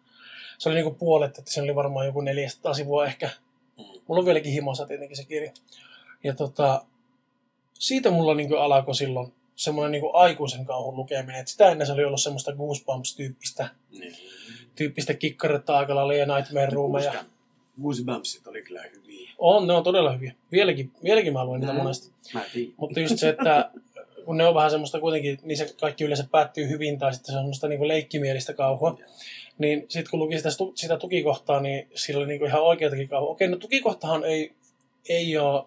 Se 0.58 0.68
oli 0.68 0.74
niinku 0.76 0.94
puolet, 0.98 1.38
että 1.38 1.50
se 1.50 1.62
oli 1.62 1.74
varmaan 1.74 2.06
joku 2.06 2.20
400 2.20 2.74
sivua 2.74 3.06
ehkä. 3.06 3.30
Mm. 3.78 3.84
Mulla 4.06 4.18
on 4.18 4.24
vieläkin 4.26 4.52
himossa 4.52 4.86
tietenkin 4.86 5.16
se 5.16 5.24
kirja. 5.24 5.52
Ja 6.24 6.34
tota, 6.34 6.84
siitä 7.74 8.10
mulla 8.10 8.34
niinku 8.34 8.54
alkoi 8.56 8.94
silloin 8.94 9.32
semmoinen 9.56 9.92
niinku 9.92 10.10
aikuisen 10.12 10.64
kauhun 10.66 10.96
lukeminen. 10.96 11.40
Et 11.40 11.48
sitä 11.48 11.68
ennen 11.70 11.86
se 11.86 11.92
oli 11.92 12.04
ollut 12.04 12.20
semmoista 12.20 12.52
Goosebumps-tyyppistä 12.52 13.68
Niin. 13.90 14.14
tyyppistä 14.74 15.14
kikkaretta 15.14 15.78
aika 15.78 15.94
lailla 15.94 16.14
ja 16.14 16.26
Nightmare 16.36 16.70
Roomeja. 16.70 17.24
Goosebumpsit 17.82 18.46
oli 18.46 18.62
kyllä 18.62 18.82
hyviä. 18.82 19.30
On, 19.38 19.66
ne 19.66 19.72
on 19.72 19.82
todella 19.84 20.12
hyviä. 20.12 20.32
Vieläkin, 20.52 20.92
vieläkin 21.04 21.32
mä 21.32 21.44
luen 21.44 21.60
niitä 21.60 21.72
Mm. 21.72 21.78
monesti. 21.78 22.12
Mä 22.34 22.42
tiedän. 22.52 22.72
Mutta 22.76 23.00
just 23.00 23.18
se, 23.18 23.28
että 23.28 23.70
kun 24.24 24.36
ne 24.36 24.46
on 24.46 24.54
vähän 24.54 24.70
semmoista 24.70 25.00
kuitenkin, 25.00 25.38
niin 25.42 25.58
se 25.58 25.74
kaikki 25.80 26.04
yleensä 26.04 26.26
päättyy 26.30 26.68
hyvin 26.68 26.98
tai 26.98 27.14
sitten 27.14 27.32
se 27.32 27.36
on 27.38 27.42
semmoista 27.42 27.68
niinku 27.68 27.88
leikkimielistä 27.88 28.54
kauhua. 28.54 28.98
Niin 29.58 29.84
sitten 29.88 30.10
kun 30.10 30.20
luki 30.20 30.36
sitä, 30.36 30.48
sitä 30.74 30.96
tukikohtaa, 30.96 31.60
niin 31.60 31.88
sillä 31.94 32.18
oli 32.18 32.26
niinku 32.26 32.44
ihan 32.44 32.62
oikeatakin 32.62 33.08
kauhua. 33.08 33.30
Okei, 33.30 33.48
no 33.48 33.56
tukikohtahan 33.56 34.24
ei, 34.24 34.52
ei 35.08 35.38
ole 35.38 35.64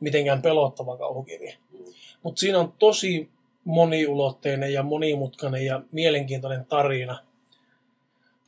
mitenkään 0.00 0.42
pelottava 0.42 0.96
kauhukirja. 0.96 1.56
Mm. 1.72 1.84
Mutta 2.22 2.40
siinä 2.40 2.58
on 2.58 2.72
tosi 2.78 3.28
moniulotteinen 3.64 4.72
ja 4.72 4.82
monimutkainen 4.82 5.64
ja 5.64 5.80
mielenkiintoinen 5.92 6.66
tarina. 6.66 7.18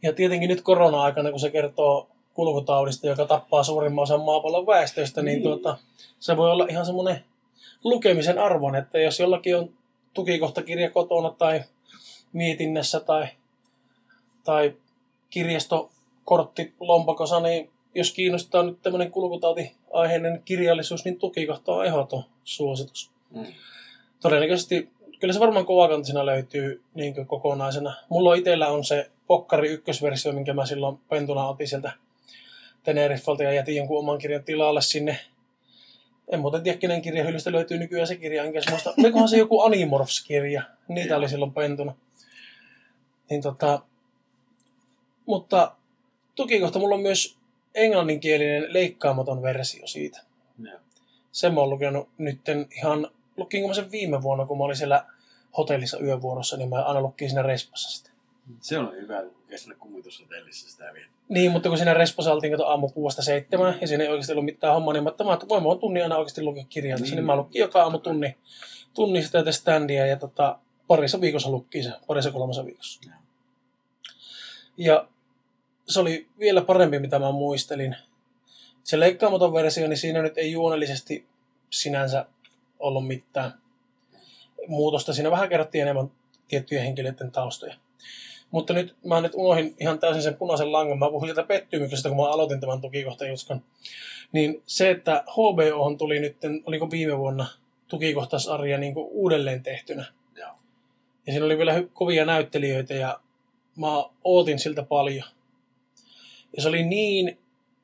Ja 0.03 0.12
tietenkin 0.12 0.49
nyt 0.49 0.61
korona-aikana, 0.61 1.30
kun 1.30 1.41
se 1.41 1.51
kertoo 1.51 2.09
kulkutaudista, 2.34 3.07
joka 3.07 3.26
tappaa 3.26 3.62
suurimman 3.62 4.03
osan 4.03 4.20
maapallon 4.20 4.66
väestöstä, 4.66 5.22
niin 5.22 5.34
Niin. 5.34 5.43
tuota, 5.43 5.78
se 6.18 6.36
voi 6.36 6.51
olla 6.51 6.66
ihan 6.70 6.86
semmoinen 6.86 7.24
lukemisen 7.84 8.39
arvon, 8.39 8.76
että 8.76 8.99
jos 8.99 9.20
jollakin 9.20 9.57
on 9.57 9.70
tukikohtakirja 10.14 10.91
kotona 10.91 11.30
tai 11.30 11.62
mietinnässä 12.32 13.01
tai, 13.01 13.26
tai 14.45 14.76
kirjastokortti 15.30 16.74
lompakossa, 16.80 17.41
niin 17.41 17.70
jos 17.95 18.12
kiinnostaa 18.12 18.62
nyt 18.62 18.82
tämmöinen 18.82 19.11
kulkutautiaiheinen 19.11 20.43
kirjallisuus, 20.45 21.05
niin 21.05 21.18
tukikohta 21.18 21.72
on 21.72 21.86
ehdoton 21.86 22.24
suositus. 22.45 23.11
Mm. 23.30 23.47
Todennäköisesti, 24.20 24.89
kyllä 25.20 25.34
se 25.34 25.41
varmaan 25.41 25.66
kovakantisena 25.66 26.26
löytyy 26.26 26.82
niin 26.95 27.26
kokonaisena. 27.26 27.95
Mulla 28.09 28.34
itsellä 28.34 28.68
on 28.68 28.84
se 28.84 29.11
Pokkari 29.26 29.68
ykkösversio, 29.68 30.32
minkä 30.32 30.55
mä 30.55 30.66
silloin 30.66 30.99
pentuna 31.09 31.49
otin 31.49 31.68
sieltä 31.68 31.93
Teneriffalta 32.82 33.43
ja 33.43 33.53
jätin 33.53 33.76
jonkun 33.76 33.99
oman 33.99 34.18
kirjan 34.18 34.45
tilalle 34.45 34.82
sinne. 34.82 35.18
En 36.28 36.41
muuten 36.41 36.62
tiedä, 36.62 36.78
kenen 36.78 37.03
kirjahyllystä 37.03 37.53
löytyy 37.53 37.78
nykyään 37.78 38.07
se 38.07 38.16
kirja, 38.16 38.45
enkä 38.45 38.61
se 38.61 38.70
muista. 38.70 38.95
Olikohan 38.99 39.28
se 39.28 39.39
joku 39.39 39.61
Animorphs-kirja? 39.61 40.62
Niitä 40.89 41.09
Joo. 41.09 41.18
oli 41.18 41.28
silloin 41.28 41.53
pentuna. 41.53 41.95
Niin 43.30 43.43
tota, 43.43 43.82
mutta 45.29 45.72
tukikohta 46.35 46.79
mulla 46.79 46.95
on 46.95 47.01
myös 47.01 47.37
englanninkielinen 47.74 48.72
leikkaamaton 48.72 49.43
versio 49.43 49.87
siitä. 49.87 50.20
Joo. 50.62 50.79
Sen 51.33 51.55
mä 51.55 51.61
oon 51.61 51.70
lukenut 51.70 52.09
nytten 52.18 52.66
ihan, 52.76 53.11
lukinko 53.37 53.68
mä 53.68 53.74
sen 53.74 53.91
viime 53.91 54.22
vuonna, 54.22 54.47
kun 54.47 54.59
mä 54.59 54.64
olin 54.64 54.76
siellä 54.76 55.05
hotellissa 55.59 55.99
yövuorossa, 55.99 56.57
niin 56.57 56.68
mä 56.68 56.85
aina 56.85 57.01
lukkin 57.01 57.29
siinä 57.29 57.43
respassa 57.43 57.91
sitä. 57.91 58.11
Se 58.61 58.79
on 58.79 58.93
hyvä, 58.95 59.22
kun 59.22 59.33
lukee 59.43 59.59
sinne 59.59 59.76
kummitushotellissa 59.76 60.70
sitä 60.70 60.85
vielä. 60.95 61.09
Niin, 61.29 61.53
mutta 61.53 61.68
kun 61.68 61.79
siinä 61.79 61.95
respassa 61.95 62.33
oltiin 62.33 62.53
kato 62.53 62.66
aamu 62.66 62.89
kuusta 62.89 63.22
seitsemään, 63.22 63.79
ja 63.81 63.87
siinä 63.87 64.05
ei 64.05 64.11
oikeasti 64.11 64.33
ollut 64.33 64.45
mitään 64.45 64.74
hommaa, 64.74 64.93
niin 64.93 65.03
mä 65.03 65.09
ajattelin, 65.09 65.33
että 65.33 65.49
voin 65.49 65.62
mä 65.62 65.68
oon 65.68 65.79
tunnin 65.79 66.03
aina 66.03 66.16
oikeasti 66.16 66.43
lukea 66.43 66.64
kirjaa 66.68 66.99
Niin. 66.99 67.14
niin 67.14 67.24
mä 67.24 67.37
lukin 67.37 67.61
joka 67.61 67.83
aamu 67.83 67.99
tunni, 67.99 68.37
tunnin 68.95 69.24
sitä 69.24 69.39
tätä 69.39 69.53
standia, 69.53 70.07
ja 70.07 70.16
tota, 70.16 70.59
parissa 70.87 71.20
viikossa 71.20 71.51
lukkiin 71.51 71.85
se, 71.85 71.93
parissa 72.07 72.31
kolmessa 72.31 72.64
viikossa. 72.64 73.01
Joo. 73.07 73.14
Ja 74.76 75.09
se 75.89 76.01
oli 76.01 76.28
vielä 76.39 76.62
parempi, 76.62 76.99
mitä 76.99 77.18
mä 77.18 77.32
muistelin. 77.32 77.97
Se 78.84 79.01
leikkaamaton 79.01 79.53
versio, 79.53 79.89
niin 79.89 79.97
siinä 79.97 80.22
nyt 80.22 80.39
ei 80.39 80.53
juonellisesti 80.53 81.26
sinänsä 81.70 82.26
ollut 82.78 83.07
mitään 83.07 83.55
muutosta. 84.66 85.12
Siinä 85.12 85.30
vähän 85.30 85.49
kerrottiin 85.49 85.82
enemmän 85.82 86.11
tiettyjen 86.49 86.84
henkilöiden 86.84 87.32
taustoja. 87.32 87.74
Mutta 88.51 88.72
nyt 88.72 88.97
mä 89.05 89.20
nyt 89.20 89.32
unohdin 89.34 89.74
ihan 89.80 89.99
täysin 89.99 90.22
sen 90.22 90.36
punaisen 90.36 90.72
langan. 90.72 90.99
Mä 90.99 91.11
puhuin 91.11 91.28
sieltä 91.28 91.43
pettymyksestä, 91.43 92.09
kun 92.09 92.18
mä 92.18 92.30
aloitin 92.30 92.61
tämän 92.61 92.80
tukikohtajutskan. 92.80 93.62
Niin 94.32 94.62
se, 94.66 94.91
että 94.91 95.24
HBO 95.32 95.95
tuli 95.99 96.20
nyt, 96.20 96.36
oliko 96.66 96.91
viime 96.91 97.18
vuonna 97.18 97.47
tukikohtasarja 97.89 98.78
niin 98.78 98.95
kuin 98.95 99.09
uudelleen 99.11 99.62
tehtynä. 99.62 100.05
Joo. 100.36 100.51
Ja 101.26 101.32
siinä 101.32 101.47
oli 101.47 101.59
vielä 101.59 101.82
kovia 101.93 102.24
näyttelijöitä 102.24 102.95
ja 102.95 103.20
mä 103.76 104.05
ootin 104.24 104.59
siltä 104.59 104.82
paljon. 104.82 105.24
Ja 106.57 106.63
se 106.63 106.69
oli 106.69 106.83
niin 106.83 107.39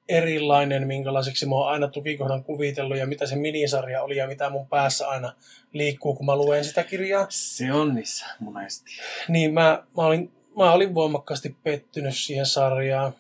erilainen, 0.09 0.87
minkälaiseksi 0.87 1.47
mä 1.47 1.55
oon 1.55 1.69
aina 1.69 1.89
tukikohdan 1.89 2.45
kuvitellut 2.45 2.97
ja 2.97 3.07
mitä 3.07 3.27
se 3.27 3.37
minisarja 3.37 4.03
oli 4.03 4.17
ja 4.17 4.27
mitä 4.27 4.51
mun 4.51 4.67
päässä 4.67 5.09
aina 5.09 5.33
liikkuu, 5.73 6.15
kun 6.15 6.27
mä 6.27 6.37
luen 6.37 6.65
sitä 6.65 6.85
kirjaa. 6.85 7.27
Se 7.29 7.73
on 7.73 7.95
niissä 7.95 8.27
monesti. 8.41 8.91
Niin 9.29 9.55
mä, 9.55 9.83
mä, 9.97 10.03
olin, 10.03 10.33
mä 10.57 10.73
olin 10.73 10.95
voimakkaasti 10.95 11.57
pettynyt 11.63 12.17
siihen 12.17 12.47
sarjaan. 12.47 13.15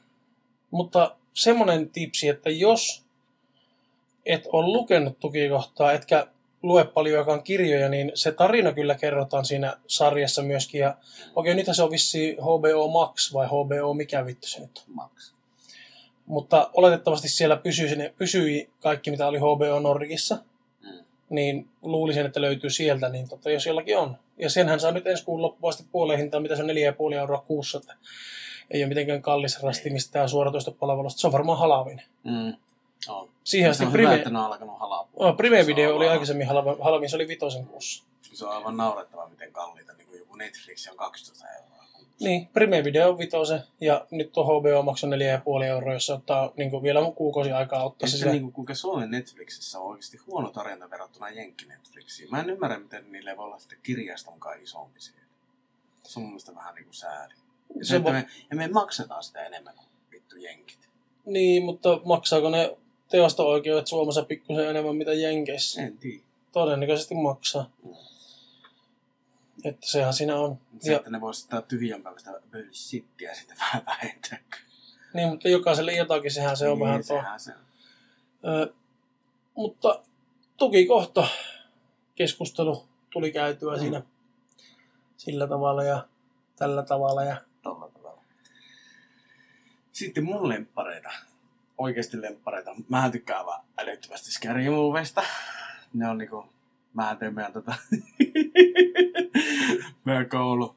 Mutta 0.71 1.17
semmonen 1.33 1.91
tipsi, 1.91 2.29
että 2.29 2.51
jos 2.51 3.05
et 4.27 4.49
ole 4.53 4.67
lukenut 4.67 5.21
tukikohtaa, 5.21 5.93
etkä 5.93 6.27
lue 6.63 6.85
paljonkaan 6.85 7.43
kirjoja, 7.43 7.89
niin 7.89 8.13
se 8.15 8.33
tarina 8.33 8.73
kyllä 8.73 8.95
kerrotaan 8.95 9.45
siinä 9.45 9.77
sarjassa 9.87 10.43
myöskin. 10.43 10.81
Ja 10.81 10.97
okei, 11.35 11.55
nythän 11.55 11.75
se 11.75 11.83
on 11.83 11.91
vissi 11.91 12.37
HBO 12.41 12.89
Max 12.89 13.33
vai 13.33 13.47
HBO 13.47 13.95
mikä 13.95 14.27
vittu 14.27 14.47
se 14.47 14.61
nyt 14.61 14.83
on. 14.89 14.95
Max. 14.95 15.34
Mutta 16.27 16.71
oletettavasti 16.73 17.29
siellä 17.29 17.57
pysyi, 17.57 17.97
ne, 17.97 18.15
pysyi 18.19 18.71
kaikki, 18.81 19.11
mitä 19.11 19.27
oli 19.27 19.39
HBO 19.39 19.79
Nordicissa. 19.81 20.39
Mm. 20.83 21.05
Niin 21.31 21.69
luulisin, 21.83 22.27
että 22.27 22.41
löytyy 22.41 22.71
sieltä, 22.71 23.09
niin 23.09 23.29
tota, 23.29 23.51
jos 23.51 23.67
jollakin 23.67 23.99
on. 23.99 24.17
Ja 24.39 24.51
senhän 24.51 24.81
saa 24.81 24.91
nyt 24.91 25.07
ensi 25.07 25.25
kuun 25.25 25.43
loppuun 25.43 25.69
asti 25.69 25.85
puoleen 25.93 26.19
hintaan, 26.19 26.43
mitä 26.43 26.57
se 26.57 26.63
on 26.63 26.69
4,5 26.69 27.15
euroa 27.19 27.45
kuussa. 27.47 27.79
Että 27.79 27.95
ei 28.71 28.81
ole 28.83 28.89
mitenkään 28.89 29.23
kallis 29.23 29.63
rasti 29.63 29.91
mistään 29.91 30.29
suoratoistopalvelusta. 30.29 31.21
Se 31.21 31.27
on 31.27 31.33
varmaan 31.33 31.59
halavin. 31.59 32.03
Mm. 32.25 32.55
On. 33.09 33.29
Siihen 33.45 33.71
asti 33.71 33.85
hyvä, 33.85 33.93
Prime, 33.93 34.17
ne 34.17 34.39
on 34.39 34.45
alkanut 34.45 34.79
halapua. 34.81 35.27
oh, 35.29 35.37
Prime 35.37 35.67
Video 35.67 35.91
oli 35.97 36.05
aivan- 36.05 36.13
aikaisemmin 36.13 36.47
halava- 36.47 36.85
halavin, 36.85 37.11
se 37.11 37.17
oli 37.17 37.29
vitosen 37.29 37.67
kuussa. 37.67 38.05
Se 38.33 38.47
on 38.47 38.53
aivan 38.53 38.77
naurettava, 38.77 39.29
miten 39.29 39.53
kalliita. 39.53 39.93
Niin 39.93 40.07
kuin 40.07 40.19
joku 40.19 40.37
Netflix 40.37 40.89
on 40.91 40.97
12 40.97 41.49
euroa. 41.49 41.84
Niin, 42.25 42.49
Prime 42.53 42.85
Video 42.85 43.11
on 43.11 43.19
vitosen 43.19 43.61
ja 43.81 44.07
nyt 44.11 44.33
tuo 44.33 44.45
HBO 44.45 44.83
maksaa 44.83 45.11
4,5 45.11 45.65
euroa, 45.65 45.93
jos 45.93 46.07
se 46.07 46.13
ottaa 46.13 46.53
niin 46.57 46.71
kuin 46.71 46.83
vielä 46.83 47.01
kuukausi 47.17 47.53
aikaa 47.53 47.85
ottaa 47.85 48.09
se 48.09 48.33
niin 48.33 48.53
kuinka 48.53 48.75
Suomen 48.75 49.11
Netflixissä 49.11 49.79
on 49.81 49.87
oikeasti 49.87 50.17
huono 50.27 50.51
tarjonta 50.51 50.91
verrattuna 50.91 51.31
Jenkki 51.31 51.67
Netflixiin. 51.67 52.31
Mä 52.31 52.41
en 52.41 52.51
ymmärrä, 52.51 52.79
miten 52.79 53.13
niille 53.13 53.37
voi 53.37 53.45
olla 53.45 53.59
sitten 53.59 53.79
kirjasta 53.83 54.31
mukaan 54.31 54.63
isompi 54.63 55.01
siellä. 55.01 55.23
Se 56.03 56.19
on 56.19 56.23
mun 56.23 56.31
mielestä 56.33 56.55
vähän 56.55 56.75
niin 56.75 56.85
kuin 56.85 56.95
sääli. 56.95 57.35
Ja, 57.79 57.85
se, 57.85 57.89
Se 57.89 57.99
me, 57.99 58.27
ja 58.51 58.57
me 58.57 58.69
maksetaan 58.69 59.23
sitä 59.23 59.43
enemmän 59.43 59.75
kuin 59.77 59.87
vittu 60.13 60.37
Jenkit. 60.37 60.79
Niin, 61.27 61.63
mutta 61.63 62.01
maksaako 62.05 62.51
ne 62.51 62.77
teosto-oikeudet 63.11 63.87
Suomessa 63.87 64.25
pikkusen 64.25 64.69
enemmän 64.69 64.97
mitä 64.97 65.13
Jenkeissä? 65.13 65.83
En 65.83 65.99
tiedä. 65.99 66.23
Todennäköisesti 66.53 67.15
maksaa. 67.15 67.71
Mm. 67.85 67.95
Että 69.65 69.87
sehän 69.87 70.13
siinä 70.15 70.37
on. 70.37 70.59
Se, 70.81 70.91
Ja, 70.93 70.97
että 70.99 71.11
ne 71.11 71.21
voisi 71.21 71.45
ottaa 71.45 71.63
tyhjän 71.63 72.03
päivästä 72.03 72.41
bullshittiä 72.53 73.35
sitten 73.35 73.57
vähän 73.61 73.83
vähentää. 73.87 74.39
niin, 75.15 75.29
mutta 75.29 75.49
jokaiselle 75.49 75.93
jotakin, 75.93 76.31
sehän 76.31 76.57
se 76.57 76.69
on 76.69 76.79
niin, 76.79 76.87
vähän 76.89 77.03
tuo. 77.07 77.17
sehän 77.21 77.41
se 77.41 77.53
on. 77.53 77.59
Ö, 78.53 78.73
mutta 79.57 80.03
tukikohta 80.57 81.27
keskustelu 82.15 82.89
tuli 83.13 83.33
käytyä 83.33 83.75
Mm. 83.75 83.81
siinä 83.81 84.03
sillä 85.17 85.47
tavalla 85.49 85.85
ja 85.85 86.09
tällä 86.57 86.83
tavalla. 86.83 87.25
Ja 87.25 87.37
Tolla 87.63 87.89
tavalla. 87.89 88.23
Sitten 89.93 90.25
mun 90.25 90.49
lemppareita. 90.49 91.11
Oikeasti 91.79 92.23
lemppareita. 92.23 92.71
Mä 92.89 93.11
tykkään 93.11 93.39
aivan 93.41 93.61
älyttömästi 93.79 94.31
Scary 94.33 94.71
Movesta. 94.71 95.23
Ne 95.95 96.09
on 96.09 96.19
niinku... 96.19 96.54
Mä 96.95 97.17
teen 97.17 97.35
meidän 97.35 97.53
tota... 97.53 97.75
meidän 100.05 100.29
koulu. 100.29 100.77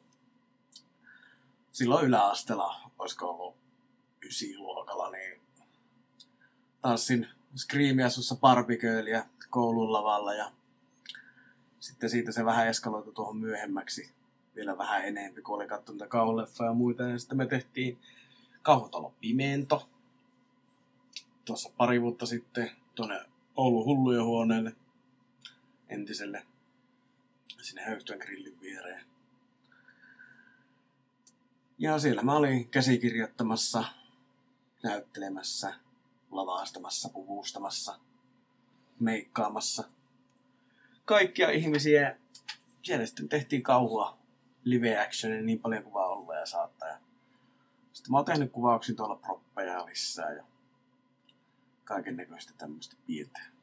Silloin 1.72 2.06
yläasteella, 2.06 2.92
olisiko 3.00 3.30
ollut 3.30 3.56
ysiluokalla, 4.26 5.12
niin 5.12 5.42
tanssin 6.82 7.28
Screamia 7.56 8.10
sussa 8.10 8.36
Barbie 8.36 8.78
koulun 9.50 9.94
lavalla 9.94 10.34
ja 10.34 10.52
sitten 11.80 12.10
siitä 12.10 12.32
se 12.32 12.46
vähän 12.46 12.68
eskaloitu 12.68 13.12
tuohon 13.12 13.38
myöhemmäksi 13.38 14.12
vielä 14.56 14.78
vähän 14.78 15.06
enemmän, 15.06 15.44
kun 15.44 15.56
oli 15.56 15.68
katsonut 15.68 16.08
kauhuleffa 16.08 16.66
ja 16.66 16.74
muita. 16.74 17.04
Ja 17.04 17.20
sitten 17.20 17.38
me 17.38 17.46
tehtiin 17.46 17.98
kauhutalo 18.62 19.14
Pimento 19.20 19.90
tuossa 21.46 21.72
pari 21.78 22.02
vuotta 22.02 22.26
sitten 22.26 22.72
tuonne 22.96 23.20
Oulun 23.56 23.86
hullujen 23.86 24.24
huoneelle 24.24 24.76
entiselle 25.90 26.46
sinne 27.62 27.84
Höyhtön 27.84 28.18
grillin 28.18 28.62
viereen. 28.62 29.06
Ja 31.78 32.00
siellä 32.00 32.22
mä 32.22 32.36
olin 32.36 32.70
käsikirjoittamassa, 32.70 33.84
näyttelemässä, 34.84 35.74
lavaastamassa, 36.32 37.10
puvustamassa, 37.10 38.00
meikkaamassa. 39.00 39.84
Kaikkia 41.06 41.52
ihmisiä. 41.52 42.18
Siellä 42.84 43.06
sitten 43.06 43.30
tehtiin 43.30 43.64
kauhua 43.64 44.18
live 44.64 45.00
actionin 45.00 45.46
niin 45.46 45.60
paljon 45.60 45.84
kuin 45.84 45.94
vaan 45.94 46.12
ollut 46.12 46.36
ja 46.36 46.46
saattaa. 46.46 46.98
Sitten 47.94 48.12
mä 48.12 48.18
oon 48.18 48.26
tehnyt 48.26 48.52
kuvauksia 48.52 48.96
tuolla 48.96 49.16
proppeja 49.16 49.86
lisää 49.86 50.32
ja 50.32 50.44
kaiken 51.84 52.18
näköistä 52.18 52.54
tämmöistä 52.58 52.96
piirteä. 53.06 53.57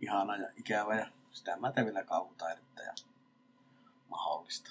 Ihana 0.00 0.36
ja 0.36 0.48
ikävä 0.56 0.96
ja 0.98 1.06
sitä 1.32 1.56
mä 1.56 1.72
teen 1.72 1.86
vielä 1.86 2.04
kauhutaidetta 2.04 2.82
ja 2.82 2.92
mahdollista. 4.08 4.70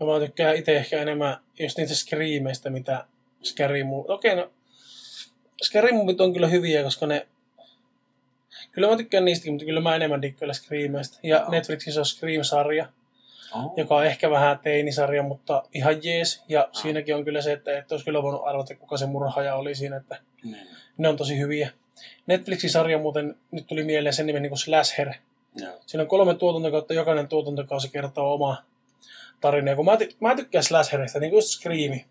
No 0.00 0.06
mä 0.06 0.26
tykkään 0.26 0.56
itse 0.56 0.76
ehkä 0.76 1.02
enemmän 1.02 1.36
just 1.58 1.78
niitä 1.78 1.94
screameista, 1.94 2.70
mitä 2.70 3.04
Scary 3.42 3.84
Movie... 3.84 4.14
Okei, 4.14 4.36
no 4.36 4.50
Scary 5.62 5.92
Movie 5.92 6.16
on 6.18 6.32
kyllä 6.32 6.48
hyviä, 6.48 6.82
koska 6.82 7.06
ne... 7.06 7.28
Kyllä 8.72 8.88
mä 8.88 8.96
tykkään 8.96 9.24
niistäkin, 9.24 9.52
mutta 9.52 9.64
kyllä 9.64 9.80
mä 9.80 9.96
enemmän 9.96 10.22
dikkailla 10.22 10.54
Screameista. 10.54 11.18
Ja 11.22 11.38
no. 11.38 11.50
Netflixissä 11.50 12.00
on 12.00 12.06
Scream-sarja, 12.06 12.88
oh. 13.54 13.74
joka 13.76 13.96
on 13.96 14.06
ehkä 14.06 14.30
vähän 14.30 14.58
teinisarja, 14.58 15.22
mutta 15.22 15.62
ihan 15.74 16.04
jees. 16.04 16.44
Ja 16.48 16.64
oh. 16.64 16.82
siinäkin 16.82 17.14
on 17.14 17.24
kyllä 17.24 17.42
se, 17.42 17.52
että 17.52 17.78
et 17.78 17.92
olisi 17.92 18.04
kyllä 18.04 18.22
voinut 18.22 18.42
arvata, 18.44 18.74
kuka 18.74 18.96
se 18.96 19.06
murhaaja 19.06 19.56
oli 19.56 19.74
siinä, 19.74 19.96
että 19.96 20.20
mm. 20.44 20.54
ne 20.98 21.08
on 21.08 21.16
tosi 21.16 21.38
hyviä. 21.38 21.70
Netflixin 22.26 22.70
sarja 22.70 22.98
muuten, 22.98 23.36
nyt 23.50 23.66
tuli 23.66 23.84
mieleen 23.84 24.14
sen 24.14 24.26
nimen 24.26 24.42
niin 24.42 24.50
kuin 24.50 24.58
Slasher. 24.58 25.10
Yeah. 25.60 25.74
Siinä 25.86 26.02
on 26.02 26.08
kolme 26.08 26.34
tuotantokautta, 26.34 26.94
jokainen 26.94 27.28
tuotantokausi 27.28 27.88
kertoo 27.88 28.34
oma 28.34 28.64
tarina. 29.40 29.70
Ja 29.70 29.76
kun 29.76 29.84
mä, 29.84 29.94
ty- 29.94 30.16
mä 30.20 30.36
tykkään 30.36 30.64
Slasherista, 30.64 31.20
niin 31.20 31.30
kuin 31.30 31.42
Screami. 31.42 32.06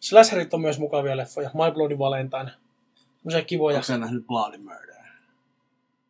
Slasherit 0.00 0.54
on 0.54 0.60
myös 0.60 0.78
mukavia 0.78 1.16
leffoja. 1.16 1.50
My 1.54 1.72
Bloody 1.74 1.98
Valentine. 1.98 2.50
Semmoisia 3.16 3.44
kivoja. 3.44 3.76
Onko 3.76 3.86
sä 3.86 3.98
nähnyt 3.98 4.26
Bloody 4.26 4.58
Murder? 4.58 4.94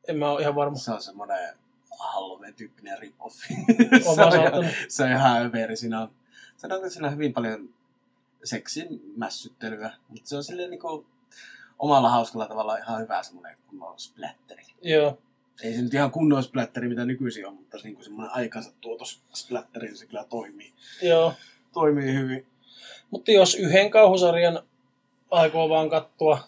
En 0.09 0.17
mä 0.17 0.31
ole 0.31 0.41
ihan 0.41 0.55
varma. 0.55 0.77
Se 0.77 0.93
on 0.93 1.03
semmoinen 1.03 1.55
Halloween-tyyppinen 1.99 2.99
rip-off. 2.99 3.35
se, 4.15 4.21
on, 4.53 4.65
se 4.89 5.05
on 5.05 5.11
ihan 5.11 5.43
överi. 5.47 5.77
Siinä 5.77 6.01
on, 6.01 6.11
sanotaan, 6.57 6.91
siinä 6.91 7.09
on 7.09 7.15
hyvin 7.15 7.33
paljon 7.33 7.69
seksin 8.45 9.13
mässyttelyä, 9.17 9.93
mutta 10.09 10.29
se 10.29 10.37
on 10.37 10.45
silleen 10.45 10.71
niinku 10.71 11.07
omalla 11.79 12.09
hauskalla 12.09 12.47
tavalla 12.47 12.77
ihan 12.77 13.01
hyvä 13.01 13.23
semmoinen 13.23 13.57
kunnon 13.67 13.99
splatteri. 13.99 14.63
Joo. 14.83 15.19
Ei 15.63 15.75
se 15.75 15.83
nyt 15.83 15.95
ihan 15.95 16.11
kunnon 16.11 16.43
splatteri, 16.43 16.89
mitä 16.89 17.05
nykyisin 17.05 17.47
on, 17.47 17.55
mutta 17.55 17.79
niin 17.85 18.05
semmoinen 18.05 18.35
aikansa 18.35 18.73
tuotos 18.81 19.21
splatteri, 19.35 19.97
se 19.97 20.07
kyllä 20.07 20.25
toimii. 20.25 20.73
Joo. 21.03 21.33
Toimii 21.73 22.15
hyvin. 22.15 22.47
Mutta 23.11 23.31
jos 23.31 23.55
yhden 23.55 23.91
kauhusarjan 23.91 24.63
aikoo 25.31 25.69
vaan 25.69 25.91
katsoa 25.91 26.39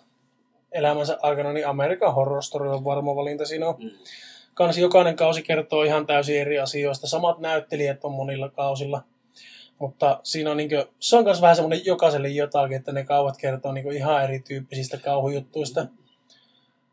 elämänsä 0.73 1.19
aikana, 1.23 1.53
niin 1.53 1.67
Amerikan 1.67 2.15
Horror 2.15 2.43
Story 2.43 2.69
on 2.69 2.85
varma 2.85 3.17
valinta. 3.17 3.47
Siinä 3.47 3.69
on 3.69 3.75
mm. 3.79 3.91
kans 4.55 4.79
jokainen 4.79 5.17
kausi 5.17 5.43
kertoo 5.43 5.83
ihan 5.83 6.07
täysin 6.07 6.41
eri 6.41 6.59
asioista. 6.59 7.07
Samat 7.07 7.39
näyttelijät 7.39 8.05
on 8.05 8.13
monilla 8.13 8.49
kausilla. 8.49 9.03
Mutta 9.81 10.21
siinä 10.23 10.51
on 10.51 10.57
niinkö, 10.57 10.87
se 10.99 11.17
on 11.17 11.25
myös 11.25 11.41
vähän 11.41 11.57
semmoinen 11.57 11.87
jokaiselle 11.87 12.29
jotakin, 12.29 12.77
että 12.77 12.93
ne 12.93 13.05
kauat 13.05 13.37
kertoo 13.37 13.73
niinkö 13.73 13.93
ihan 13.93 14.25
erityyppisistä 14.25 14.97
kauhujuttuista. 14.97 15.87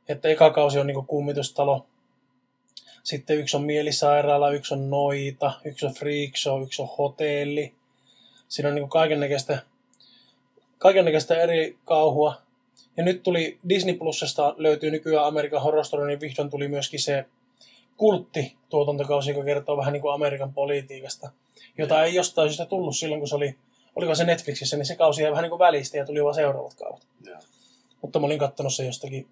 Että 0.07 0.27
eka 0.27 0.49
kausi 0.49 0.79
on 0.79 0.87
niinkö 0.87 1.01
kummitustalo, 1.07 1.85
sitten 3.03 3.37
yksi 3.37 3.57
on 3.57 3.63
mielisairaala, 3.63 4.51
yksi 4.51 4.73
on 4.73 4.89
noita, 4.89 5.51
yksi 5.65 5.85
on 5.85 5.93
freak 5.93 6.37
show, 6.37 6.63
yksi 6.63 6.81
on 6.81 6.89
hotelli. 6.97 7.73
Siinä 8.47 8.69
on 8.69 8.75
niin 8.75 8.89
kaiken 8.89 9.19
näköistä 9.19 9.61
kaikennäköistä 10.77 11.41
eri 11.41 11.77
kauhua. 11.85 12.41
Ja 12.97 13.03
nyt 13.03 13.23
tuli 13.23 13.59
Disney 13.69 13.97
Plusesta 13.97 14.55
löytyy 14.57 14.91
nykyään 14.91 15.25
Amerikan 15.25 15.61
Horror 15.61 15.85
Story, 15.85 16.07
niin 16.07 16.19
vihdoin 16.19 16.49
tuli 16.49 16.67
myöskin 16.67 16.99
se 16.99 17.25
kultti 17.97 18.55
tuotantokausi, 18.69 19.31
joka 19.31 19.43
kertoo 19.43 19.77
vähän 19.77 19.93
niin 19.93 20.01
kuin 20.01 20.13
Amerikan 20.13 20.53
politiikasta, 20.53 21.29
jota 21.77 22.03
ei 22.03 22.15
jostain 22.15 22.49
syystä 22.49 22.65
tullut 22.65 22.97
silloin, 22.97 23.21
kun 23.21 23.27
se 23.27 23.35
oli, 23.35 23.55
oliko 23.95 24.15
se 24.15 24.23
Netflixissä, 24.23 24.77
niin 24.77 24.85
se 24.85 24.95
kausi 24.95 25.21
jäi 25.21 25.31
vähän 25.31 25.43
niin 25.43 25.49
kuin 25.49 25.59
välistä 25.59 25.97
ja 25.97 26.05
tuli 26.05 26.23
vaan 26.23 26.35
seuraavat 26.35 26.73
kaudet. 26.73 27.07
Yeah. 27.27 27.43
Mutta 28.01 28.19
mä 28.19 28.25
olin 28.25 28.39
katsonut 28.39 28.73
se 28.73 28.85
jostakin 28.85 29.27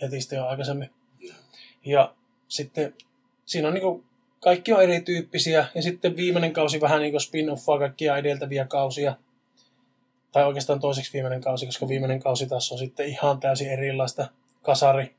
netistä 0.00 0.36
jo 0.36 0.46
aikaisemmin. 0.46 0.90
Yeah. 1.24 1.36
Ja 1.84 2.14
sitten 2.48 2.94
siinä 3.46 3.68
on 3.68 3.74
niin 3.74 3.82
kuin, 3.82 4.04
kaikki 4.40 4.72
on 4.72 4.82
erityyppisiä 4.82 5.66
ja 5.74 5.82
sitten 5.82 6.16
viimeinen 6.16 6.52
kausi 6.52 6.80
vähän 6.80 7.00
niin 7.00 7.12
kuin 7.12 7.20
spin-offaa 7.20 7.78
kaikkia 7.78 8.16
edeltäviä 8.16 8.64
kausia. 8.64 9.16
Tai 10.32 10.46
oikeastaan 10.46 10.80
toiseksi 10.80 11.12
viimeinen 11.12 11.40
kausi, 11.40 11.66
koska 11.66 11.88
viimeinen 11.88 12.20
kausi 12.20 12.46
taas 12.46 12.72
on 12.72 12.78
sitten 12.78 13.06
ihan 13.06 13.40
täysin 13.40 13.70
erilaista 13.70 14.28
kasari 14.62 15.17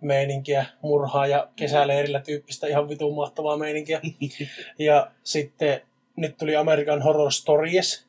meininkiä, 0.00 0.66
murhaa 0.82 1.26
ja 1.26 1.48
kesäleirillä 1.56 2.20
tyyppistä 2.20 2.66
ihan 2.66 2.88
vitun 2.88 3.14
mahtavaa 3.14 3.56
meininkiä. 3.56 4.00
Ja 4.78 5.10
sitten 5.24 5.80
nyt 6.16 6.36
tuli 6.38 6.56
American 6.56 7.02
Horror 7.02 7.32
Stories, 7.32 8.06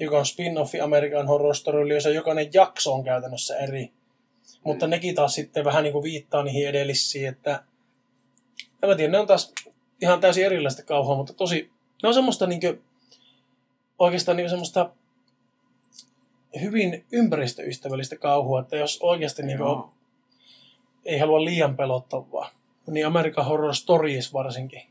joka 0.00 0.18
on 0.18 0.24
spin-offi 0.24 0.82
American 0.82 1.26
Horror 1.26 1.54
Story, 1.54 1.94
jossa 1.94 2.10
jokainen 2.10 2.50
jakso 2.54 2.92
on 2.92 3.04
käytännössä 3.04 3.56
eri. 3.56 3.92
Mutta 4.64 4.86
mm. 4.86 4.90
nekin 4.90 5.14
taas 5.14 5.34
sitten 5.34 5.64
vähän 5.64 5.82
niin 5.82 5.92
kuin 5.92 6.02
viittaa 6.02 6.42
niihin 6.42 6.68
edellisiin, 6.68 7.28
että 7.28 7.62
en 8.82 8.88
mä 8.88 8.94
tiedä, 8.94 9.12
ne 9.12 9.18
on 9.18 9.26
taas 9.26 9.52
ihan 10.02 10.20
täysin 10.20 10.46
erilaista 10.46 10.82
kauhua, 10.82 11.16
mutta 11.16 11.32
tosi, 11.32 11.70
ne 12.02 12.08
on 12.08 12.14
semmoista 12.14 12.46
niinkö, 12.46 12.78
oikeastaan 13.98 14.36
niinkö 14.36 14.50
semmoista 14.50 14.90
hyvin 16.60 17.04
ympäristöystävällistä 17.12 18.16
kauhua, 18.16 18.60
että 18.60 18.76
jos 18.76 18.98
oikeasti 19.02 19.42
niinkö 19.42 19.64
on, 19.64 19.90
ei 21.04 21.18
halua 21.18 21.44
liian 21.44 21.76
pelottavaa, 21.76 22.50
niin 22.86 23.06
American 23.06 23.46
Horror 23.46 23.74
Stories 23.74 24.32
varsinkin, 24.32 24.82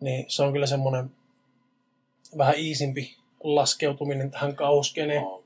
niin 0.00 0.24
se 0.28 0.42
on 0.42 0.52
kyllä 0.52 0.66
semmoinen 0.66 1.10
vähän 2.38 2.58
iisimpi 2.58 3.16
laskeutuminen 3.44 4.30
tähän 4.30 4.56
kauhuskeneen. 4.56 5.22
No. 5.22 5.44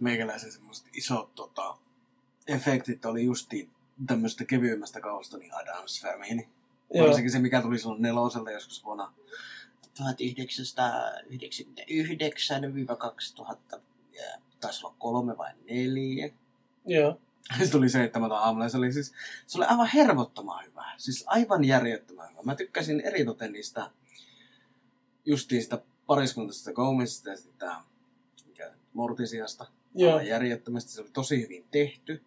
Meikäläisen 0.00 0.52
semmoiset 0.52 0.86
isot 0.94 1.34
tota, 1.34 1.76
efektit 2.46 3.04
oli 3.04 3.24
justiin 3.24 3.70
tämmöistä 4.06 4.44
kevyemmästä 4.44 5.00
kausta, 5.00 5.38
niin 5.38 5.54
Adams 5.54 6.02
Family. 6.02 6.42
Varsinkin 7.00 7.32
se, 7.32 7.38
mikä 7.38 7.62
tuli 7.62 7.78
silloin 7.78 8.02
neloselta 8.02 8.50
joskus 8.50 8.84
vuonna 8.84 9.12
1999-2000, 9.86 9.92
taisi 14.60 14.86
olla 14.86 14.94
kolme 14.98 15.38
vai 15.38 15.52
neljä. 15.70 16.30
Joo. 16.86 17.20
Se 17.58 17.70
tuli 17.70 17.88
seitsemältä 17.88 18.34
aamulla 18.34 18.68
se 18.68 18.76
oli, 18.76 18.92
siis, 18.92 19.12
se 19.46 19.58
oli 19.58 19.66
aivan 19.66 19.88
hervottoman 19.94 20.64
hyvä. 20.66 20.84
Siis 20.96 21.24
aivan 21.26 21.64
järjettömän 21.64 22.30
hyvä. 22.30 22.42
Mä 22.42 22.54
tykkäsin 22.54 23.00
eritoten 23.00 23.52
niistä 23.52 23.90
justiin 25.24 25.62
sitä 25.62 25.82
pariskuntaisesta 26.06 26.72
Gomezista 26.72 27.30
ja 27.30 27.36
sitä 27.36 27.76
mikä, 28.46 28.72
Mortisiasta. 28.92 29.66
Joo. 29.94 30.20
järjettömästi. 30.20 30.92
Se 30.92 31.00
oli 31.00 31.10
tosi 31.12 31.42
hyvin 31.42 31.64
tehty. 31.70 32.22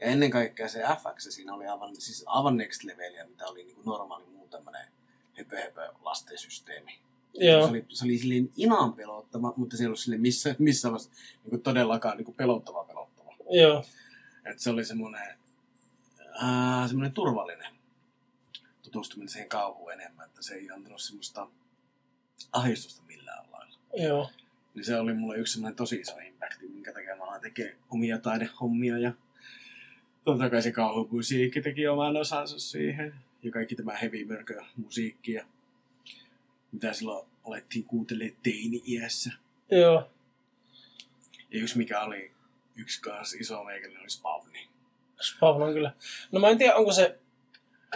Ja 0.00 0.06
ennen 0.06 0.30
kaikkea 0.30 0.68
se 0.68 0.82
FX 0.82 1.28
siinä 1.28 1.54
oli 1.54 1.66
aivan, 1.66 1.96
siis 1.96 2.24
aivan 2.26 2.56
next 2.56 2.84
levelia, 2.84 3.26
mitä 3.26 3.46
oli 3.46 3.64
niin 3.64 3.74
kuin 3.74 3.86
normaali 3.86 4.24
muu 4.26 4.48
tämmöinen 4.48 4.86
höpö, 5.38 5.62
höpö 5.62 5.92
lastensysteemi. 6.00 6.98
Joo. 7.34 7.62
Se 7.62 7.70
oli, 7.70 7.84
se 7.88 8.04
oli 8.04 8.18
silleen 8.18 8.50
inan 8.56 8.92
pelottava, 8.92 9.52
mutta 9.56 9.76
se 9.76 9.82
ei 9.82 9.86
ollut 9.86 9.98
sille 9.98 10.18
missä, 10.18 10.54
missä 10.58 10.88
vaiheessa 10.88 11.10
niin 11.42 11.50
kuin 11.50 11.62
todellakaan 11.62 12.16
niin 12.16 12.24
kuin 12.24 12.34
pelottava 12.34 12.84
pelottava. 12.84 13.01
Joo. 13.50 13.84
Et 14.44 14.58
se 14.58 14.70
oli 14.70 14.84
semmoinen, 14.84 15.38
äh, 16.42 16.88
semmoinen 16.88 17.12
turvallinen 17.12 17.72
tutustuminen 18.82 19.28
siihen 19.28 19.48
kauhuun 19.48 19.92
enemmän, 19.92 20.26
että 20.26 20.42
se 20.42 20.54
ei 20.54 20.70
antanut 20.70 21.00
semmoista 21.00 21.48
ahdistusta 22.52 23.02
millään 23.02 23.44
lailla. 23.52 23.78
Joo. 23.96 24.30
Niin 24.74 24.84
se 24.84 24.96
oli 24.96 25.14
mulle 25.14 25.36
yksi 25.36 25.52
semmoinen 25.52 25.76
tosi 25.76 25.96
iso 25.96 26.18
impacti, 26.18 26.68
minkä 26.68 26.92
takia 26.92 27.16
mä 27.16 27.24
alan 27.24 27.40
tekee 27.40 27.76
omia 27.90 28.18
taidehommia 28.18 28.98
ja 28.98 29.12
totta 30.24 30.50
kai 30.50 30.62
se 30.62 30.72
kauhumusiikki 30.72 31.62
teki 31.62 31.88
oman 31.88 32.16
osansa 32.16 32.58
siihen. 32.58 33.14
Ja 33.42 33.50
kaikki 33.50 33.76
tämä 33.76 33.96
heavy 33.96 34.24
mörkö 34.24 34.62
musiikki 34.76 35.32
ja 35.32 35.44
mitä 36.72 36.92
silloin 36.92 37.28
alettiin 37.46 37.84
kuuntelemaan 37.84 38.36
teini-iässä. 38.42 39.32
Joo. 39.70 40.10
Ja 41.50 41.60
yksi 41.60 41.78
mikä 41.78 42.00
oli 42.00 42.32
yksi 42.76 43.00
kanssa 43.02 43.36
iso 43.40 43.64
meikällinen 43.64 44.00
oli 44.02 44.10
Spavni. 44.10 44.68
Spawn 45.20 45.62
on 45.62 45.72
kyllä. 45.72 45.92
No 46.32 46.40
mä 46.40 46.48
en 46.48 46.58
tiedä, 46.58 46.74
onko 46.74 46.92
se 46.92 47.18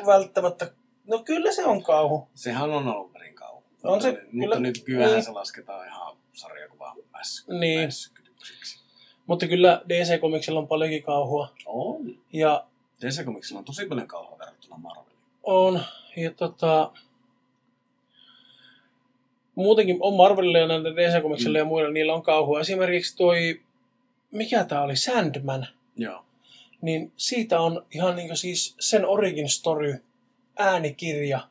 välttämättä... 0.07 0.70
No 1.07 1.18
kyllä 1.18 1.53
se 1.53 1.64
on 1.64 1.83
kauhu. 1.83 2.29
Sehän 2.35 2.70
on 2.70 2.89
alun 2.89 3.11
perin 3.12 3.35
kauhu. 3.35 3.62
On 3.85 4.03
se, 4.03 4.11
mutta, 4.11 4.27
kyllä. 4.31 4.45
mutta 4.47 4.61
nyt 4.61 4.83
kyllähän 4.85 5.12
Niin. 5.14 5.24
se 5.24 5.31
lasketaan 5.31 5.87
ihan 5.87 6.16
sarjakuvaan 6.33 6.97
mäs, 7.12 7.45
Niin. 7.61 7.81
mässykytyksiksi. 7.81 8.81
Mutta 9.27 9.47
kyllä 9.49 9.83
DC-komiksilla 9.89 10.59
on 10.61 10.68
paljonkin 10.68 11.03
kauhua. 11.03 11.53
On. 11.66 12.18
Ja 12.33 12.66
DC 13.01 13.24
Comicsilla 13.24 13.59
on 13.59 13.64
tosi 13.64 13.87
paljon 13.87 14.09
kauhua 14.09 14.39
verrattuna 14.39 14.77
Marveliin. 14.77 15.18
on. 15.43 15.81
Ja 16.16 16.31
tota... 16.31 16.93
Muutenkin 19.55 19.97
on 20.01 20.14
Marvelilla 20.14 20.59
ja 20.59 20.66
näillä 20.66 20.91
DC-komiksilla 20.91 21.59
Mm. 21.59 21.61
ja 21.61 21.64
muilla, 21.64 21.91
niillä 21.91 22.14
on 22.14 22.22
kauhua. 22.22 22.61
Esimerkiksi 22.61 23.16
toi... 23.16 23.61
Mikä 24.37 24.64
tää 24.64 24.82
oli? 24.82 24.97
Sandman. 24.97 25.66
Joo. 25.97 26.24
Niin 26.82 27.12
siitä 27.16 27.61
on 27.61 27.87
ihan 27.91 28.16
niinku 28.16 28.37
siis 28.37 28.74
sen 28.80 29.07
origin 29.07 29.49
story 29.49 30.05
äänikirja. 30.59 31.49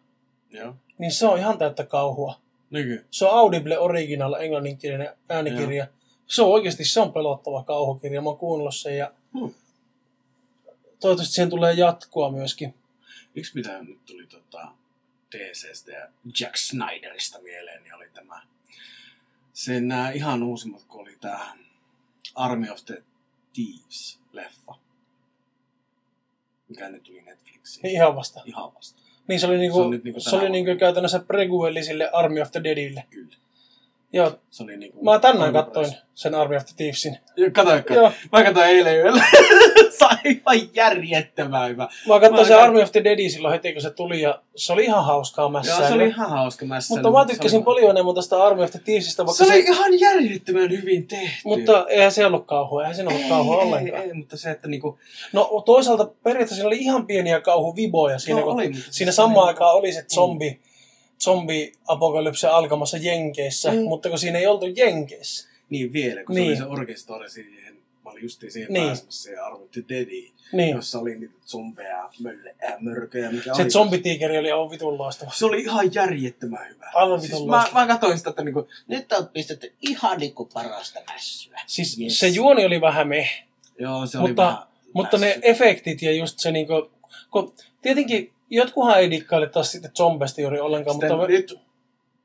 Joo. 0.51 0.75
Niin 0.97 1.11
se 1.11 1.27
on 1.27 1.39
ihan 1.39 1.57
täyttä 1.57 1.85
kauhua. 1.85 2.39
Nyky. 2.69 3.05
Se 3.11 3.25
on 3.25 3.31
Audible 3.31 3.79
Original 3.79 4.33
englanninkielinen 4.33 5.09
äänikirja. 5.29 5.87
Se 6.27 6.41
on 6.41 6.49
oikeasti 6.49 6.85
se 6.85 6.99
on 6.99 7.13
pelottava 7.13 7.63
kauhukirja. 7.63 8.21
Mä 8.21 8.29
oon 8.29 8.37
kuunnellut 8.37 8.75
sen 8.75 8.97
ja 8.97 9.11
Hmm. 9.39 9.53
toivottavasti 10.99 11.33
siihen 11.33 11.49
tulee 11.49 11.73
jatkoa 11.73 12.31
myöskin. 12.31 12.73
Yksi 13.35 13.55
mitä 13.55 13.83
nyt 13.83 14.05
tuli 14.05 14.27
tota 14.27 14.67
DCstä 15.31 15.91
ja 15.91 16.07
Jack 16.39 16.55
Snyderista 16.55 17.41
mieleen, 17.41 17.83
niin 17.83 17.95
oli 17.95 18.09
tämä 18.13 18.41
sen 19.53 19.87
nämä 19.87 20.11
ihan 20.11 20.43
uusimmat, 20.43 20.83
kun 20.83 21.01
oli 21.01 21.17
tämä 21.21 21.55
Army 22.35 22.69
of 22.69 22.85
the 22.85 23.03
Thieves-leffa. 23.53 24.75
Mikä 26.69 26.89
nyt 26.89 27.03
tuli 27.03 27.21
Netflixiin. 27.21 27.83
Niin 27.83 27.93
ihan 27.93 28.15
vasta. 28.15 28.41
Ihan 28.45 28.75
vasta. 28.75 29.01
Niin 29.27 29.39
se 29.39 29.47
oli, 29.47 29.57
niinku, 29.57 29.77
Se 29.77 29.83
se 29.83 29.89
nyt 29.89 30.03
niinku 30.03 30.19
se 30.19 30.35
oli 30.35 30.49
niinku 30.49 30.79
käytännössä 30.79 31.19
prequeli 31.19 31.83
sille 31.83 32.09
Army 32.13 32.41
of 32.41 32.51
the 32.51 32.63
Deadille. 32.63 33.03
Kyllä. 33.09 33.35
Joo, 34.15 34.31
Se 34.49 34.63
oli 34.63 34.77
niinku... 34.77 35.03
mä 35.03 35.19
tänään 35.19 35.53
katsoin 35.53 35.87
sen 36.13 36.35
Army 36.35 36.55
of 36.55 36.65
the 36.65 36.73
Thievesin. 36.77 37.17
Katoinko? 37.53 37.93
Joo, 37.93 38.11
Mä 38.31 38.43
katsoin 38.43 38.67
eilen 38.67 38.95
yöllä. 38.97 39.23
se 39.99 40.05
on 40.05 40.17
ihan 40.25 40.69
järjettömän 40.75 41.69
hyvä. 41.69 41.83
mä 42.07 42.19
katsoin 42.19 42.41
Mä 42.41 42.47
sen 42.47 42.57
kat- 42.57 42.61
Army 42.61 42.81
of 42.81 42.91
the 42.91 43.03
Deadin 43.03 43.31
silloin 43.31 43.51
heti 43.51 43.73
kun 43.73 43.81
se 43.81 43.89
tuli 43.89 44.21
ja 44.21 44.41
se 44.55 44.73
oli 44.73 44.83
ihan 44.83 45.05
hauskaa 45.05 45.49
mässää. 45.49 45.79
Joo, 45.79 45.87
se 45.87 45.93
oli 45.93 46.07
ihan 46.07 46.29
hauska 46.29 46.65
mässä. 46.65 46.93
Mutta 46.93 47.11
mä 47.11 47.25
tykkäsin 47.25 47.63
paljon 47.63 47.89
enemmän 47.89 48.15
tästä 48.15 48.43
Army 48.43 48.63
of 48.63 48.71
the 48.71 48.79
Thievesistä, 48.85 49.25
vaikka 49.25 49.45
Se 49.45 49.53
oli 49.53 49.63
se, 49.63 49.69
ihan 49.69 49.99
järjettömän 49.99 50.69
hyvin 50.71 51.07
tehty. 51.07 51.29
mutta 51.43 51.85
eihän 51.89 52.11
se 52.11 52.25
ollut 52.25 52.45
kauhua, 52.45 52.81
eihän 52.81 52.95
siinä 52.95 53.09
ollut 53.09 53.29
kauhua 53.29 53.61
ei, 53.61 53.67
ollenkaan. 53.67 54.01
Ei, 54.01 54.07
ei, 54.07 54.13
mutta 54.13 54.37
se, 54.37 54.51
että 54.51 54.67
niinku... 54.67 54.99
No 55.33 55.63
toisaalta 55.65 56.05
periaatteessa 56.05 56.55
siinä 56.55 56.67
oli 56.67 56.77
ihan 56.77 57.07
pieniä 57.07 57.41
kauhuviboja 57.41 58.19
siinä, 58.19 58.39
Joo, 58.39 58.45
kun 58.49 58.53
oli, 58.63 58.71
siinä 58.91 59.11
samaan 59.11 59.37
oli- 59.43 59.47
aikaan 59.47 59.75
oli 59.75 59.93
se 59.93 60.05
zombi, 60.13 60.59
zombi-apokalypse 61.23 62.47
alkamassa 62.47 62.97
Jenkeissä, 62.97 63.71
Mm. 63.71 63.77
mutta 63.81 64.09
kun 64.09 64.19
siinä 64.19 64.39
ei 64.39 64.47
oltu 64.47 64.65
Jenkeissä. 64.65 65.49
Niin 65.69 65.93
vielä, 65.93 66.23
kun 66.23 66.35
Niin. 66.35 66.57
se 66.57 66.63
oli 66.63 66.75
se 66.75 66.79
orkestori 66.81 67.29
siihen. 67.29 67.75
Mä 68.05 68.11
olin 68.11 68.23
justiin 68.23 68.51
siihen 68.51 68.73
Niin. 68.73 68.87
pääsemässä 68.87 69.23
siihen 69.23 69.43
Armored 69.43 69.83
Deadiin, 69.89 70.31
Niin. 70.51 70.75
jossa 70.75 70.99
oli 70.99 71.15
niitä 71.15 71.33
zombeja, 71.45 72.09
möllejä, 72.19 72.77
mörköjä, 72.79 73.31
mikä 73.31 73.53
Se 73.55 73.61
oli. 73.61 73.71
zombitiikeri 73.71 74.37
oli 74.37 74.51
aivan 74.51 74.69
vitun 74.69 74.97
loistava. 74.97 75.31
Se 75.31 75.45
oli 75.45 75.61
ihan 75.61 75.93
järjettömän 75.93 76.67
hyvä. 76.69 76.91
Aivan 76.93 77.21
vitun 77.21 77.37
siis 77.37 77.45
mä, 77.49 77.57
loistava. 77.57 77.79
mä 77.79 77.87
katsoin 77.87 78.17
sitä, 78.17 78.29
että 78.29 78.43
niinku, 78.43 78.67
nyt 78.87 79.11
on 79.11 79.27
pistetty 79.27 79.73
ihan 79.81 80.19
niinku 80.19 80.45
parasta 80.45 80.99
mässyä. 81.13 81.61
Siis 81.67 81.99
Yes. 81.99 82.19
se 82.19 82.27
juoni 82.27 82.65
oli 82.65 82.81
vähän 82.81 83.07
meh, 83.07 83.43
Joo, 83.79 84.05
se 84.05 84.17
Mutta- 84.17 84.41
oli 84.43 84.49
vähän 84.51 84.67
mutta 84.93 85.17
ne 85.17 85.39
efektit 85.41 86.01
ja 86.01 86.11
just 86.11 86.39
se 86.39 86.51
niinku, 86.51 86.89
kun 87.31 87.53
tietenkin 87.81 88.31
jotkuhan 88.49 88.99
ei 88.99 89.11
dikkaile 89.11 89.49
taas 89.49 89.71
sitten 89.71 89.91
zombeista 89.95 90.41
juuri 90.41 90.59
ollenkaan, 90.59 90.93
Sitten 90.95 91.11
mutta 91.11 91.27
nyt, 91.27 91.59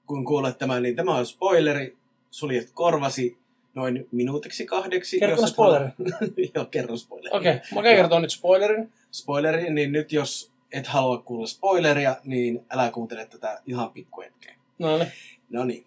kun 0.07 0.25
kuulet 0.25 0.59
tämän, 0.59 0.83
niin 0.83 0.97
tämä 0.97 1.15
on 1.15 1.27
spoileri. 1.27 1.97
Suljet 2.31 2.71
korvasi 2.75 3.39
noin 3.75 4.09
minuutiksi 4.13 4.67
kahdeksi. 4.67 5.19
Kerro 5.21 5.37
jos 5.37 5.45
et 5.45 5.51
spoileri. 5.51 5.85
halua- 5.85 6.51
Joo, 6.55 6.65
kerro 6.65 6.97
spoileri. 6.97 7.37
okei, 7.37 7.55
okay, 7.55 7.69
mä 7.75 7.83
kerron 7.83 8.23
nyt 8.23 8.31
spoilerin. 8.33 8.93
Spoileri, 9.13 9.71
niin 9.71 9.93
nyt 9.93 10.13
jos 10.13 10.53
et 10.73 10.87
halua 10.87 11.19
kuulla 11.19 11.47
spoileria, 11.47 12.17
niin 12.25 12.61
älä 12.71 12.91
kuuntele 12.91 13.27
tätä 13.27 13.61
ihan 13.67 13.91
pikkuhetkeä. 13.91 14.55
No 14.79 14.99
niin. 14.99 15.13
No 15.51 15.65
niin. 15.65 15.87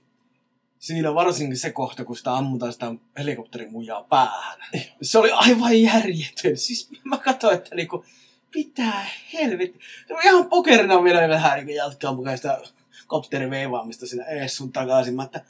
Siinä 0.79 1.13
varsinkin 1.15 1.57
se 1.57 1.71
kohta, 1.71 2.05
kun 2.05 2.15
sitä 2.17 2.33
ammutaan 2.33 2.73
sitä 2.73 2.91
helikopterimujaa 3.17 4.03
päähän. 4.03 4.59
Se 5.01 5.19
oli 5.19 5.31
aivan 5.31 5.81
järjetön. 5.81 6.57
Siis 6.57 6.89
mä 7.03 7.17
katsoin, 7.17 7.55
että 7.57 7.75
niinku, 7.75 8.05
pitää 8.53 9.05
helvetti. 9.33 9.79
Se 10.07 10.13
on 10.13 10.19
ihan 10.23 10.49
pokerina 10.49 11.03
vielä 11.03 11.29
vähän 11.29 11.57
niinku 11.57 11.71
jatkaa 11.71 12.13
mukaan 12.13 12.37
sitä 12.37 12.61
kopterin 13.07 13.49
veivaamista 13.49 14.07
siinä 14.07 14.25
ees 14.25 14.57
sun 14.57 14.71
takaisin. 14.71 15.15
Mä 15.15 15.23
että 15.23 15.41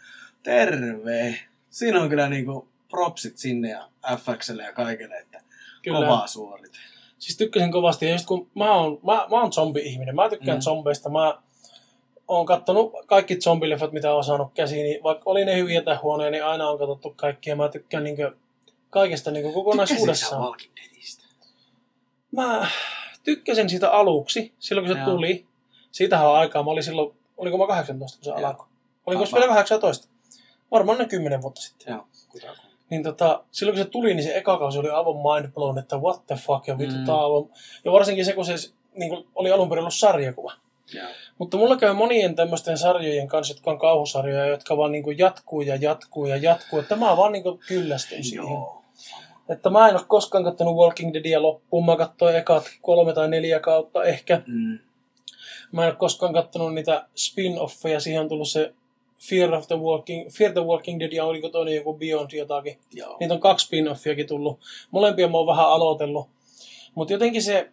terve. 0.43 1.39
Siinä 1.69 2.01
on 2.01 2.09
kyllä 2.09 2.29
niinku 2.29 2.67
propsit 2.89 3.37
sinne 3.37 3.69
ja 3.69 3.89
FXlle 4.17 4.63
ja 4.63 4.73
kaikille, 4.73 5.15
että 5.17 5.41
Kyllä. 5.81 5.99
kovaa 5.99 6.27
suorite. 6.27 6.77
Siis 7.19 7.37
tykkäsin 7.37 7.71
kovasti. 7.71 8.05
Ja 8.05 8.11
just 8.11 8.25
kun 8.25 8.47
mä 8.55 8.73
oon, 8.75 8.99
mä, 9.05 9.13
mä 9.13 9.41
oon 9.41 9.53
zombi-ihminen, 9.53 10.15
mä 10.15 10.29
tykkään 10.29 10.57
Mm. 10.57 10.61
zombeista. 10.61 11.09
Mä 11.09 11.37
oon 12.27 12.45
kattonut 12.45 12.93
kaikki 13.05 13.35
zombileffat, 13.35 13.91
mitä 13.91 14.13
oon 14.13 14.23
saanut 14.23 14.53
käsiin. 14.53 14.83
Niin 14.83 15.03
vaikka 15.03 15.23
oli 15.25 15.45
ne 15.45 15.55
hyviä 15.57 15.81
tai 15.81 15.95
huonoja, 15.95 16.31
niin 16.31 16.45
aina 16.45 16.69
on 16.69 16.79
katsottu 16.79 17.13
kaikkia. 17.15 17.55
Mä 17.55 17.69
tykkään 17.69 18.03
niinku 18.03 18.23
kaikesta 18.89 19.31
niinku 19.31 19.47
Tykkäsitkö 19.49 19.63
kokonaisuudessaan. 19.63 20.55
Deadistä? 20.81 21.22
Mä 22.35 22.67
tykkäsin 23.23 23.69
siitä 23.69 23.91
aluksi, 23.91 24.53
silloin 24.59 24.87
kun 24.87 24.95
se 24.95 25.01
Joo. 25.01 25.11
tuli. 25.11 25.45
Siitähän 25.91 26.27
on 26.27 26.35
aikaa. 26.35 26.63
Mä 26.63 26.71
olin 26.71 26.83
silloin, 26.83 27.15
oliko 27.37 27.57
mä 27.57 27.67
18, 27.67 28.17
kun 28.17 28.25
se 28.25 28.31
alkoi? 28.31 28.67
Oliko 29.05 29.25
se 29.25 29.33
vielä 29.33 29.47
18? 29.47 30.07
Varmaan 30.71 30.97
ne 30.97 31.05
10 31.05 31.41
vuotta 31.41 31.61
sitten. 31.61 31.93
Joo, 31.93 32.07
kutakuinkin. 32.29 32.69
Niin 32.89 33.03
tota, 33.03 33.43
silloin 33.51 33.77
kun 33.77 33.85
se 33.85 33.89
tuli, 33.91 34.13
niin 34.13 34.23
se 34.23 34.37
eka 34.37 34.57
kausi 34.57 34.79
oli 34.79 34.89
aivan 34.89 35.15
mind 35.15 35.51
blown, 35.53 35.77
että 35.77 35.97
what 35.97 36.27
the 36.27 36.35
fuck, 36.35 36.67
ja 36.67 36.77
vittu 36.77 36.95
Mm. 36.95 37.09
on... 37.09 37.49
Ja 37.85 37.91
varsinkin 37.91 38.25
se, 38.25 38.33
kun 38.33 38.45
se 38.45 38.53
niin 38.95 39.09
kuin, 39.09 39.27
oli 39.35 39.51
alun 39.51 39.69
perin 39.69 39.81
ollut 39.81 39.93
sarjakuva. 39.93 40.53
Joo. 40.93 41.07
Mutta 41.37 41.57
mulla 41.57 41.77
käy 41.77 41.93
monien 41.93 42.35
tämmöisten 42.35 42.77
sarjojen 42.77 43.27
kanssa, 43.27 43.53
jotka 43.53 43.71
on 43.71 43.79
kauhusarjoja, 43.79 44.45
jotka 44.45 44.77
vaan 44.77 44.91
niin 44.91 45.17
jatkuu 45.17 45.61
ja 45.61 45.75
jatkuu 45.75 46.25
ja 46.25 46.37
jatkuu. 46.37 46.79
Että 46.79 46.95
mä 46.95 47.17
vaan 47.17 47.31
niin 47.31 47.43
kyllästyn 47.67 48.23
siihen. 48.23 48.43
Joo. 48.45 48.83
Että 49.49 49.69
mä 49.69 49.89
en 49.89 49.95
ole 49.95 50.03
koskaan 50.07 50.43
kattonut 50.43 50.75
Walking 50.75 51.13
Deadia 51.13 51.41
loppuun. 51.41 51.85
Mä 51.85 51.95
katsoin 51.95 52.35
ekat 52.35 52.63
kolme 52.81 53.13
tai 53.13 53.29
neljä 53.29 53.59
kautta 53.59 54.03
ehkä. 54.03 54.41
Mm. 54.47 54.79
Mä 55.71 55.81
en 55.81 55.87
ole 55.87 55.95
koskaan 55.95 56.33
kattonut 56.33 56.73
niitä 56.73 57.07
spin-offeja. 57.15 57.99
Siihen 57.99 58.21
on 58.21 58.29
tullut 58.29 58.49
se 58.49 58.73
Fear 59.29 59.53
of 59.53 59.67
the 59.67 59.75
Walking, 59.79 60.29
Fear 60.37 60.53
the 60.53 60.61
Walking 60.61 60.99
Dead 60.99 61.11
ja 61.11 61.25
oliko 61.25 61.49
toinen 61.49 61.75
joku 61.75 61.93
Beyond 61.93 62.31
jotakin. 62.31 62.79
Joo. 62.93 63.17
Niitä 63.19 63.33
on 63.33 63.39
kaksi 63.39 63.67
spin-offiakin 63.67 64.27
tullut. 64.27 64.59
Molempia 64.91 65.27
mä 65.27 65.37
oon 65.37 65.47
vähän 65.47 65.65
aloitellut. 65.69 66.29
Mutta 66.95 67.13
jotenkin 67.13 67.43
se, 67.43 67.69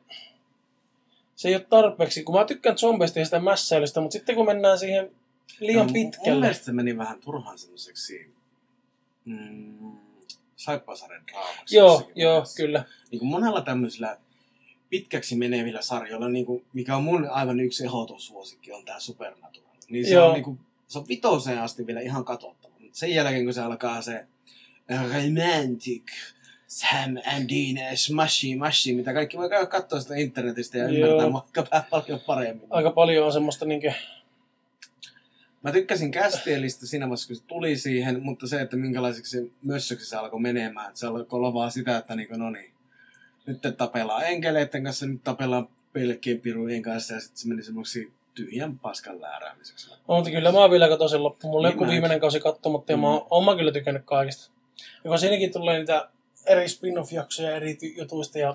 se 1.37 1.49
ei 1.49 1.55
ole 1.55 1.67
tarpeeksi. 1.69 2.23
Kun 2.23 2.35
mä 2.35 2.45
tykkään 2.45 2.79
zombeista 2.79 3.19
ja 3.19 3.25
sitä 3.25 3.41
mässäilystä, 3.41 4.01
mutta 4.01 4.13
sitten 4.13 4.35
kun 4.35 4.47
mennään 4.47 4.79
siihen 4.79 5.11
liian 5.61 5.79
No, 5.79 5.85
Mun 5.85 5.93
pitkälle. 5.93 6.41
mielestä 6.41 6.65
se 6.65 6.73
meni 6.73 6.99
vähän 6.99 7.21
turhaan 7.21 7.59
semmoiseksi 7.59 8.31
mm, 9.25 9.93
saippasarjan 10.61 11.27
draamaksi. 11.27 11.77
Joo, 11.77 12.11
joo, 12.15 12.45
kyllä. 12.57 12.85
Niin 13.11 13.19
kuin 13.19 13.29
monella 13.29 13.61
tämmöisellä 13.61 14.19
pitkäksi 14.91 15.37
menevillä 15.37 15.83
sarjoilla, 15.83 16.29
niin 16.29 16.47
kuin, 16.47 16.65
mikä 16.73 16.97
on 16.97 17.05
mun 17.05 17.31
aivan 17.31 17.61
yksi 17.61 17.85
ehdoton 17.85 18.21
suosikki, 18.21 18.73
on 18.73 18.85
tämä 18.85 19.01
Supernatural. 19.01 19.71
Niin 19.89 20.07
se 20.07 20.15
Joo. 20.15 20.29
on, 20.29 20.35
niin 20.35 20.45
kuin, 20.45 20.61
se 20.89 20.99
on 20.99 21.09
vitoseen 21.09 21.63
asti 21.63 21.87
vielä 21.87 22.01
ihan 22.01 22.25
katsottava. 22.25 22.75
Mutta 22.81 22.99
sen 22.99 23.15
jälkeen, 23.15 23.45
kun 23.45 23.55
se 23.55 23.61
alkaa 23.61 24.03
se 24.03 24.27
romantic 24.89 26.03
Sam 26.67 27.17
and 27.27 27.51
Dean 27.51 27.97
smashi 27.97 28.57
mashi, 28.57 28.95
mitä 28.95 29.13
kaikki 29.13 29.37
voi 29.37 29.51
käydä 29.51 29.67
katsoa 29.67 30.01
sitä 30.01 30.15
internetistä 30.15 30.79
ja 30.79 30.89
ymmärtää 30.89 31.43
aika 31.71 31.85
paljon 31.91 32.21
paremmin. 32.27 32.67
Aika 32.71 32.91
paljon 32.91 33.27
on 33.27 33.33
semmoista 33.33 33.65
niinkö... 33.65 33.93
Mä 35.63 35.73
tykkäsin 35.73 36.11
Castielista 36.13 36.87
siinä 36.87 37.07
vaiheessa, 37.07 37.27
kun 37.29 37.37
se 37.37 37.43
tuli 37.47 37.77
siihen, 37.77 38.23
mutta 38.23 38.47
se, 38.47 38.61
että 38.61 38.77
minkälaiseksi 38.77 39.31
se 39.41 39.51
mössöksi 39.65 40.07
se 40.07 40.17
alkoi 40.17 40.41
menemään. 40.41 40.87
Että 40.89 41.01
se 41.01 41.07
alkoi 41.07 41.37
olla 41.37 41.55
vaan 41.55 41.71
sitä, 41.71 41.97
että 41.97 42.17
niinku, 42.17 42.37
no 42.37 42.51
niin, 42.51 42.73
nyt 43.47 43.59
tapellaan 43.77 44.25
enkeleiden 44.25 44.85
kanssa, 44.85 45.07
nyt 45.07 45.25
tapellaan 45.25 45.69
pelkkien 45.93 46.41
pirujen 46.41 46.83
kanssa 46.83 47.15
ja 47.15 47.21
sitten 47.21 47.39
se 47.39 47.49
meni 47.49 47.63
semmoiksi 47.63 48.13
tyhjän 48.35 48.79
paskan 48.79 49.21
lääräämiseksi. 49.21 49.91
No, 49.91 50.15
mutta 50.17 50.31
kyllä 50.31 50.53
mä 50.53 50.71
vielä 50.71 50.89
katsoin 50.89 51.11
sen 51.11 51.23
loppuun. 51.23 51.51
Mulla 51.55 51.69
Niin 51.69 51.77
on 51.79 51.83
joku 51.83 51.93
viimeinen 51.93 52.21
kausi 52.21 52.41
katsomatta 52.41 52.93
ja 52.93 52.97
Mm. 52.97 53.01
mä 53.01 53.09
oon, 53.09 53.27
oon 53.31 53.45
mä 53.45 53.57
kyllä 53.57 53.73
tykännyt 53.73 54.03
kaikista. 54.05 54.51
Kun 55.03 55.19
siinäkin 55.19 55.53
tulee 55.53 55.79
niitä 55.79 56.09
eri 56.47 56.69
spin-off-jaksoja 56.69 57.57
eri 57.57 57.73
ty- 57.75 57.99
jutuista 57.99 58.39
ja 58.39 58.55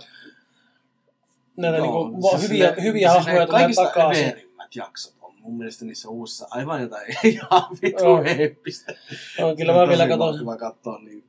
näitä 1.57 1.77
Joo, 1.77 2.09
niinku, 2.09 2.29
siis 2.29 2.43
hyviä, 2.49 2.71
ne- 2.71 2.81
hyviä 2.83 3.09
siis 3.11 3.25
hahmoja 3.25 3.45
tulee 3.47 3.61
kaikista 3.61 3.83
takaisin. 3.83 4.25
överimmät 4.27 4.75
jaksot 4.75 5.15
mun 5.45 5.57
mielestä 5.57 5.85
niissä 5.85 6.09
uusissa 6.09 6.47
aivan 6.51 6.81
jotain 6.81 7.05
ihan 7.23 7.63
vitu 7.81 8.03
Joo. 8.03 8.23
eeppistä. 8.23 8.93
No, 9.39 9.55
kyllä 9.55 9.73
mä 9.73 9.87
vielä 9.87 10.07
katsoin. 10.07 10.39
Kiva 10.39 10.57
katsoa, 10.57 10.99
niin 10.99 11.23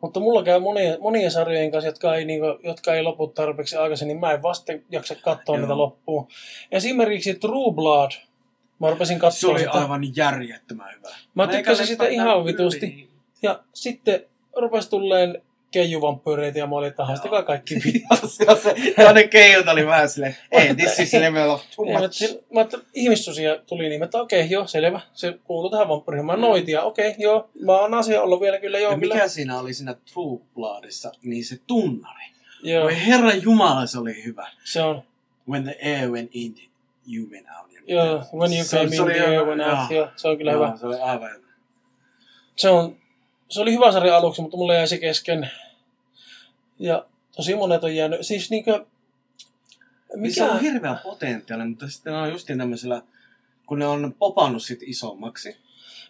Mutta 0.00 0.20
mulla 0.20 0.42
käy 0.42 0.60
monia, 0.60 0.98
monia 1.00 1.30
sarjojen 1.30 1.70
kanssa, 1.70 1.88
jotka 1.88 2.16
ei, 2.16 2.24
niinku, 2.24 2.46
jotka 2.62 2.94
ei 2.94 3.02
lopu 3.02 3.26
tarpeeksi 3.26 3.76
aikaisin, 3.76 4.08
niin 4.08 4.20
mä 4.20 4.32
en 4.32 4.42
vasta 4.42 4.72
jaksa 4.90 5.14
katsoa 5.14 5.56
Joo. 5.56 5.60
niitä 5.60 5.76
loppuun. 5.78 6.26
Esimerkiksi 6.72 7.34
True 7.34 7.74
Blood. 7.74 8.10
Mä 8.78 8.90
rupesin 8.90 9.16
se 9.16 9.20
katsoa 9.20 9.50
oli 9.50 9.58
sitä. 9.58 9.72
aivan 9.72 10.16
järjettömän 10.16 10.94
hyvä. 10.96 11.08
Mä 11.34 11.46
tykkäsin 11.46 11.86
sitä 11.86 12.06
ihan 12.08 12.44
vitusti. 12.44 13.08
Ja 13.42 13.62
sitten 13.74 14.24
rupesi 14.56 14.90
tulleen 14.90 15.42
keijuvampyyreitä 15.70 16.58
ja 16.58 16.66
mä 16.66 16.76
olin, 16.76 16.88
että 16.88 17.04
haistakaa 17.04 17.42
kaikki 17.42 17.74
vittu. 17.74 18.28
se, 18.62 18.74
ja 19.02 19.12
ne 19.12 19.26
keijut 19.28 19.68
oli 19.68 19.86
vähän 19.86 20.08
silleen, 20.08 20.36
ei, 20.52 20.74
this 20.74 20.98
is 20.98 21.12
level 21.12 21.50
of 21.50 21.62
too 21.76 21.84
Ei, 21.86 21.92
mutta 21.92 22.06
much. 22.06 22.12
sillä- 22.18 22.42
Mä 22.52 22.60
ajattelin, 22.60 22.84
ihmissusia 22.94 23.56
tuli 23.66 23.88
niin, 23.88 24.02
että 24.02 24.20
okei, 24.22 24.50
joo, 24.50 24.66
selvä. 24.66 25.00
Se 25.12 25.38
kuuluu 25.44 25.70
tähän 25.70 25.88
vampyyriin. 25.88 26.26
Mä 26.26 26.36
noitin 26.36 26.72
ja 26.72 26.82
okei, 26.82 27.14
joo. 27.18 27.50
Mä 27.64 27.72
oon 27.72 27.94
asia 27.94 28.22
ollut 28.22 28.40
vielä 28.40 28.58
kyllä, 28.58 28.78
joo, 28.78 28.92
Ja 28.92 28.98
kyllä. 28.98 29.14
mikä 29.14 29.28
siinä 29.28 29.58
oli 29.60 29.74
siinä 29.74 29.94
True 30.12 30.38
Bloodissa, 30.54 31.12
niin 31.22 31.44
se 31.44 31.56
tunnari. 31.66 32.24
Joo, 32.62 32.84
Voi 32.84 33.06
herra 33.06 33.32
jumala, 33.34 33.86
se 33.86 33.98
oli 33.98 34.24
hyvä. 34.24 34.48
se 34.64 34.82
on. 34.82 35.02
When 35.50 35.62
the 35.64 35.76
air 35.82 36.10
went 36.10 36.30
in, 36.32 36.54
you 37.12 37.30
went 37.30 37.46
out. 37.58 37.68
Joo, 37.86 38.22
when 38.38 38.52
you 38.52 38.64
Se- 38.64 38.76
came 38.76 38.88
se 38.90 38.96
in, 38.96 39.04
the 39.04 39.20
air 39.20 39.44
went 39.46 39.60
out. 39.62 39.90
Joo, 39.90 40.08
se 40.16 40.28
on 40.28 40.38
kyllä 40.38 40.52
Joo, 40.52 40.66
hyvä. 40.66 40.76
Se 40.76 40.86
oli 40.86 41.00
aivan 41.00 41.30
Se, 42.56 42.68
on, 42.68 42.96
se 43.48 43.60
oli 43.60 43.72
hyvä 43.72 43.92
sarja 43.92 44.16
aluksi, 44.16 44.42
mutta 44.42 44.56
mulle 44.56 44.74
jäi 44.74 44.88
se 44.88 44.98
kesken. 44.98 45.50
Ja 46.78 47.06
tosi 47.36 47.54
monet 47.54 47.84
on 47.84 47.96
jäänyt. 47.96 48.26
Siis 48.26 48.50
niinkö... 48.50 48.84
Mikä? 50.14 50.34
Se 50.34 50.44
on 50.44 50.60
hirveä 50.60 50.96
potentiaali, 51.02 51.64
mutta 51.64 51.88
sitten 51.88 52.14
on 52.14 52.30
justiin 52.30 52.58
tämmöisellä, 52.58 53.02
kun 53.66 53.78
ne 53.78 53.86
on 53.86 54.14
popannut 54.18 54.62
sit 54.62 54.82
isommaksi. 54.82 55.56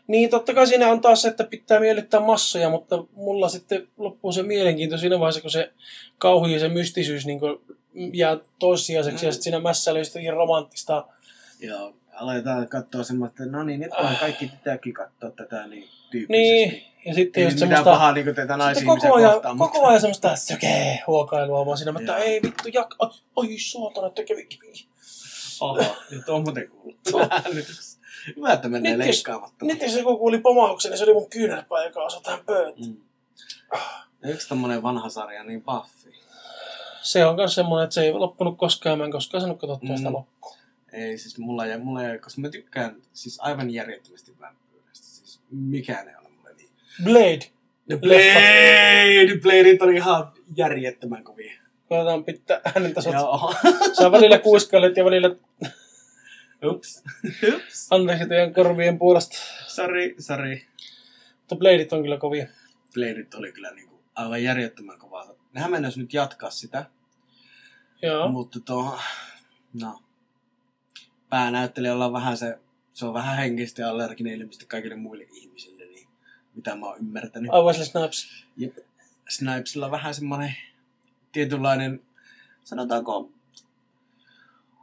Niin, 0.06 0.30
totta 0.30 0.54
kai 0.54 0.66
siinä 0.66 0.88
on 0.88 1.00
taas 1.00 1.22
se, 1.22 1.28
että 1.28 1.44
pitää 1.44 1.80
miellyttää 1.80 2.20
massoja, 2.20 2.70
mutta 2.70 3.04
mulla 3.12 3.48
sitten 3.48 3.88
loppuu 3.96 4.32
se 4.32 4.42
mielenkiinto 4.42 4.98
siinä 4.98 5.20
vaiheessa, 5.20 5.40
kun 5.40 5.50
se 5.50 5.72
kauhu 6.18 6.46
ja 6.46 6.58
se 6.58 6.68
mystisyys 6.68 7.26
niin 7.26 7.40
jää 8.12 8.38
toissijaiseksi 8.58 9.24
Mm. 9.24 9.26
ja 9.26 9.32
sitten 9.32 9.44
siinä 9.44 9.60
mässäilyy 9.60 10.00
jostakin 10.00 10.32
romanttista. 10.32 11.06
Ja 11.60 11.92
aletaan 12.12 12.68
katsoa 12.68 13.02
semmoista, 13.04 13.42
että 13.42 13.56
no 13.56 13.64
niin, 13.64 13.80
nyt 13.80 13.92
on 13.92 14.16
kaikki 14.20 14.46
pitääkin 14.46 14.94
katsoa 14.94 15.30
tätä 15.30 15.66
niin 15.66 15.88
tyyppisesti. 16.10 16.32
Niin, 16.32 16.82
ja 17.06 17.14
sitten 17.14 17.40
Ei 17.40 17.46
just 17.46 17.58
semmoista... 17.58 17.84
pahaa 17.84 18.12
niin 18.12 18.26
Sitten 18.26 18.48
naisihmisiä 18.48 19.00
koko 19.08 19.14
ajan, 19.14 19.32
kohtaan, 19.32 19.58
koko 19.58 19.86
ajan 19.86 20.00
semmoista 20.00 20.36
sökee 20.36 21.02
huokailua 21.06 21.66
vaan 21.66 21.78
siinä, 21.78 21.92
mutta 21.92 22.12
Joo. 22.12 22.22
ei 22.22 22.42
vittu, 22.42 22.68
jak... 22.72 22.94
Oi, 23.36 23.58
saatana, 23.58 24.06
että 24.06 24.24
kävikin. 24.24 24.58
Oho, 25.60 25.96
nyt 26.10 26.28
on 26.28 26.42
muuten 26.42 26.68
kuullut. 26.68 26.96
Nyt- 27.54 27.98
Hyvä, 28.36 28.52
että 28.52 28.68
menee 28.68 28.96
Nyt 28.96 29.06
leikkaamatta. 29.06 29.64
Nyt 29.64 29.82
jos 29.82 29.96
joku 29.96 30.18
kuuli 30.18 30.38
pomahuksen, 30.38 30.90
niin 30.90 30.98
se 30.98 31.04
oli 31.04 31.14
mun 31.14 31.30
kyynärpää, 31.30 31.84
joka 31.84 32.00
osui 32.04 32.22
tähän 32.22 32.40
pöytään. 32.46 32.86
Mm. 32.88 32.96
Yksi 34.24 34.48
tommonen 34.48 34.82
vanha 34.82 35.08
sarja, 35.08 35.44
niin 35.44 35.62
Buffy. 35.62 36.12
Se 37.02 37.24
on 37.26 37.34
myös 37.36 37.54
semmoinen, 37.54 37.84
että 37.84 37.94
se 37.94 38.02
ei 38.02 38.12
loppunut 38.12 38.58
koskaan, 38.58 38.98
mä 38.98 39.04
en 39.04 39.10
koskaan 39.10 39.40
saanut 39.40 39.60
katsottua 39.60 39.96
sitä 39.96 40.08
Mm. 40.08 40.14
loppuun. 40.14 40.56
Ei, 40.92 41.18
siis 41.18 41.38
mulla 41.38 41.66
ei, 41.66 41.78
mulla 41.78 42.04
ei, 42.04 42.18
koska 42.18 42.40
mä 42.40 42.48
tykkään 42.48 42.96
siis 43.12 43.40
aivan 43.40 43.70
järjettömästi 43.70 44.30
vampyyreistä. 44.40 44.57
Mikään 45.50 46.08
ei 46.08 46.14
ole 46.20 46.28
mulle 46.28 46.54
niin. 46.54 46.70
Blade. 47.04 47.58
No 47.88 47.98
Leffa. 48.02 48.40
Blade! 48.40 49.40
Bladeit 49.42 49.82
oli 49.82 49.94
ihan 49.94 50.32
järjettömän 50.56 51.24
kovia. 51.24 51.52
Koitetaan 51.88 52.24
pitää 52.24 52.60
äänen 52.64 52.94
tasot. 52.94 53.12
Joo. 53.12 53.54
Saa 53.92 54.12
välillä 54.12 54.38
kuiskailet 54.38 54.96
ja 54.96 55.04
välillä 55.04 55.36
Ups. 56.64 57.02
Ups. 57.54 57.86
anteeksi 57.90 58.28
teidän 58.28 58.54
korvien 58.54 58.98
puolesta. 58.98 59.36
Sorry, 59.66 60.14
sorry. 60.18 60.60
Mutta 61.38 61.56
Bladeit 61.56 61.92
on 61.92 62.02
kyllä 62.02 62.18
kovia. 62.18 62.46
Bladeit 62.94 63.34
oli 63.34 63.52
kyllä 63.52 63.70
niinku 63.70 64.00
aivan 64.14 64.42
järjettömän 64.42 64.98
kovaa. 64.98 65.34
Nehän 65.52 65.70
mennäis 65.70 65.96
nyt 65.96 66.14
jatkaa 66.14 66.50
sitä. 66.50 66.84
Joo. 68.02 68.28
Mutta 68.28 68.60
tuo, 68.60 68.98
no, 69.80 70.02
päänäyttelijällä 71.28 72.06
on 72.06 72.12
vähän 72.12 72.36
se, 72.36 72.58
se 72.98 73.06
on 73.06 73.14
vähän 73.14 73.36
henkisesti 73.36 73.82
allerginen 73.82 74.32
ilmeisesti 74.32 74.66
kaikille 74.66 74.96
muille 74.96 75.26
ihmisille, 75.32 75.84
niin 75.84 76.08
mitä 76.54 76.76
mä 76.76 76.86
oon 76.86 76.98
ymmärtänyt. 76.98 77.50
Ai 77.52 77.62
Wesley 77.62 77.86
Snipes. 77.86 78.44
Jep. 78.56 78.76
Snipesilla 79.28 79.86
on 79.86 79.92
vähän 79.92 80.14
semmoinen 80.14 80.54
tietynlainen, 81.32 82.02
sanotaanko, 82.64 83.30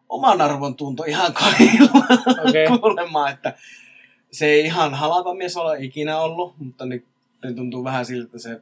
oman 0.09 0.41
arvon 0.41 0.75
tunto 0.75 1.03
ihan 1.03 1.33
kaikilla 1.33 2.05
Okei. 2.49 2.67
kuulemma, 2.79 3.29
että 3.29 3.57
se 4.31 4.45
ei 4.45 4.65
ihan 4.65 4.93
halava 4.93 5.33
mies 5.33 5.57
ole 5.57 5.83
ikinä 5.83 6.19
ollut, 6.19 6.59
mutta 6.59 6.85
nyt 6.85 7.05
nyt 7.43 7.55
tuntuu 7.55 7.83
vähän 7.83 8.05
siltä, 8.05 8.25
että 8.25 8.39
se 8.39 8.61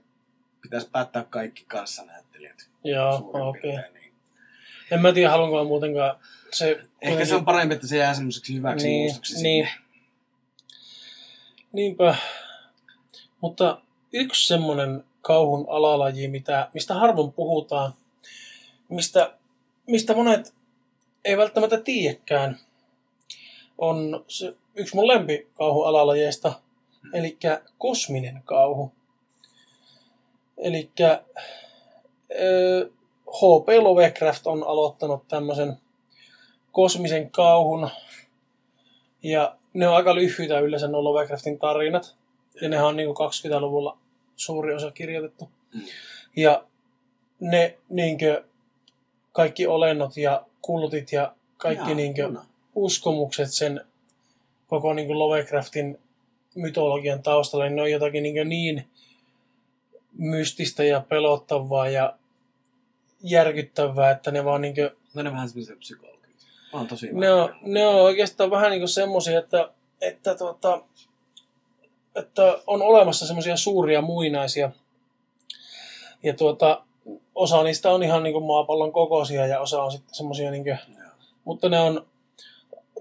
pitäisi 0.61 0.89
päättää 0.91 1.25
kaikki 1.29 1.65
kanssanäyttelijät. 1.67 2.69
Joo, 2.83 3.31
okei. 3.33 3.61
piirtein, 3.61 3.93
niin. 3.93 4.02
En 4.91 5.01
mä 5.01 5.13
tiedä, 5.13 5.29
haluanko 5.29 5.57
mä 5.57 5.63
muutenkaan. 5.63 6.19
Se, 6.51 6.79
Ehkä 7.01 7.25
se 7.25 7.35
on 7.35 7.45
parempi, 7.45 7.75
että 7.75 7.87
se 7.87 7.97
jää 7.97 8.13
semmoiseksi 8.13 8.55
hyväksi 8.55 8.87
Niin, 8.87 9.01
muistoksi 9.03 9.43
niin. 9.43 9.65
sinne. 9.65 9.83
Niinpä. 11.71 12.15
Mutta 13.41 13.81
yksi 14.13 14.47
semmoinen 14.47 15.03
kauhun 15.21 15.65
alalaji, 15.69 16.27
mitä, 16.27 16.69
mistä 16.73 16.93
harvoin 16.93 17.33
puhutaan, 17.33 17.93
mistä, 18.89 19.33
mistä 19.87 20.15
monet 20.15 20.53
ei 21.25 21.37
välttämättä 21.37 21.77
tiedäkään, 21.77 22.59
on 23.77 24.25
se, 24.27 24.55
yksi 24.75 24.95
mun 24.95 25.07
lempikauhun 25.07 25.87
alalajeista, 25.87 26.53
eli 27.13 27.37
kosminen 27.77 28.41
kauhu. 28.45 28.91
Eli 30.57 30.91
H.P. 33.33 33.67
Lovecraft 33.81 34.47
on 34.47 34.63
aloittanut 34.63 35.27
tämmöisen 35.27 35.77
kosmisen 36.71 37.31
kauhun, 37.31 37.89
ja 39.23 39.55
ne 39.73 39.87
on 39.87 39.95
aika 39.95 40.15
lyhyitä 40.15 40.59
yleensä 40.59 40.87
nuo 40.87 41.03
Lovecraftin 41.03 41.59
tarinat. 41.59 42.15
Ja 42.61 42.69
nehän 42.69 42.87
on 42.87 42.97
niin 42.97 43.09
20-luvulla 43.09 43.97
suuri 44.35 44.73
osa 44.73 44.91
kirjoitettu. 44.91 45.49
Mm. 45.73 45.81
Ja 46.35 46.63
ne 47.39 47.77
niinkö, 47.89 48.43
kaikki 49.31 49.67
olennot 49.67 50.17
ja 50.17 50.45
kultit 50.61 51.11
ja 51.11 51.35
kaikki 51.57 51.89
Jaa, 51.89 51.95
niinkö, 51.95 52.21
juna. 52.21 52.45
uskomukset 52.75 53.51
sen 53.51 53.81
koko 54.67 54.93
niinkö 54.93 55.13
Lovecraftin 55.13 55.99
mytologian 56.55 57.23
taustalla, 57.23 57.65
niin 57.65 57.75
ne 57.75 57.81
on 57.81 57.91
jotakin 57.91 58.23
niinkö 58.23 58.43
niin 58.43 58.87
mystistä 60.17 60.83
ja 60.83 61.03
pelottavaa 61.09 61.89
ja 61.89 62.17
järkyttävää, 63.23 64.11
että 64.11 64.31
ne 64.31 64.45
vaan 64.45 64.61
niinkö 64.61 64.95
No 65.13 65.23
ne 65.23 65.31
vähän 65.31 65.49
semmoisia 65.49 65.75
psykologisia. 65.75 66.49
Mä 66.73 66.79
oon 66.79 66.87
tosi 66.87 67.09
ne 67.11 67.33
on, 67.33 67.55
ne 67.61 67.87
on 67.87 67.95
oikeastaan 67.95 68.51
vähän 68.51 68.71
niin 68.71 68.81
kuin 68.81 68.89
semmoisia, 68.89 69.39
että, 69.39 69.69
että, 70.01 70.35
tuota, 70.35 70.81
että 72.15 72.59
on 72.67 72.81
olemassa 72.81 73.27
semmoisia 73.27 73.57
suuria 73.57 74.01
muinaisia. 74.01 74.71
Ja 76.23 76.33
tuota, 76.33 76.83
osa 77.35 77.63
niistä 77.63 77.91
on 77.91 78.03
ihan 78.03 78.23
niin 78.23 78.33
kuin 78.33 78.45
maapallon 78.45 78.91
kokoisia 78.91 79.47
ja 79.47 79.59
osa 79.59 79.83
on 79.83 79.91
sitten 79.91 80.15
semmoisia, 80.15 80.51
niin 80.51 80.63
kuin, 80.63 80.77
Joo. 80.97 81.11
mutta 81.45 81.69
ne 81.69 81.79
on 81.79 82.07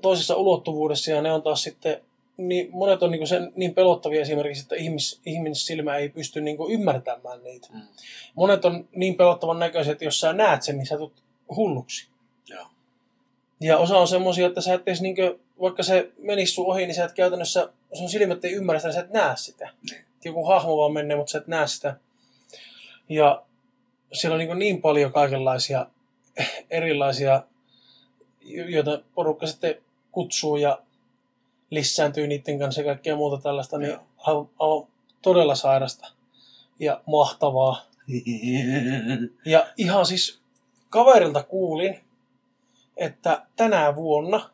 toisessa 0.02 0.36
ulottuvuudessa 0.36 1.10
ja 1.10 1.22
ne 1.22 1.32
on 1.32 1.42
taas 1.42 1.62
sitten, 1.62 2.02
niin 2.48 2.68
monet 2.72 3.02
on 3.02 3.10
niin, 3.10 3.18
kuin 3.18 3.28
sen, 3.28 3.52
niin 3.56 3.74
pelottavia 3.74 4.20
esimerkiksi, 4.20 4.62
että 4.62 4.74
ihmis, 4.74 5.20
ihmissilmä 5.26 5.96
ei 5.96 6.08
pysty 6.08 6.40
niin 6.40 6.56
kuin 6.56 6.72
ymmärtämään 6.72 7.44
niitä. 7.44 7.68
Mm. 7.72 7.80
Monet 8.34 8.64
on 8.64 8.88
niin 8.96 9.14
pelottavan 9.14 9.58
näköisiä, 9.58 9.92
että 9.92 10.04
jos 10.04 10.20
sä 10.20 10.32
näet 10.32 10.62
sen, 10.62 10.76
niin 10.76 10.86
sä 10.86 10.96
tulet 10.96 11.22
hulluksi. 11.56 12.08
Joo. 12.48 12.66
Ja 13.60 13.78
osa 13.78 13.98
on 13.98 14.08
semmoisia, 14.08 14.46
että 14.46 14.60
sä 14.60 14.74
et 14.74 14.82
edes 14.86 15.02
niinkö, 15.02 15.38
vaikka 15.60 15.82
se 15.82 16.10
menisi 16.18 16.52
sun 16.52 16.66
ohi, 16.66 16.86
niin 16.86 16.94
sä 16.94 17.04
et 17.04 17.12
käytännössä, 17.12 17.72
sun 17.92 18.08
silmät 18.08 18.44
ei 18.44 18.52
ymmärrä 18.52 18.78
sitä, 18.78 18.88
niin 18.88 18.94
sä 18.94 19.00
et 19.00 19.12
näe 19.12 19.36
sitä. 19.36 19.70
Niin. 19.90 20.04
Joku 20.24 20.44
hahmo 20.44 20.76
vaan 20.76 20.92
menee, 20.92 21.16
mutta 21.16 21.30
sä 21.30 21.38
et 21.38 21.46
näe 21.46 21.66
sitä. 21.66 21.96
Ja 23.08 23.42
siellä 24.12 24.34
on 24.34 24.38
niin, 24.38 24.58
niin 24.58 24.82
paljon 24.82 25.12
kaikenlaisia 25.12 25.86
erilaisia, 26.70 27.42
jo- 28.40 28.68
joita 28.68 29.02
porukka 29.14 29.46
sitten 29.46 29.76
kutsuu 30.12 30.56
ja 30.56 30.78
lisääntyy 31.72 32.26
niiden 32.26 32.58
kanssa 32.58 32.80
ja 32.80 32.84
kaikkea 32.84 33.16
muuta 33.16 33.42
tällaista, 33.42 33.78
niin 33.78 33.98
aivan, 34.18 34.48
aivan 34.58 34.88
todella 35.22 35.54
sairasta 35.54 36.12
ja 36.78 37.00
mahtavaa. 37.06 37.86
Ja 39.44 39.66
ihan 39.76 40.06
siis 40.06 40.40
kaverilta 40.90 41.42
kuulin, 41.42 42.00
että 42.96 43.46
tänä 43.56 43.96
vuonna 43.96 44.50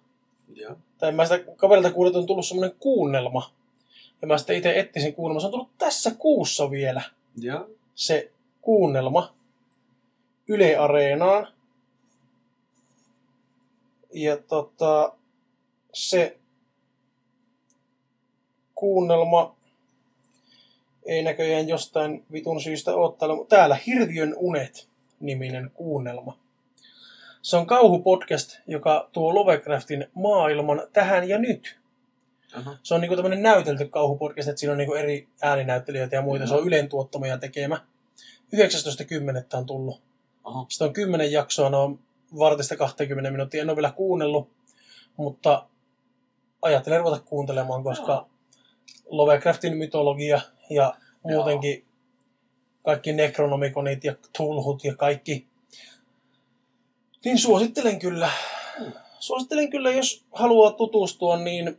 Joo. 0.55 0.77
Tai 0.99 1.13
mä 1.13 1.25
sitä 1.25 1.53
kaverilta 1.57 1.91
kuulin, 1.91 2.11
että 2.11 2.19
on 2.19 2.27
tullut 2.27 2.47
semmoinen 2.47 2.77
kuunnelma. 2.81 3.55
Ja 4.23 4.29
mä 4.29 4.39
sitten 4.39 4.57
itse 4.57 4.79
etsin 4.79 5.15
kuunnelma. 5.15 5.41
Se 5.41 5.47
on 5.47 5.53
tullut 5.53 5.79
tässä 5.79 6.11
kuussa 6.11 6.71
vielä 6.71 7.03
Joo. 7.37 7.71
se 7.95 8.33
kuunnelma 8.61 9.35
Yle 10.49 10.77
Areenaan. 10.77 11.49
Ja 14.13 14.37
tota, 14.37 15.13
se 15.93 16.38
kuunnelma 18.79 19.57
ei 21.07 21.23
näköjään 21.23 21.69
jostain 21.69 22.25
vitun 22.33 22.61
syystä 22.61 22.95
ole 22.95 23.15
täällä. 23.19 23.45
Täällä 23.49 23.77
Hirviön 23.87 24.35
unet 24.37 24.89
niminen 25.21 25.71
kuunnelma. 25.75 26.39
Se 27.43 27.57
on 27.57 27.67
kauhupodcast, 27.67 28.59
joka 28.67 29.09
tuo 29.13 29.35
Lovecraftin 29.35 30.07
maailman 30.15 30.83
tähän 30.93 31.29
ja 31.29 31.39
nyt. 31.39 31.79
Aha. 32.55 32.77
Se 32.83 32.95
on 32.95 33.01
niinku 33.01 33.17
tämmöinen 33.17 33.43
näytelty 33.43 33.89
kauhupodcast, 33.89 34.49
että 34.49 34.61
siinä 34.61 34.73
on 34.73 34.79
niinku 34.79 34.95
eri 34.95 35.29
ääninäyttelijöitä 35.43 36.17
ja 36.17 36.23
muita. 36.23 36.47
Se 36.47 36.55
on. 36.55 36.67
Ylen 36.67 36.89
tuottama 36.89 37.27
ja 37.27 37.39
tekemä. 37.39 37.85
19.10. 38.57 39.59
on 39.59 39.67
tullut. 39.67 40.03
Aha. 40.45 40.67
Sitä 40.69 40.85
on 40.85 40.93
10 40.93 41.33
jaksoa, 41.33 41.71
ne 41.71 41.77
on 41.77 41.99
vartista 42.39 42.77
20 42.77 43.31
minuuttia. 43.31 43.63
En 43.63 43.71
ole 43.71 43.77
vielä 43.77 43.91
kuunnellut, 43.91 44.51
mutta 45.17 45.67
ajattelen 46.63 47.01
ruveta 47.01 47.25
kuuntelemaan, 47.25 47.85
koska. 47.85 48.27
Lovecraftin 49.07 49.77
mytologia 49.77 50.41
ja 50.71 50.95
muutenkin 51.23 51.85
kaikki 52.85 53.13
Necronomiconit 53.13 54.05
ja 54.05 54.15
Tulhut 54.37 54.85
ja 54.85 54.97
kaikki. 54.97 55.47
Niin 57.25 57.39
suosittelen 57.39 57.99
kyllä. 57.99 58.31
Mm. 58.79 58.93
Suosittelen 59.19 59.71
kyllä, 59.71 59.93
jos 59.93 60.25
haluaa 60.33 60.73
tutustua, 60.73 61.37
niin 61.37 61.79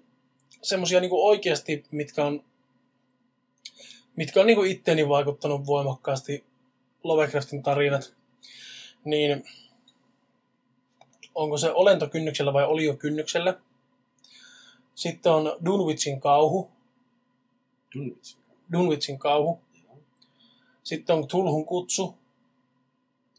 semmosia 0.62 1.00
niinku 1.00 1.28
oikeasti, 1.28 1.84
mitkä 1.92 2.26
on, 2.26 2.44
mitkä 4.16 4.40
on 4.40 4.48
niinku 4.48 4.64
itteeni 4.64 5.10
vaikuttanut 5.10 5.66
voimakkaasti 5.66 6.44
Lovecraftin 7.04 7.64
tarinat, 7.64 8.14
niin 9.06 9.44
onko 11.36 11.58
se 11.58 11.72
olentokynnyksellä 11.72 12.54
vai 12.54 12.66
oliokynnyksellä. 12.66 13.54
Sitten 14.96 15.32
on 15.32 15.58
Dunwichin 15.66 16.20
kauhu, 16.20 16.72
Tunnistin. 17.94 18.44
Dunwichin 18.72 19.20
kauhu. 19.20 19.62
Joo. 19.84 19.98
Sitten 20.84 21.16
on 21.16 21.28
Tulhun 21.28 21.66
kutsu, 21.66 22.18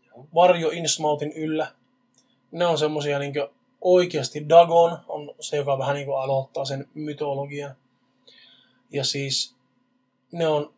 Joo. 0.07 0.27
Varjo 0.35 0.71
Innsmouthin 0.71 1.33
yllä. 1.33 1.75
Ne 2.51 2.67
on 2.67 2.79
semmosia 2.79 3.19
niin 3.19 3.35
oikeasti 3.81 4.49
Dagon 4.49 4.99
on 5.09 5.35
se, 5.41 5.57
joka 5.57 5.79
vähän 5.79 5.95
niin 5.95 6.09
aloittaa 6.19 6.65
sen 6.65 6.89
mytologian. 6.95 7.75
Ja 8.91 9.05
siis 9.05 9.55
ne 10.33 10.47
on, 10.47 10.75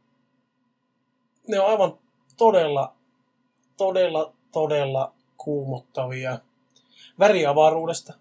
ne 1.49 1.61
on 1.61 1.67
aivan 1.67 1.99
todella, 2.37 2.95
todella, 3.77 4.33
todella 4.53 5.13
kuumottavia. 5.37 6.39
Väriavaruudesta, 7.19 8.15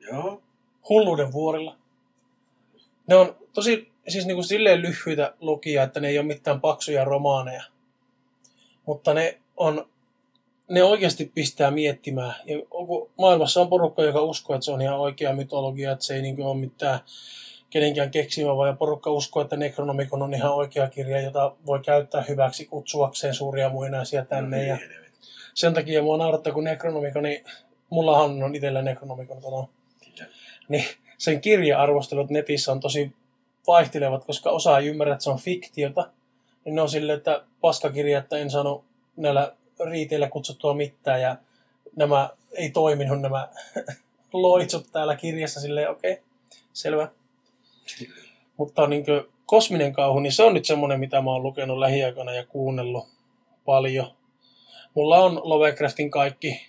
Joo. 0.00 0.42
hulluuden 0.88 1.32
vuorilla. 1.32 1.76
Ne 3.06 3.16
on 3.16 3.36
tosi 3.52 3.92
siis 4.08 4.26
niin 4.26 4.36
kuin 4.36 4.44
silleen 4.44 4.82
lyhyitä 4.82 5.34
lukia, 5.40 5.82
että 5.82 6.00
ne 6.00 6.08
ei 6.08 6.18
ole 6.18 6.26
mitään 6.26 6.60
paksuja 6.60 7.04
romaaneja. 7.04 7.62
Mutta 8.86 9.14
ne 9.14 9.38
on, 9.56 9.88
ne 10.70 10.82
oikeasti 10.82 11.32
pistää 11.34 11.70
miettimään. 11.70 12.34
Ja 12.44 12.56
maailmassa 13.18 13.60
on 13.60 13.68
porukka, 13.68 14.02
joka 14.02 14.20
uskoo, 14.20 14.56
että 14.56 14.64
se 14.64 14.72
on 14.72 14.82
ihan 14.82 14.98
oikea 14.98 15.32
mytologia, 15.32 15.92
että 15.92 16.04
se 16.04 16.14
ei 16.14 16.22
niin 16.22 16.36
kuin 16.36 16.46
ole 16.46 16.56
mitään 16.56 17.00
kenenkään 17.70 18.10
keksimä, 18.10 18.56
vaan 18.56 18.78
porukka 18.78 19.10
uskoo, 19.10 19.42
että 19.42 19.56
Necronomicon 19.56 20.22
on 20.22 20.34
ihan 20.34 20.54
oikea 20.54 20.90
kirja, 20.90 21.20
jota 21.20 21.56
voi 21.66 21.80
käyttää 21.80 22.24
hyväksi 22.28 22.66
kutsuakseen 22.66 23.34
suuria 23.34 23.68
muinaisia 23.68 24.24
tänne. 24.24 24.66
Ja 24.66 24.78
sen 25.54 25.74
takia 25.74 26.02
mua 26.02 26.16
naurattaa, 26.16 26.52
kun 26.52 26.64
Necronomicon, 26.64 27.22
niin 27.22 27.44
mullahan 27.90 28.42
on 28.42 28.54
itsellä 28.54 28.82
Necronomicon 28.82 29.42
kotona 29.42 29.68
niin 30.68 30.84
sen 31.18 31.40
kirja-arvostelut 31.40 32.30
netissä 32.30 32.72
on 32.72 32.80
tosi 32.80 33.12
vaihtelevat, 33.66 34.24
koska 34.24 34.50
osa 34.50 34.78
ei 34.78 34.86
ymmärrä, 34.86 35.12
että 35.12 35.24
se 35.24 35.30
on 35.30 35.38
fiktiota. 35.38 36.10
Niin 36.64 36.74
ne 36.74 36.82
on 36.82 36.88
silleen, 36.88 37.18
että 37.18 37.44
paskakirja, 37.60 38.18
että 38.18 38.38
en 38.38 38.50
saanut 38.50 38.84
näillä 39.16 39.52
riiteillä 39.90 40.28
kutsuttua 40.28 40.74
mitään 40.74 41.22
ja 41.22 41.36
nämä 41.96 42.30
ei 42.52 42.70
toiminut 42.70 43.20
nämä 43.20 43.48
loitsut 44.32 44.86
täällä 44.92 45.16
kirjassa 45.16 45.60
silleen, 45.60 45.90
okei, 45.90 46.12
okay, 46.12 46.24
selvä. 46.72 47.08
Mutta 48.56 48.86
niin 48.86 49.04
kosminen 49.46 49.92
kauhu, 49.92 50.20
niin 50.20 50.32
se 50.32 50.42
on 50.42 50.54
nyt 50.54 50.64
semmoinen, 50.64 51.00
mitä 51.00 51.22
mä 51.22 51.30
oon 51.30 51.42
lukenut 51.42 51.78
lähiaikoina 51.78 52.32
ja 52.32 52.46
kuunnellut 52.46 53.08
paljon. 53.64 54.12
Mulla 54.94 55.18
on 55.18 55.40
Lovecraftin 55.44 56.10
kaikki, 56.10 56.66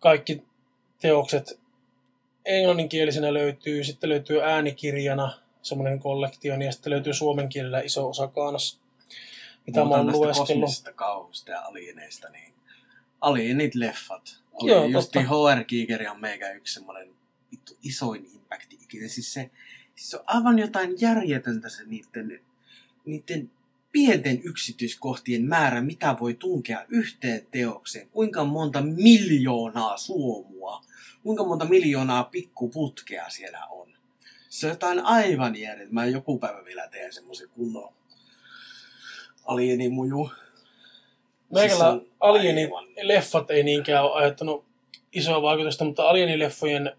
kaikki 0.00 0.42
teokset 1.00 1.60
englanninkielisenä 2.44 3.34
löytyy, 3.34 3.84
sitten 3.84 4.10
löytyy 4.10 4.42
äänikirjana 4.42 5.43
semmoinen 5.64 5.98
kollektio, 5.98 6.54
ja 6.54 6.72
sitten 6.72 6.90
löytyy 6.90 7.14
suomen 7.14 7.48
kielellä 7.48 7.80
iso 7.80 8.08
osa 8.08 8.28
kanssa, 8.28 8.78
mitä 9.66 9.84
mä 9.84 9.94
oon 9.94 10.12
lueskellut. 10.12 10.70
kauhuista 10.94 11.50
ja 11.50 11.60
alieneista, 11.60 12.28
niin 12.28 12.54
alienit 13.20 13.74
leffat. 13.74 14.40
Oli 14.52 14.70
Joo, 14.70 14.90
totta. 14.92 15.20
HR 15.20 15.64
Giger 15.64 16.10
on 16.10 16.20
meikä 16.20 16.52
yksi 16.52 16.74
semmoinen 16.74 17.08
vittu 17.52 17.76
isoin 17.82 18.30
impacti 18.34 18.78
ikinä. 18.82 19.08
Siis 19.08 19.32
se, 19.32 19.50
siis 19.94 20.10
se 20.10 20.16
on 20.16 20.24
aivan 20.26 20.58
jotain 20.58 20.94
järjetöntä 21.00 21.68
se 21.68 21.84
niiden, 21.84 22.40
niiden 23.04 23.50
pienten 23.92 24.40
yksityiskohtien 24.44 25.44
määrä, 25.44 25.80
mitä 25.80 26.16
voi 26.20 26.34
tunkea 26.34 26.84
yhteen 26.88 27.46
teokseen. 27.50 28.08
Kuinka 28.08 28.44
monta 28.44 28.82
miljoonaa 28.82 29.96
suomua, 29.96 30.84
kuinka 31.22 31.44
monta 31.44 31.64
miljoonaa 31.64 32.24
pikkuputkea 32.24 33.28
siellä 33.28 33.66
on. 33.66 33.93
Se 34.54 34.66
on 34.66 34.72
jotain 34.72 35.00
aivan 35.00 35.56
järjetöntä. 35.56 35.94
Mä 35.94 36.06
joku 36.06 36.38
päivä 36.38 36.64
vielä 36.64 36.88
teen 36.88 37.12
semmoisen 37.12 37.48
kunnon 37.48 37.92
alienimuju. 39.44 40.30
Meikällä 41.52 41.68
Siis 41.68 41.82
aivan- 41.82 42.06
alienileffat 42.20 43.50
ei 43.50 43.62
niinkään 43.62 44.04
ole 44.04 44.12
aiheuttanut 44.12 44.64
isoa 45.12 45.42
vaikutusta, 45.42 45.84
mutta 45.84 46.02
alienileffojen 46.02 46.96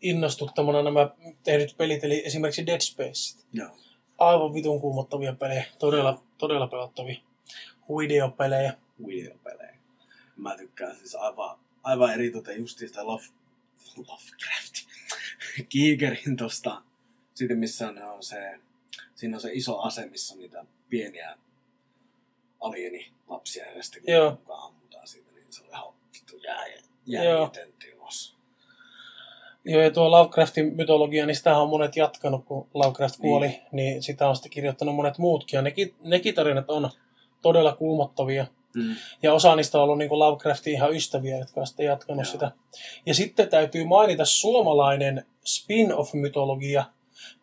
innostuttamana 0.00 0.82
nämä 0.82 1.10
tehdyt 1.44 1.74
pelit, 1.76 2.04
eli 2.04 2.22
esimerkiksi 2.26 2.66
Dead 2.66 2.80
Space. 2.80 3.38
Joo. 3.52 3.76
Aivan 4.18 4.54
vitun 4.54 4.80
kuumottavia 4.80 5.32
pelejä, 5.34 5.64
todella, 5.78 6.22
todella 6.38 6.66
pelattavia 6.66 7.20
videopelejä. 7.98 8.74
videopelejä. 9.06 9.76
Mä 10.36 10.56
tykkään 10.56 10.96
siis 10.96 11.14
aivan, 11.14 11.58
aivan 11.82 12.12
eritoten 12.12 12.58
justiin 12.58 12.88
sitä 12.88 13.06
Love, 13.06 13.24
Lovecraft. 13.96 14.91
Kiikerin 15.68 16.36
tosta, 16.36 16.82
siitä 17.34 17.54
missä 17.54 17.88
on, 17.88 18.02
on 18.02 18.22
se, 18.22 18.58
siinä 19.14 19.36
on 19.36 19.40
se 19.40 19.50
iso 19.52 19.78
ase, 19.80 20.06
missä 20.06 20.34
on 20.34 20.40
niitä 20.40 20.64
pieniä 20.88 21.36
alienilapsia 22.60 23.72
ja 23.72 23.82
sitten 23.82 24.02
kun 24.02 24.14
Joo. 24.14 24.30
mukaan 24.30 24.62
ammutaan 24.66 25.06
siitä, 25.06 25.32
niin 25.32 25.46
se 25.50 25.62
on 25.62 25.68
ihan 25.68 25.94
vittu 26.14 26.36
jää, 26.36 26.66
Joo. 27.06 27.24
jäätön 27.24 27.72
teos. 27.72 28.36
Joo, 29.64 29.82
ja 29.82 29.90
tuo 29.90 30.10
Lovecraftin 30.10 30.76
mytologia, 30.76 31.26
niin 31.26 31.36
sitä 31.36 31.56
on 31.56 31.68
monet 31.68 31.96
jatkanut, 31.96 32.44
kun 32.44 32.68
Lovecraft 32.74 33.18
Niin. 33.18 33.22
kuoli, 33.30 33.48
niin, 33.48 33.62
niin 33.72 34.02
sitä 34.02 34.28
on 34.28 34.36
sitten 34.36 34.50
kirjoittanut 34.50 34.94
monet 34.94 35.18
muutkin. 35.18 35.56
Ja 35.58 35.62
nekin, 35.62 35.94
nekin 36.04 36.34
tarinat 36.34 36.70
on 36.70 36.90
todella 37.42 37.76
kuumottavia. 37.76 38.46
Mm. 38.74 38.96
Ja 39.22 39.32
osa 39.32 39.56
niistä 39.56 39.78
on 39.78 39.84
ollut 39.84 39.98
niin 39.98 40.18
Lovecraftin 40.18 40.72
ihan 40.72 40.94
ystäviä, 40.94 41.38
jotka 41.38 41.60
on 41.60 41.66
sitten 41.66 41.86
jatkanut 41.86 42.24
Joo. 42.24 42.32
sitä. 42.32 42.50
Ja 43.06 43.14
sitten 43.14 43.48
täytyy 43.48 43.84
mainita 43.84 44.24
suomalainen 44.24 45.26
spin-off-mytologia. 45.44 46.84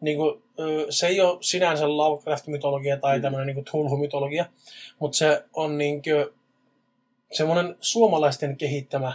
Niin 0.01 0.17
kuin, 0.17 0.43
se 0.89 1.07
ei 1.07 1.21
ole 1.21 1.37
sinänsä 1.41 1.87
Lovecraft-mytologia 1.87 2.97
tai 2.97 3.17
Mm. 3.17 3.21
tämmöinen 3.21 3.55
niin 3.55 3.65
Tulhu-mytologia, 3.71 4.45
mutta 4.99 5.17
se 5.17 5.43
on 5.53 5.77
niin 5.77 6.01
kuin, 6.01 6.25
semmoinen 7.31 7.75
suomalaisten 7.81 8.57
kehittämä 8.57 9.13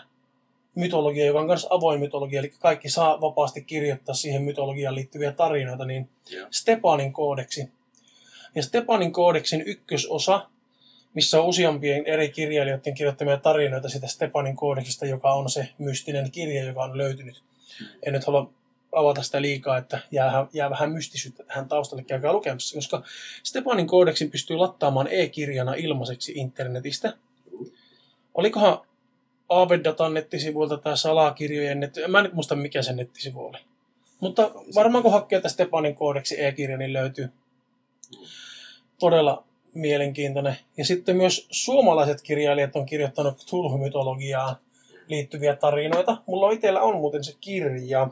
mytologia, 0.75 1.27
joka 1.27 1.41
on 1.41 1.47
myös 1.47 1.67
avoin 1.71 2.01
mytologia, 2.01 2.39
eli 2.39 2.53
kaikki 2.59 2.91
saa 2.91 3.21
vapaasti 3.21 3.63
kirjoittaa 3.63 4.15
siihen 4.15 4.43
mytologiaan 4.43 4.95
liittyviä 4.95 5.33
tarinoita, 5.33 5.85
niin 5.85 6.09
Joo. 6.31 6.47
Stepanin 6.51 7.13
koodeksi. 7.13 7.69
Ja 8.55 8.63
Stepanin 8.63 9.13
koodeksin 9.13 9.63
ykkösosa, 9.67 10.49
missä 11.15 11.41
on 11.41 11.47
useampien 11.47 12.07
eri 12.07 12.29
kirjailijoiden 12.29 12.95
kirjoittamia 12.95 13.37
tarinoita 13.37 13.89
sitä 13.89 14.07
Stepanin 14.07 14.57
koodeksista, 14.57 15.07
joka 15.07 15.33
on 15.33 15.51
se 15.51 15.69
mystinen 15.79 16.31
kirja, 16.31 16.65
joka 16.65 16.83
on 16.83 16.99
löytynyt. 16.99 17.43
En 18.03 18.13
nyt 18.13 18.25
halua 18.25 18.51
avata 18.93 19.23
sitä 19.23 19.43
liikaa, 19.43 19.79
että 19.79 19.99
jää, 20.11 20.47
jää 20.53 20.71
vähän 20.71 20.93
mystisyyttä 20.93 21.45
tähän 21.45 21.69
taustalle, 21.69 22.05
käykää 22.05 22.33
lukemassa, 22.33 22.77
koska 22.77 23.03
Stepanin 23.43 23.87
koodeksin 23.87 24.31
pystyy 24.31 24.57
lattaamaan 24.57 25.09
e-kirjana 25.11 25.75
ilmaiseksi 25.75 26.33
internetistä. 26.37 27.13
Olikohan 28.35 28.79
Aavedatan 29.49 30.15
nettisivuilta 30.15 30.77
tai 30.79 30.99
salakirjojen 30.99 31.81
netti... 31.81 32.09
Mä 32.09 32.19
en 32.19 32.25
nyt 32.25 32.33
muista 32.33 32.57
mikä 32.57 32.83
se 32.83 32.93
nettisivu 32.93 33.47
oli. 33.47 33.59
Mutta 34.21 34.51
varmaan 34.75 35.03
kun 35.03 35.13
hakee 35.13 35.41
tästä 35.41 35.55
Stepanin 35.55 35.95
koodeksi 35.95 36.45
e-kirja, 36.45 36.79
niin 36.79 36.93
löytyy 36.93 37.29
todella 38.99 39.45
mielenkiintoinen. 39.75 40.57
Ja 40.77 40.85
sitten 40.85 41.17
myös 41.17 41.47
suomalaiset 41.51 42.23
kirjailijat 42.23 42.77
on 42.77 42.87
kirjoittanut 42.87 43.39
Cthulhu-mytologiaan 43.39 44.57
liittyviä 45.09 45.57
tarinoita. 45.57 46.23
Mulla 46.27 46.51
itsellä 46.51 46.83
on 46.83 46.97
muuten 46.97 47.25
se 47.25 47.37
kirja. 47.41 48.09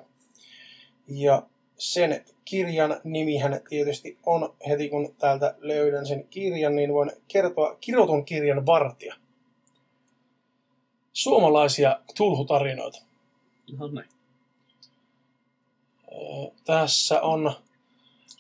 Ja 1.09 1.43
sen 1.79 2.25
kirjan 2.45 3.01
nimihän 3.05 3.61
tietysti 3.69 4.19
on, 4.27 4.55
heti 4.69 4.89
kun 4.89 5.15
täältä 5.19 5.55
löydän 5.59 6.07
sen 6.07 6.29
kirjan, 6.29 6.77
niin 6.77 6.93
voin 6.93 7.13
kertoa 7.29 7.77
kirjoitun 7.81 8.25
kirjan 8.25 8.67
vartija. 8.67 9.15
Suomalaisia 11.13 12.01
Cthulhu-tarinoita. 12.13 13.03
No. 13.79 14.03
Tässä 16.65 17.21
on 17.21 17.53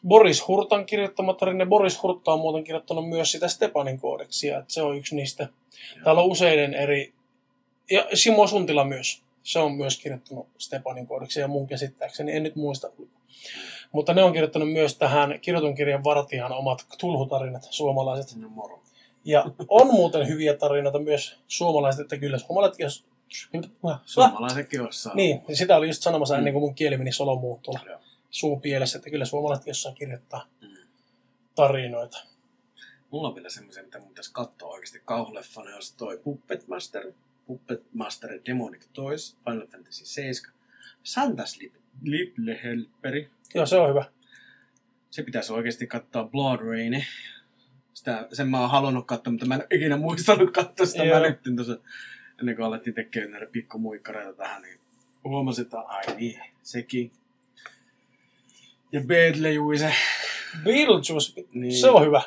Boris 0.08 0.48
Hurtan 0.48 0.86
kirjoittama 0.86 1.34
tarina. 1.34 1.66
Boris 1.66 2.02
Hurtta 2.02 2.32
on 2.32 2.40
muuten 2.40 2.64
kirjoittanut 2.64 3.08
myös 3.08 3.32
sitä 3.32 3.48
Stepanin 3.48 4.00
koodeksia, 4.00 4.58
että 4.58 4.72
se 4.72 4.82
on 4.82 4.96
yksi 4.96 5.16
niistä. 5.16 5.48
Täällä 6.04 6.22
on 6.22 6.28
useiden 6.28 6.74
eri... 6.74 7.12
Ja 7.90 8.06
Simo 8.14 8.46
Suntila 8.46 8.84
myös. 8.84 9.22
Se 9.42 9.58
on 9.58 9.72
myös 9.72 9.98
kirjoittanut 9.98 10.46
Stepanin 10.58 11.06
koodeksia 11.06 11.40
ja 11.40 11.48
mun 11.48 11.66
käsittääkseni, 11.66 12.36
en 12.36 12.42
nyt 12.42 12.56
muista. 12.56 12.90
Mutta 13.92 14.14
ne 14.14 14.22
on 14.22 14.32
kirjoittanut 14.32 14.72
myös 14.72 14.96
tähän 14.98 15.38
kirjoitun 15.40 15.74
kirjan 15.74 16.04
vartijan 16.04 16.52
omat 16.52 16.86
tulhutarinat, 17.00 17.66
suomalaiset. 17.70 18.36
No 18.40 18.48
moro. 18.48 18.82
Ja 19.24 19.44
on 19.68 19.86
muuten 19.86 20.28
hyviä 20.28 20.56
tarinoita 20.56 20.98
myös 20.98 21.38
suomalaiset, 21.48 22.00
että 22.00 22.18
kyllä 22.18 22.38
suomalaiset, 22.38 22.78
jos... 22.78 23.04
Suomalaisetkin 24.04 24.88
osaa. 24.88 25.14
Niin, 25.14 25.42
niin 25.48 25.56
sitä 25.56 25.76
oli 25.76 25.86
just 25.86 26.02
sanomassa 26.02 26.38
ennen 26.38 26.52
kuin 26.52 26.62
mun 26.62 26.74
kieli 26.74 26.96
meni 26.96 27.12
solomuun 27.12 27.60
tuolla 27.60 27.80
Joo. 27.86 27.98
Suupielessä, 28.32 28.98
että 28.98 29.10
kyllä 29.10 29.24
suomalaiset 29.24 29.66
jossain 29.66 29.94
kirjoittaa 29.94 30.48
Mm. 30.60 30.68
tarinoita. 31.54 32.18
Mulla 33.10 33.28
on 33.28 33.34
vielä 33.34 33.48
semmoisen, 33.50 33.84
mitä 33.84 33.98
mun 33.98 34.08
pitäisi 34.08 34.32
katsoa 34.32 34.68
oikeasti 34.72 35.02
kauhuleffana, 35.04 35.70
jos 35.70 35.92
toi 35.92 36.18
Puppet 36.24 36.68
Master, 36.68 37.12
Puppet 37.46 37.82
Master 37.94 38.40
Demonic 38.46 38.84
Toys, 38.92 39.36
Final 39.44 39.66
Fantasy 39.66 40.04
7, 40.06 40.52
Santa's 41.04 41.58
Lip, 41.60 41.74
Little 42.02 42.60
Helperi. 42.64 43.30
Joo, 43.54 43.66
se 43.66 43.76
on 43.76 43.88
hyvä. 43.90 44.04
Se 45.10 45.22
pitäisi 45.22 45.52
oikeasti 45.52 45.86
katsoa 45.86 46.24
Blood 46.24 46.60
Rain. 46.60 47.04
Sitä, 47.94 48.28
sen 48.32 48.48
mä 48.48 48.60
oon 48.60 48.70
halunnut 48.70 49.06
katsoa, 49.06 49.30
mutta 49.30 49.46
mä 49.46 49.54
en 49.54 49.60
ole 49.60 49.66
ikinä 49.70 49.96
muistanut 49.96 50.50
katsoa 50.50 50.86
sitä. 50.86 51.04
Joo. 51.04 51.20
Mä 51.20 51.28
nyt 51.28 51.40
tuossa, 51.56 51.78
ennen 52.40 52.56
kuin 52.56 52.66
alettiin 52.66 52.94
tekemään 52.94 53.30
näitä 53.30 53.46
pikkumuikkareita 53.52 54.32
tähän, 54.32 54.62
niin 54.62 54.80
huomasin, 55.24 55.62
että 55.64 55.80
ai 55.80 56.16
niin, 56.16 56.40
sekin. 56.62 57.12
Ja 58.92 59.00
Beetlejuise. 59.00 59.92
Beetlejuice, 60.64 61.12
Niin. 61.52 61.76
se 61.76 61.90
on 61.90 62.06
hyvä. 62.06 62.22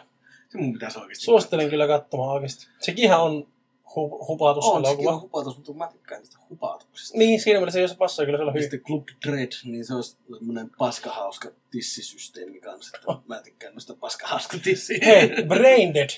Se 0.50 0.58
mun 0.58 0.74
pitäisi 0.74 1.00
oikeasti 1.00 1.26
Suosittelen 1.26 1.70
kyllä 1.70 1.88
katsomaan 1.88 2.30
oikeasti. 2.34 2.68
Sekinhän 2.80 3.22
on 3.22 3.48
hu- 3.90 4.28
hupatus 4.28 4.66
On, 4.66 4.86
sekin 4.86 5.08
on 5.10 5.22
hupatus, 5.22 5.56
mutta 5.58 5.74
mä 5.74 5.88
tykkään 5.92 6.22
tästä 6.22 6.38
hupatuksesta. 6.50 7.18
Niin, 7.18 7.42
siinä 7.42 7.60
mielessä 7.60 7.80
jos 7.80 7.92
se 7.92 7.98
passaa 7.98 8.26
kyllä, 8.26 8.38
se 8.38 8.44
on 8.44 8.50
hyvin. 8.54 8.64
Sitten 8.64 8.82
Club 8.84 9.08
Dread, 9.28 9.52
niin 9.64 9.86
se 9.86 9.94
on 9.94 10.04
semmoinen 10.04 10.70
paskahauska 10.78 11.50
tissisysteemi 11.72 12.60
kanssa. 12.60 12.98
Että 12.98 13.22
mä 13.28 13.42
tykkään 13.42 13.74
noista 13.74 13.96
paskahauska 14.00 14.58
tissiä. 14.64 14.98
Hei, 15.06 15.30
Braindead. 15.48 16.10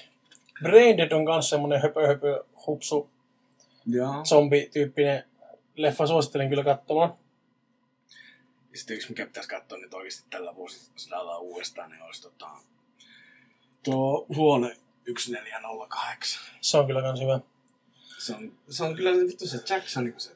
Braindead 0.64 1.12
on 1.12 1.24
myös 1.24 1.50
semmonen 1.50 1.82
höpö 1.82 2.08
höpö 2.08 2.44
hupsu 2.68 3.10
Joo. 3.86 4.14
zombi-tyyppinen 4.24 5.24
leffa. 5.76 6.08
Suosittelen 6.08 6.50
kyllä 6.50 6.64
katsomaan. 6.64 7.14
Ja 8.78 8.80
sitten 8.80 8.96
yksi, 8.96 9.10
mikä 9.10 9.26
pitäisi 9.26 9.50
katsoa 9.50 9.78
nyt 9.78 9.94
oikeasti 9.94 10.24
tällä 10.30 10.56
vuosisadalla 10.56 11.38
uudestaan, 11.38 11.92
niin 11.92 12.02
olisi 12.02 12.22
tota, 12.22 12.50
tuo 13.84 14.26
huone 14.36 14.78
1408. 15.06 16.42
Se 16.62 16.78
on 16.78 16.88
kyllä 16.88 17.02
kans 17.02 17.22
hyvä. 17.22 17.40
Se 18.18 18.36
on, 18.36 18.52
se 18.70 18.84
on 18.84 18.96
kyllä 18.96 19.12
vittu 19.12 19.48
se 19.48 19.60
Jackson, 19.70 20.04
niin 20.04 20.14
se, 20.18 20.32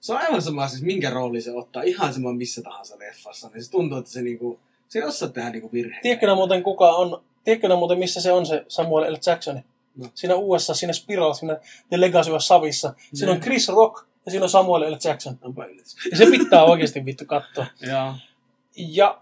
se 0.00 0.12
on 0.12 0.18
aivan 0.18 0.42
sama, 0.42 0.68
siis 0.68 0.82
minkä 0.82 1.10
rooli 1.10 1.40
se 1.40 1.52
ottaa, 1.52 1.82
ihan 1.82 2.14
sama 2.14 2.32
missä 2.32 2.62
tahansa 2.62 2.98
leffassa, 2.98 3.50
niin 3.54 3.64
se 3.64 3.70
tuntuu, 3.70 3.98
että 3.98 4.10
se 4.10 4.22
niinku, 4.22 4.60
se 4.88 4.98
ei 4.98 5.04
osaa 5.04 5.28
tehdä 5.28 5.50
niinku 5.50 5.72
virheitä. 5.72 6.02
Tiedätkö 6.02 6.34
muuten 6.34 6.62
kuka 6.62 6.90
on, 6.90 7.24
tiedätkö 7.44 7.76
muuten 7.76 7.98
missä 7.98 8.20
se 8.20 8.32
on 8.32 8.46
se 8.46 8.64
Samuel 8.68 9.12
L. 9.12 9.16
Jackson? 9.26 9.62
No. 9.96 10.08
Siinä 10.14 10.34
USA, 10.34 10.74
siinä 10.74 10.92
Spiral, 10.92 11.34
siinä 11.34 11.56
The 11.88 12.00
Legacy 12.00 12.30
of 12.30 12.42
Savissa. 12.42 12.94
Siinä 13.14 13.32
on 13.32 13.36
Niin. 13.36 13.44
Chris 13.44 13.68
Rock 13.68 14.06
ja 14.26 14.30
siinä 14.30 14.44
on 14.44 14.50
Samuel 14.50 14.92
L. 14.92 14.96
Jackson. 15.04 15.38
Yllätys. 15.66 15.96
Ja 16.10 16.16
se 16.16 16.26
pitää 16.26 16.64
oikeasti 16.64 17.04
vittu 17.04 17.24
katsoa. 17.26 17.66
Joo. 17.80 18.14
Ja 18.76 19.18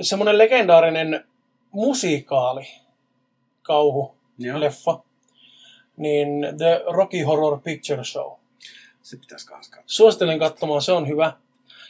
semmonen 0.00 0.38
legendaarinen 0.38 1.24
musikaali, 1.70 2.68
kauhu, 3.62 4.14
Joo. 4.38 4.60
leffa, 4.60 5.00
niin 5.96 6.28
The 6.58 6.82
Rocky 6.86 7.22
Horror 7.22 7.60
Picture 7.60 8.04
Show. 8.04 8.32
Se 9.02 9.16
pitäisi 9.16 9.46
kans 9.46 9.68
katsoa. 9.68 9.84
Suosittelen 9.86 10.38
katsomaan, 10.38 10.82
se 10.82 10.92
on 10.92 11.08
hyvä. 11.08 11.32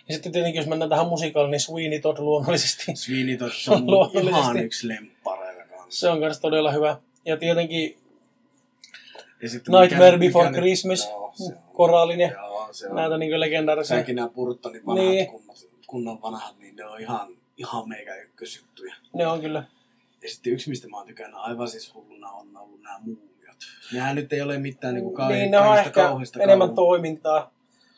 Ja 0.09 0.15
sitten 0.15 0.33
tietenkin, 0.33 0.59
jos 0.61 0.69
mennään 0.69 0.89
tähän 0.89 1.07
musikaaliin, 1.07 1.51
niin 1.51 1.61
Sweeney 1.61 2.01
Todd 2.01 2.19
luonnollisesti. 2.19 2.85
Sweeney 2.97 3.37
Todd 3.37 3.51
on 3.69 3.87
Luonnollisesti. 3.87 4.29
ihan 4.41 4.59
yksi 4.59 4.89
lemppareita 4.89 5.63
kanssa. 5.77 6.01
Se 6.01 6.09
on 6.09 6.19
myös 6.19 6.41
todella 6.41 6.73
hyvä. 6.73 6.97
Ja 7.25 7.37
tietenkin 7.37 7.98
Ja 9.43 9.49
sitten 9.49 9.74
Nightmare 9.80 10.16
mikä- 10.16 10.18
Before 10.28 10.49
mikä- 10.49 10.61
Christmas, 10.61 11.09
Joo, 11.09 11.32
se 12.72 12.89
on. 12.89 12.97
näitä 12.97 13.18
niin 13.18 13.41
legendaarisia. 13.41 13.97
Säkin 13.97 14.16
nämä 14.16 14.28
Burtonin 14.28 14.86
vanhat 14.86 15.07
Niin. 15.07 15.26
kunnat, 15.26 15.57
kunnon 15.86 16.22
vanhat, 16.22 16.59
niin 16.59 16.76
ne 16.76 16.84
on 16.84 17.01
ihan, 17.01 17.28
ihan 17.57 17.89
meikä 17.89 18.14
ykkösjuttuja. 18.14 18.95
Ne 19.12 19.26
on 19.26 19.41
kyllä. 19.41 19.64
Ja 20.22 20.28
sitten 20.30 20.53
yksi, 20.53 20.68
mistä 20.70 20.89
mä 20.89 20.97
oon 20.97 21.07
tykännyt 21.07 21.41
aivan 21.43 21.68
siis 21.68 21.95
hulluna, 21.95 22.30
on 22.30 22.57
ollut 22.57 22.82
nämä 22.82 22.99
muumiot. 22.99 23.57
Nehän 23.93 24.16
nyt 24.16 24.32
ei 24.32 24.43
ole 24.43 24.59
mitään 24.59 24.95
niin 24.95 25.05
kuin 25.05 25.14
kauhe- 25.14 25.34
niin, 25.36 25.51
ne 25.51 25.59
on 25.59 25.78
ehkä 25.78 26.11
enemmän 26.41 26.68
kauhu- 26.68 26.74
toimintaa. 26.74 27.51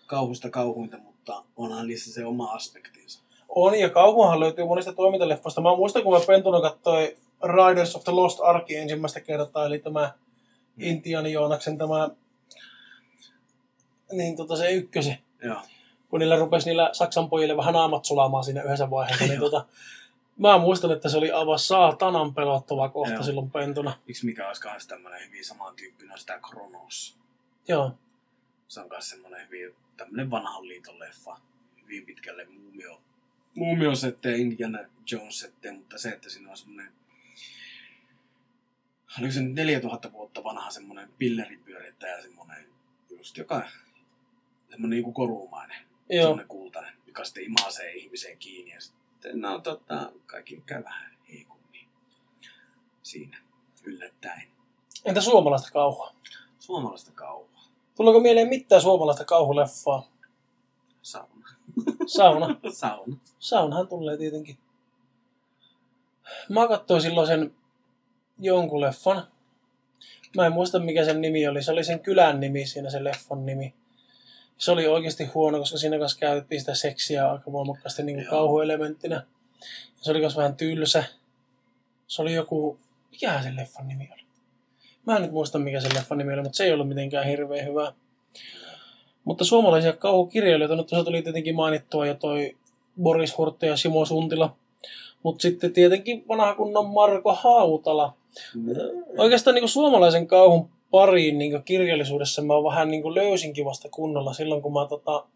kauhuista 0.07 0.51
kauhuinta, 0.51 0.99
mutta 0.99 1.45
onhan 1.57 1.87
niissä 1.89 2.13
se 2.13 2.25
oma 2.25 2.53
aspektinsa. 2.53 3.23
On, 3.49 3.79
ja 3.81 3.89
kauhuahan 3.91 4.41
löytyy 4.41 4.65
monista 4.67 4.93
toimintaleffoista. 4.93 5.61
Mä 5.61 5.77
muistan, 5.77 6.03
kun 6.03 6.13
mä 6.15 6.21
pentuna 6.27 6.61
katsoin 6.61 7.09
Riders 7.45 7.97
of 7.97 8.05
the 8.05 8.13
Lost 8.13 8.41
Ark 8.43 8.71
ensimmäistä 8.71 9.21
kertaa, 9.21 9.67
eli 9.67 9.79
tämä 9.79 10.13
Intiani 10.79 11.33
Joonaksen 11.33 11.79
tämä, 11.79 12.11
niin 14.13 14.37
tota 14.37 14.57
se 14.57 14.71
ykkösi, 14.71 15.19
Joo. 15.43 15.63
kun 16.11 16.21
niillä 16.21 16.37
rupesi 16.37 16.67
niillä 16.67 16.91
Saksan 16.93 17.29
pojille 17.29 17.57
vähän 17.57 17.75
naamat 17.75 18.05
sulamaan 18.05 18.45
siinä 18.45 18.63
yhdessä 18.63 18.91
vaiheessa, 18.91 19.25
niin 19.25 19.41
tota, 19.41 19.67
mä 20.39 20.59
muistan, 20.59 20.91
että 20.91 21.09
se 21.09 21.17
oli 21.17 21.31
aivan 21.31 21.59
saatanan 21.59 22.35
pelottava 22.35 22.89
kohta 22.89 23.15
Joo. 23.15 23.23
silloin 23.23 23.51
pentuna. 23.51 23.99
Yksi 24.07 24.27
mikä 24.27 24.49
olisi 24.49 24.69
myös 24.69 24.87
tämmöinen 24.87 25.27
hyvin 25.27 25.45
samantyyppinen 25.45 26.13
on 26.13 26.19
sitä 26.19 26.41
Kronos. 26.51 27.17
Joo, 27.69 27.93
Se 28.69 28.81
on 28.81 28.87
myös 28.91 29.11
semmoinen 29.11 29.47
hyvin 29.47 29.75
tämmöinen 29.97 30.31
vanhan 30.31 30.69
liiton 30.69 30.99
leffa. 30.99 31.37
Hyvin 31.83 32.07
pitkälle 32.07 32.45
muumio. 32.45 33.01
Muumio 33.55 33.95
setteen, 33.95 34.41
Indiana 34.41 34.79
Jones 35.11 35.41
setteen, 35.41 35.75
mutta 35.75 35.99
se, 35.99 36.09
että 36.09 36.31
siinä 36.31 36.51
on 36.51 36.57
semmoinen 36.57 36.93
oliko 39.19 39.33
se 39.33 39.41
nyt 39.41 39.55
4000 39.55 40.13
vuotta 40.13 40.45
vanha 40.45 40.71
semmoinen 40.71 41.09
pilleripyörittäjä, 41.19 42.23
semmoinen 42.23 42.67
just 43.11 43.37
joka 43.37 43.63
semmoinen 44.71 44.91
niinku 44.91 45.13
korumainen, 45.13 45.77
joo. 46.11 46.23
semmoinen 46.23 46.49
kultainen, 46.49 46.93
joka 47.07 47.25
sitten 47.25 47.45
imasee 47.45 47.93
ihmiseen 47.93 48.39
kiinni 48.39 48.71
ja 48.71 48.81
sitten 48.81 49.41
no 49.41 49.59
tota, 49.59 50.13
kaikki 50.27 50.63
käy 50.67 50.85
vähän 50.85 51.11
heikommin 51.29 51.89
siinä 53.03 53.39
yllättäen. 53.85 54.43
Entä 55.05 55.21
suomalaista 55.21 55.71
kauhua? 55.73 56.15
Suomalaista 56.59 57.13
kauhua. 57.15 57.61
Tuleeko 57.97 58.21
mieleen 58.21 58.49
mitään 58.49 58.83
suomalaista 58.83 59.25
kauhuleffaa? 59.25 60.09
Sauna. 61.03 61.49
Sauna. 62.07 62.57
Sauna. 62.73 63.17
Saunahan 63.39 63.89
tulee 63.89 64.17
tietenkin. 64.17 64.59
Mä 66.49 66.69
katsoin 66.69 67.03
silloin 67.03 67.27
sen 67.27 67.55
jonkun 68.41 68.81
leffan. 68.81 69.27
Mä 70.37 70.47
en 70.47 70.53
muista 70.53 70.79
mikä 70.79 71.05
sen 71.05 71.21
nimi 71.21 71.49
oli. 71.49 71.63
Se 71.63 71.73
oli 71.73 71.85
sen 71.85 72.01
kylän 72.01 72.41
nimi 72.41 72.67
siinä, 72.67 72.91
se 72.91 73.05
leffan 73.05 73.47
nimi. 73.47 73.75
Se 74.59 74.71
oli 74.71 74.87
oikeasti 74.87 75.25
huono, 75.25 75.59
koska 75.59 75.79
siinä 75.79 75.99
kanssa 75.99 76.19
käytettiin 76.19 76.61
sitä 76.61 76.75
seksiä 76.75 77.31
aika 77.31 77.53
voimakkaasti 77.53 78.03
niin 78.03 78.27
kauhuelementtinä. 78.31 79.27
Se 79.97 80.11
oli 80.11 80.21
myös 80.21 80.37
vähän 80.37 80.57
tylsä. 80.57 81.05
Se 82.07 82.23
oli 82.23 82.35
joku... 82.35 82.79
Mikähän 83.11 83.43
sen 83.43 83.57
leffan 83.57 83.89
nimi 83.89 84.09
oli? 84.13 84.23
Mä 85.07 85.17
en 85.17 85.23
nyt 85.23 85.33
muista 85.33 85.59
mikä 85.59 85.81
sen 85.81 85.95
leffan 85.95 86.19
nimi 86.19 86.33
oli, 86.33 86.43
mutta 86.43 86.57
se 86.57 86.65
ei 86.65 86.73
ollut 86.73 86.89
mitenkään 86.89 87.27
hirveän 87.27 87.67
hyvä. 87.67 87.93
Mutta 89.25 89.45
suomalaisia 89.45 89.93
kauhukirjailijoita, 89.93 90.77
nyt 90.77 90.87
tuossa 90.87 91.05
tuli 91.05 91.23
tietenkin 91.23 91.55
mainittua 91.55 92.07
jo 92.07 92.15
toi 92.15 92.57
Boris 93.03 93.39
Hurtte 93.39 93.67
ja 93.67 93.77
Simo 93.77 94.05
Suntila. 94.05 94.57
Mutta 95.23 95.43
sitten 95.43 95.73
tietenkin 95.73 96.25
vanha 96.29 96.55
kunnon 96.55 96.87
Marko 96.91 97.35
Hautala. 97.35 98.20
Oikeastaan 99.19 99.55
niin 99.55 99.69
suomalaisen 99.69 100.27
kauhun 100.27 100.71
pariin 100.91 101.39
niin 101.39 101.63
kirjallisuudessa 101.63 102.43
mä 102.43 102.55
vähän 102.55 102.91
niin 102.91 103.15
löysinkin 103.15 103.65
vasta 103.65 103.89
kunnolla 103.89 104.33
silloin, 104.33 104.63
kun 104.63 104.73
mä 104.73 104.87
tota, 104.89 105.27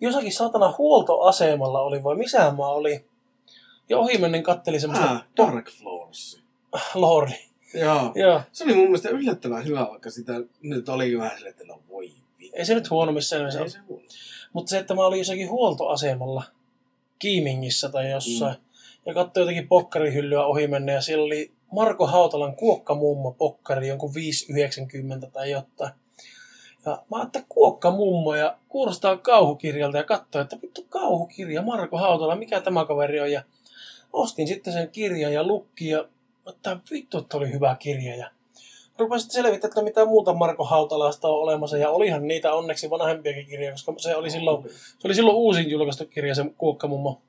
jossakin 0.00 0.32
satana 0.32 0.74
huoltoasemalla 0.78 1.80
oli, 1.80 2.04
vai 2.04 2.16
missä 2.16 2.38
mä 2.38 2.68
oli. 2.68 3.04
Ja 3.88 3.98
ohimennen 3.98 4.42
katteli 4.42 4.80
semmoista... 4.80 5.10
Ah, 5.10 5.24
Dark 5.36 5.70
Floors. 5.70 6.42
Lordi. 6.94 7.34
Joo. 7.74 8.12
Joo. 8.14 8.40
Se 8.52 8.64
oli 8.64 8.74
mun 8.74 8.84
mielestä 8.84 9.08
yllättävän 9.08 9.64
hyvä, 9.64 9.86
vaikka 9.90 10.10
sitä 10.10 10.32
nyt 10.62 10.88
oli 10.88 11.18
vähän 11.18 11.36
silleen, 11.36 11.50
että 11.50 11.64
no 11.64 11.80
voi 11.88 12.12
vittu. 12.38 12.56
Ei 12.56 12.64
se 12.64 12.74
nyt 12.74 12.90
huono 12.90 13.12
missään 13.12 13.40
nimessä 13.40 13.60
Ei 13.60 13.70
se 13.70 13.78
huono. 13.88 14.04
Mutta 14.52 14.70
se, 14.70 14.78
että 14.78 14.94
mä 14.94 15.06
olin 15.06 15.18
jossakin 15.18 15.50
huoltoasemalla 15.50 16.42
Kiimingissä 17.18 17.88
tai 17.88 18.10
jossain, 18.10 18.54
mm. 18.54 18.62
ja 19.06 19.14
katsoin 19.14 19.42
jotakin 19.42 19.68
pokkarihyllyä 19.68 20.46
ohi 20.46 20.66
mennä, 20.66 20.92
ja 20.92 21.00
siellä 21.00 21.24
oli 21.24 21.52
Marko 21.72 22.06
Hautalan 22.06 22.56
kuokkamummo 22.56 23.32
pokkari, 23.32 23.88
jonkun 23.88 24.12
5,90 25.24 25.30
tai 25.30 25.50
jotain. 25.50 25.92
Ja 26.86 27.02
mä 27.10 27.16
ajattelin 27.16 27.46
kuokkamummo 27.48 28.34
ja 28.34 28.58
kuulostaa 28.68 29.16
kauhukirjalta 29.16 29.96
ja 29.96 30.04
katsoin, 30.04 30.42
että 30.42 30.58
vittu 30.62 30.86
kauhukirja, 30.88 31.62
Marko 31.62 31.98
Hautala, 31.98 32.36
mikä 32.36 32.60
tämä 32.60 32.84
kaveri 32.84 33.20
on. 33.20 33.32
Ja 33.32 33.42
ostin 34.12 34.48
sitten 34.48 34.72
sen 34.72 34.90
kirjan 34.90 35.32
ja 35.32 35.46
lukki 35.46 35.88
ja 35.88 36.08
että 36.48 36.76
vittu, 36.90 37.18
että 37.18 37.36
oli 37.36 37.52
hyvä 37.52 37.76
kirja. 37.78 38.16
Ja 38.16 38.30
rupesin 38.98 39.22
sitten 39.22 39.42
selvittämään, 39.42 39.70
että 39.70 39.82
mitä 39.82 40.04
muuta 40.04 40.34
Marko 40.34 40.64
Hautalasta 40.64 41.28
on 41.28 41.42
olemassa. 41.42 41.78
Ja 41.78 41.90
olihan 41.90 42.28
niitä 42.28 42.54
onneksi 42.54 42.90
vanhempiakin 42.90 43.46
kirjoja, 43.46 43.72
koska 43.72 43.94
se 43.96 44.16
oli 44.16 44.30
silloin, 44.30 44.68
se 44.70 45.08
oli 45.08 45.14
silloin 45.14 45.36
uusin 45.36 45.70
julkaistu 45.70 46.06
kirja, 46.06 46.34
se 46.34 46.44
kuokkamummo. 46.58 47.22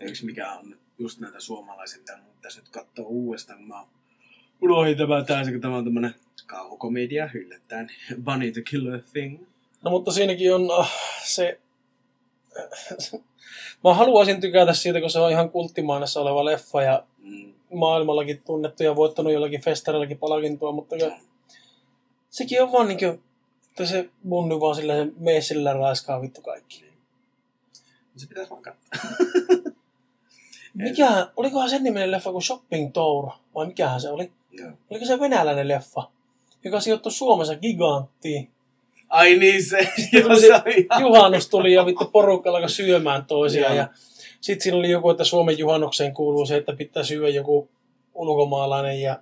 Yksi 0.00 0.24
mikä 0.24 0.52
on 0.52 0.76
just 0.98 1.20
näitä 1.20 1.40
suomalaisia, 1.40 2.02
pitäisi 2.42 2.60
nyt 2.60 2.68
katsoa 2.68 3.06
uudestaan, 3.06 3.58
kun 3.58 3.68
mä 3.68 3.84
unohdin 4.60 4.96
tämän 4.96 5.26
täysin, 5.26 5.54
kun 5.54 5.60
tämä 5.60 5.76
on 5.76 5.84
tämmönen 5.84 6.14
kauhukomedia 6.46 7.30
yllättäen. 7.34 7.90
Bunny 8.24 8.52
the 8.52 8.62
Killer 8.70 9.00
Thing. 9.12 9.46
No 9.82 9.90
mutta 9.90 10.12
siinäkin 10.12 10.54
on 10.54 10.68
äh, 10.80 10.90
se... 11.24 11.60
Mä 13.84 13.94
haluaisin 13.94 14.40
tykätä 14.40 14.72
siitä, 14.74 15.00
kun 15.00 15.10
se 15.10 15.18
on 15.18 15.30
ihan 15.30 15.50
kulttimainessa 15.50 16.20
oleva 16.20 16.44
leffa 16.44 16.82
ja 16.82 17.04
Mm. 17.22 17.52
maailmallakin 17.72 18.42
tunnettu 18.42 18.82
ja 18.82 18.96
voittanut 18.96 19.32
jollakin 19.32 19.60
festareillakin 19.60 20.18
palkintoa, 20.18 20.72
mutta 20.72 20.96
kyllä 20.96 21.18
sekin 22.30 22.62
on 22.62 22.72
vaan 22.72 22.88
niinkö, 22.88 23.18
että 23.68 23.86
se 23.86 24.08
munny 24.22 24.60
vaan 24.60 24.74
sillä 24.76 24.94
se 24.94 25.12
mee 25.18 25.40
sillä 25.40 25.72
raiskaa 25.72 26.22
vittu 26.22 26.40
kaikki. 26.40 26.84
Se 28.16 28.26
pitäisi 28.26 28.50
vaan 28.50 28.62
katsoa. 28.62 29.16
Mikä, 30.74 31.26
olikohan 31.36 31.70
sen 31.70 31.84
niminen 31.84 32.10
leffa 32.10 32.32
kuin 32.32 32.42
Shopping 32.42 32.92
Tour, 32.92 33.28
vai 33.54 33.66
mikähän 33.66 34.00
se 34.00 34.08
oli? 34.10 34.32
Joo. 34.50 34.70
Oliko 34.90 35.06
se 35.06 35.20
venäläinen 35.20 35.68
leffa, 35.68 36.10
joka 36.64 36.80
sijoittui 36.80 37.12
Suomessa 37.12 37.56
giganttiin? 37.56 38.50
Ai 39.08 39.36
niin 39.36 39.64
se. 39.64 39.88
Joo, 40.12 40.36
se 40.36 40.48
juhannus 41.00 41.48
tuli 41.48 41.72
ja 41.72 41.86
vittu 41.86 42.04
porukka 42.04 42.50
alkoi 42.50 42.70
syömään 42.70 43.24
toisiaan. 43.24 43.76
Joo. 43.76 43.84
Ja 43.84 43.88
sitten 44.40 44.62
siinä 44.62 44.78
oli 44.78 44.90
joku, 44.90 45.10
että 45.10 45.24
Suomen 45.24 45.58
juhannukseen 45.58 46.14
kuuluu 46.14 46.46
se, 46.46 46.56
että 46.56 46.72
pitää 46.72 47.04
syödä 47.04 47.28
joku 47.28 47.68
ulkomaalainen 48.14 49.00
ja 49.00 49.18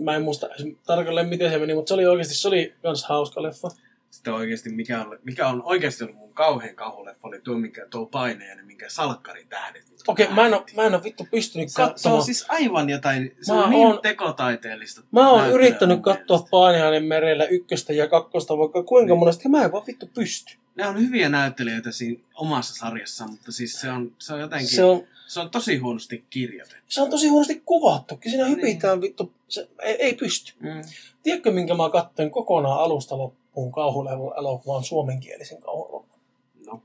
mä 0.00 0.16
en 0.16 0.22
muista 0.22 0.48
tarkalleen 0.86 1.28
miten 1.28 1.50
se 1.50 1.58
meni, 1.58 1.74
mutta 1.74 1.88
se 1.88 1.94
oli 1.94 2.06
oikeasti, 2.06 2.34
se 2.34 2.48
oli 2.48 2.74
kans 2.82 3.04
hauska 3.04 3.42
leffa. 3.42 3.68
Sitten 4.16 4.34
oikeasti, 4.34 4.70
mikä 4.70 5.00
on, 5.00 5.18
mikä 5.24 5.48
on 5.48 5.62
oikeasti 5.64 6.04
ollut 6.04 6.16
mun 6.16 6.34
kauhean 6.34 6.74
kauhuleffa, 6.76 7.28
oli 7.28 7.40
tuo, 7.40 7.58
minkä 7.58 7.86
tuo 7.90 8.06
paineinen, 8.06 8.66
minkä 8.66 8.88
salkkari 8.88 9.44
tähdet. 9.48 9.84
Okei, 10.08 10.28
mä, 10.28 10.46
en 10.46 10.54
oo, 10.54 10.64
mä 10.76 10.82
en 10.82 10.94
oo 10.94 11.02
vittu 11.04 11.26
pystynyt 11.30 11.68
Se, 11.68 11.82
on- 11.82 11.88
se 11.88 11.92
katsomaan. 11.92 12.18
on 12.18 12.24
siis 12.24 12.46
aivan 12.48 12.90
jotain, 12.90 13.36
se 13.42 13.52
Mä 13.52 13.64
on 13.64 13.70
niin 13.70 13.86
oon- 13.86 13.98
tekotaiteellista. 14.02 15.02
Mä 15.12 15.30
oon 15.30 15.50
yrittänyt 15.50 16.02
katsoa. 16.02 16.46
Painajainen 16.50 17.04
merellä 17.04 17.44
ykköstä 17.44 17.92
ja 17.92 18.08
kakkosta 18.08 18.58
vaikka 18.58 18.82
kuinka 18.82 19.12
Niin. 19.12 19.18
monesti, 19.18 19.48
mä 19.48 19.64
en 19.64 19.72
vaan 19.72 19.86
vittu 19.86 20.10
pysty. 20.14 20.56
Ne 20.76 20.86
on 20.88 20.98
hyviä 21.00 21.28
näyttelijöitä 21.28 21.92
siinä 21.92 22.20
omassa 22.34 22.74
sarjassa, 22.74 23.26
mutta 23.26 23.52
siis 23.52 23.80
se 23.80 23.90
on, 23.90 24.12
se 24.18 24.34
on 24.34 24.40
jotenkin, 24.40 24.68
Se 24.68 24.84
on, 24.84 25.02
se 25.26 25.40
on 25.40 25.50
tosi 25.50 25.76
huonosti 25.76 26.24
kirjoitettu. 26.30 26.84
se 26.88 27.02
on 27.02 27.10
tosi 27.10 27.28
huonosti 27.28 27.62
kuvattukin, 27.66 28.30
siinä 28.30 28.44
Niin. 28.46 28.56
hypitään 28.56 29.00
vittu, 29.00 29.32
se 29.48 29.68
ei, 29.82 29.94
ei 29.94 30.14
pysty. 30.14 30.52
Mm. 30.60 30.82
Tiedätkö, 31.22 31.50
minkä 31.52 31.74
mä 31.74 31.90
katsoin 31.90 32.30
kokonaan 32.30 32.80
alusta 32.80 33.18
loppuun 33.18 33.72
kauhuelokuvan 33.72 34.84
suomenkielisen 34.84 35.60
kauhuelokuvan? 35.62 36.18
No. 36.66 36.82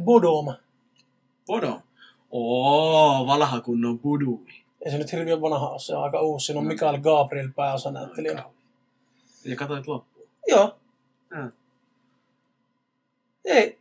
Bodom. 0.00 0.54
Podo. 1.46 1.80
Oo, 2.30 3.26
vanha 3.26 3.60
kunnon 3.60 3.98
pudui. 3.98 4.38
Ei 4.84 4.90
se 4.90 4.98
nyt 4.98 5.12
hirveän 5.12 5.40
vanha 5.40 5.68
ole, 5.68 5.78
se 5.80 5.96
on 5.96 6.04
aika 6.04 6.20
uusi. 6.20 6.46
Siinä 6.46 6.58
on 6.58 6.64
No. 6.64 6.68
Mikael 6.68 6.98
Gabriel 6.98 7.48
pääosanäyttelijänä. 7.56 8.44
Ja 9.44 9.56
katsoit 9.56 9.86
loppuun. 9.86 10.28
Joo. 10.48 10.76
Ja. 11.30 11.50
Ei, 13.48 13.78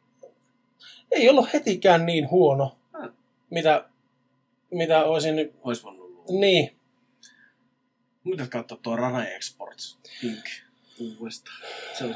ei 1.11 1.29
ollut 1.29 1.53
hetikään 1.53 2.05
niin 2.05 2.29
huono, 2.29 2.77
Ah. 2.93 3.09
mitä, 3.49 3.89
mitä 4.71 5.03
olisin... 5.05 5.53
Ois 5.63 5.83
voinut 5.83 6.09
luulla. 6.09 6.39
Niin, 6.39 6.75
Mitä 8.23 8.47
katsoa 8.47 8.77
tuo 8.81 8.95
Rare 8.95 9.35
Exports 9.35 9.99
Pink 10.21 10.45
uudestaan. 11.19 11.57
Se 11.97 12.03
oli, 12.05 12.13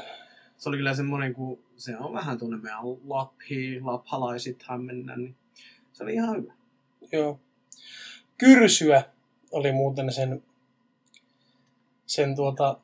se 0.58 0.68
oli 0.68 0.76
kyllä 0.76 0.94
semmoinen, 0.94 1.34
kun 1.34 1.58
se 1.76 1.96
on 1.96 2.12
vähän 2.12 2.38
tuonne 2.38 2.56
meidän 2.56 2.78
Lappi, 3.08 3.80
laphalaisithan 3.80 4.84
mennä, 4.84 5.16
niin 5.16 5.34
se 5.92 6.02
oli 6.04 6.14
ihan 6.14 6.36
hyvä. 6.36 6.52
joo. 7.12 7.40
Kyrsyä 8.38 9.04
oli 9.50 9.72
muuten 9.72 10.12
sen, 10.12 10.42
sen 12.06 12.36
tuota, 12.36 12.80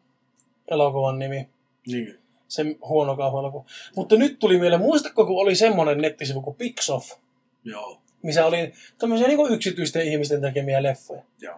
elokuvan 0.71 1.19
nimi. 1.19 1.49
Niin. 1.87 2.19
Se 2.49 2.65
huono 2.89 3.17
kauhuelokuva. 3.17 3.65
Mutta 3.97 4.17
nyt 4.17 4.39
tuli 4.39 4.59
mieleen, 4.59 4.81
muistatko, 4.81 5.27
kun 5.27 5.41
oli 5.41 5.55
semmoinen 5.55 5.99
nettisivu 5.99 6.43
kuin 6.43 6.57
Pixoff, 6.57 7.13
Joo. 7.65 8.01
missä 8.23 8.47
oli 8.47 8.73
tämmöisiä 8.99 9.29
niin 9.29 9.53
yksityisten 9.53 10.09
ihmisten 10.09 10.41
tekemiä 10.41 10.83
leffoja. 10.83 11.23
Joo. 11.41 11.57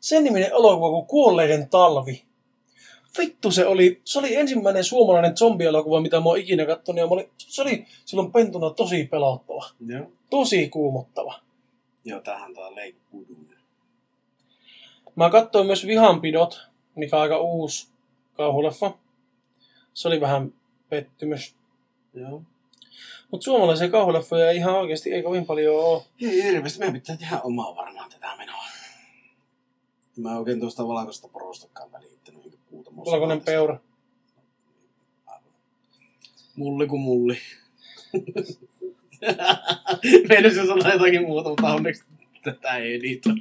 sen 0.00 0.24
niminen 0.24 0.50
elokuva 0.50 0.90
kuin 0.90 1.06
Kuolleiden 1.06 1.68
talvi. 1.68 2.22
Vittu 3.18 3.50
se 3.50 3.66
oli, 3.66 4.00
se 4.04 4.18
oli 4.18 4.36
ensimmäinen 4.36 4.84
suomalainen 4.84 5.36
zombielokuva, 5.36 6.00
mitä 6.00 6.20
mä 6.20 6.28
oon 6.28 6.38
ikinä 6.38 6.66
katsonut. 6.66 6.98
Ja 6.98 7.06
mä 7.06 7.12
olin, 7.12 7.30
se 7.38 7.62
oli 7.62 7.86
silloin 8.04 8.32
pentuna 8.32 8.70
tosi 8.70 9.04
pelottava. 9.04 9.64
Joo. 9.86 10.06
Tosi 10.30 10.68
kuumottava. 10.68 11.34
Joo, 12.04 12.20
tähän 12.20 12.54
tää 12.54 12.64
Pudu. 13.10 13.36
Mä 15.16 15.30
katsoin 15.30 15.66
myös 15.66 15.86
Vihanpidot, 15.86 16.60
mikä 16.94 17.16
on 17.16 17.22
aika 17.22 17.38
uusi 17.38 17.88
kauhuleffa. 18.32 18.98
Se 19.94 20.08
oli 20.08 20.20
vähän 20.20 20.52
pettymys. 20.88 21.56
Joo. 22.14 22.42
Mutta 23.30 23.44
suomalaisia 23.44 23.88
kauhuleffoja 23.88 24.50
ei 24.50 24.56
ihan 24.56 24.74
oikeasti 24.74 25.12
ei 25.12 25.22
kovin 25.22 25.46
paljon 25.46 25.84
ole. 25.84 26.02
Ei 26.20 26.42
hirveästi, 26.42 26.78
meidän 26.78 27.00
pitää 27.00 27.16
tehdä 27.16 27.40
omaa 27.40 27.76
varmaan 27.76 28.10
tätä 28.10 28.36
menoa. 28.36 28.64
Mä 30.16 30.30
en 30.30 30.36
oikein 30.36 30.60
tuosta 30.60 30.88
valkoista 30.88 31.28
porostakaan 31.28 31.92
välittänyt. 31.92 32.58
Valkoinen 32.96 33.40
peura. 33.40 33.80
Mulli 36.56 36.86
kuin 36.86 37.00
mulli. 37.00 37.38
Meidän 40.28 40.54
se 40.54 40.66
sanoa 40.66 40.92
jotakin 40.92 41.22
muuta, 41.22 41.48
mutta 41.48 41.74
onneksi 41.74 42.04
tätä 42.44 42.76
ei 42.76 42.94
editoi. 42.94 43.34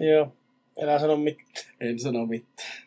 Joo, 0.00 0.32
enää 0.76 0.98
sano 0.98 1.16
mitään. 1.16 1.66
En 1.80 1.98
sano 1.98 2.26
mitään. 2.26 2.82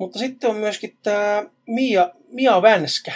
Mutta 0.00 0.18
sitten 0.18 0.50
on 0.50 0.56
myöskin 0.56 0.96
tämä 1.02 1.44
Mia, 1.66 2.10
Mia 2.28 2.62
Vänskä, 2.62 3.12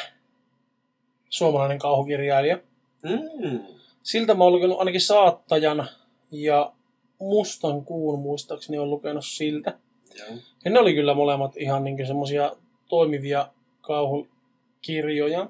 suomalainen 1.29 1.79
kauhukirjailija. 1.79 2.59
Mm. 3.03 3.61
Siltä 4.03 4.35
mä 4.35 4.45
oon 4.45 4.53
lukenut 4.53 4.79
ainakin 4.79 5.01
Saattajan 5.01 5.89
ja 6.31 6.73
Mustan 7.19 7.85
kuun 7.85 8.19
muistaakseni 8.19 8.79
on 8.79 8.91
lukenut 8.91 9.25
siltä. 9.27 9.79
Joo. 10.19 10.29
Ja 10.65 10.71
ne 10.71 10.79
oli 10.79 10.95
kyllä 10.95 11.15
molemmat 11.15 11.57
ihan 11.57 11.85
niin 11.85 12.07
semmosia 12.07 12.53
toimivia 12.89 13.49
kauhukirjoja. 13.81 15.49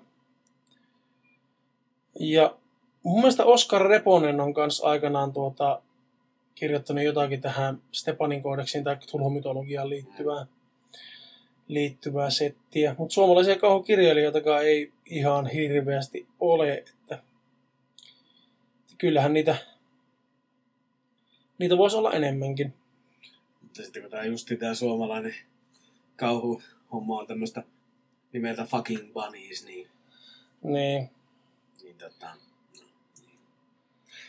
Ja 2.20 2.54
mun 3.02 3.20
mielestä 3.20 3.44
Oskar 3.44 3.86
Reponen 3.86 4.40
on 4.40 4.54
kanssa 4.54 4.86
aikanaan 4.86 5.32
tuota, 5.32 5.82
kirjoittanut 6.54 7.04
jotakin 7.04 7.40
tähän 7.40 7.82
Stepanin 7.92 8.42
koodeksiin 8.42 8.84
tai 8.84 8.96
tulhumytologiaan 9.10 9.88
liittyvää, 9.90 10.46
liittyvää 11.68 12.30
settiä. 12.30 12.94
Mutta 12.98 13.14
suomalaisia 13.14 13.58
kauhukirjailijoitakaan 13.58 14.64
ei 14.64 14.92
ihan 15.06 15.46
hirveästi 15.46 16.26
ole. 16.40 16.72
Että 16.72 17.22
kyllähän 18.98 19.32
niitä, 19.32 19.56
niitä 21.58 21.78
voisi 21.78 21.96
olla 21.96 22.12
enemmänkin. 22.12 22.74
Mutta 23.62 23.82
sitten 23.82 24.02
kun 24.02 24.10
tää 24.10 24.24
justi 24.24 24.56
tää 24.56 24.74
suomalainen 24.74 25.34
kauhuhomma 26.16 27.18
on 27.20 27.26
tämmöstä 27.26 27.62
nimeltä 28.32 28.64
Fucking 28.64 29.12
Bunnies, 29.12 29.64
niin, 29.64 29.88
Niin. 30.62 31.10
niin 31.82 31.96
tota. 31.98 32.30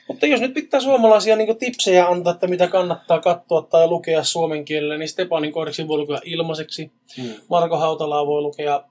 Mutta 0.08 0.26
jos 0.26 0.42
nyt 0.42 0.54
pitää 0.54 0.80
suomalaisia 0.80 1.36
niin 1.36 1.58
tipsejä 1.58 2.08
antaa, 2.08 2.34
että 2.34 2.48
mitä 2.48 2.68
kannattaa 2.68 3.20
katsoa 3.20 3.62
tai 3.62 3.88
lukea 3.88 4.24
suomen 4.24 4.66
kielellä, 4.66 4.98
niin 4.98 5.10
Stepanin 5.10 5.52
koodiksi 5.52 5.88
voi 5.88 5.98
lukea 5.98 6.20
ilmaiseksi. 6.26 6.92
Mm. 7.18 7.34
Marko 7.50 7.78
Hautalaa 7.78 8.28
voi 8.28 8.42
lukea 8.42 8.84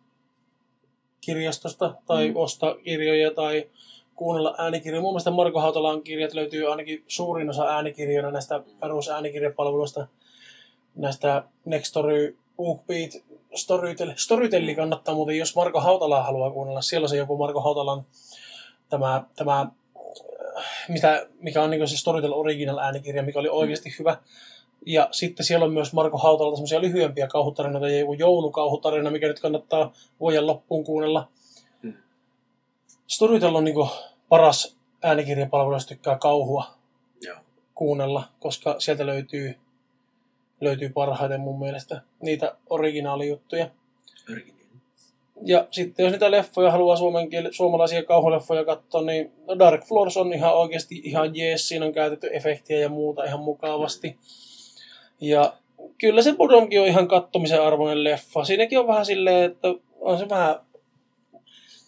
kirjastosta 1.20 1.94
tai 2.06 2.28
Mm. 2.28 2.36
ostaa 2.36 2.74
kirjoja 2.74 3.30
tai 3.30 3.66
kuunnella 4.14 4.54
äänikirjoja. 4.58 5.02
Mun 5.02 5.12
mielestä 5.12 5.30
Marko 5.30 5.60
Hautalan 5.60 6.02
kirjat 6.02 6.34
löytyy 6.34 6.70
ainakin 6.70 7.04
suurin 7.08 7.50
osa 7.50 7.64
äänikirjoina 7.64 8.30
näistä 8.30 8.62
perusäänikirjapalveluista. 8.80 10.06
Näistä 10.94 11.44
Nextory, 11.64 12.36
BookBeat, 12.56 13.10
Storytel. 13.54 14.12
Storytelli 14.16 14.74
kannattaa 14.74 15.14
muuten, 15.14 15.38
jos 15.38 15.56
Marko 15.56 15.80
Hautalaa 15.80 16.22
haluaa 16.22 16.50
kuunnella. 16.50 16.82
Siellä 16.82 17.04
on 17.04 17.08
se 17.08 17.16
joku 17.16 17.36
Marko 17.36 17.60
Hautalan 17.60 18.06
tämä, 18.88 19.24
tämä 19.36 19.66
mitä, 20.88 21.26
mikä 21.40 21.62
on 21.62 21.70
niin 21.70 21.88
se 21.88 21.96
Storytel 21.96 22.32
Original 22.32 22.78
äänikirja, 22.78 23.22
mikä 23.22 23.38
oli 23.38 23.48
oikeasti 23.48 23.96
hyvä. 23.98 24.16
Ja 24.86 25.08
sitten 25.10 25.46
siellä 25.46 25.64
on 25.64 25.72
myös 25.72 25.92
Marko 25.92 26.18
Hautalalta 26.18 26.56
semmoisia 26.56 26.80
lyhyempiä 26.80 27.26
kauhutarinoita 27.26 27.88
ja 27.88 27.98
joku 27.98 28.12
joulukauhutarina, 28.12 29.10
mikä 29.10 29.28
nyt 29.28 29.40
kannattaa 29.40 29.92
vuoden 30.20 30.46
loppuun 30.46 30.84
kuunnella. 30.84 31.28
Mm. 31.82 31.94
Storytel 33.06 33.54
on 33.54 33.64
niin 33.64 33.76
paras 34.28 34.76
äänikirjapalvelu, 35.02 35.76
jos 35.76 35.86
tykkää 35.86 36.18
kauhua 36.18 36.66
Joo. 37.20 37.36
kuunnella, 37.74 38.24
koska 38.40 38.74
sieltä 38.78 39.06
löytyy, 39.06 39.58
löytyy 40.60 40.88
parhaiten 40.88 41.40
mun 41.40 41.58
mielestä 41.58 42.02
niitä 42.22 42.56
originaalijuttuja. 42.70 43.70
Örkinen. 44.30 44.53
Ja 45.42 45.66
sitten 45.70 46.04
jos 46.04 46.12
niitä 46.12 46.30
leffoja 46.30 46.70
haluaa 46.70 46.96
suomen 46.96 47.28
kiel- 47.28 47.52
suomalaisia 47.52 48.02
kauhuleffoja 48.02 48.64
katsoa, 48.64 49.02
niin 49.02 49.32
Dark 49.58 49.84
Floors 49.84 50.16
on 50.16 50.32
ihan 50.32 50.54
oikeasti 50.56 51.00
ihan 51.04 51.36
jees. 51.36 51.68
Siinä 51.68 51.86
on 51.86 51.92
käytetty 51.92 52.30
efektiä 52.32 52.78
ja 52.78 52.88
muuta 52.88 53.24
ihan 53.24 53.40
mukavasti. 53.40 54.16
Ja 55.20 55.52
kyllä 55.98 56.22
se 56.22 56.32
Bodomkin 56.32 56.80
on 56.80 56.86
ihan 56.86 57.08
kattomisen 57.08 57.62
arvoinen 57.62 58.04
leffa. 58.04 58.44
Siinäkin 58.44 58.78
on 58.78 58.86
vähän 58.86 59.06
silleen, 59.06 59.50
että 59.50 59.68
on 60.00 60.18
se 60.18 60.28
vähän, 60.28 60.56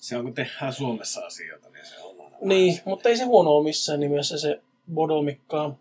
Se 0.01 0.17
on, 0.17 0.25
kun 0.25 0.35
tehdään 0.35 0.73
Suomessa 0.73 1.21
asioita, 1.27 1.69
niin 1.71 1.87
se 1.87 2.01
on 2.01 2.17
niin, 2.41 2.75
se- 2.75 2.83
mutta 2.85 3.09
ei 3.09 3.17
se 3.17 3.25
huono 3.25 3.51
ole 3.51 3.65
missään 3.65 4.01
nimessä 4.01 4.39
se 4.39 4.61
Bodomikkaan. 4.95 5.77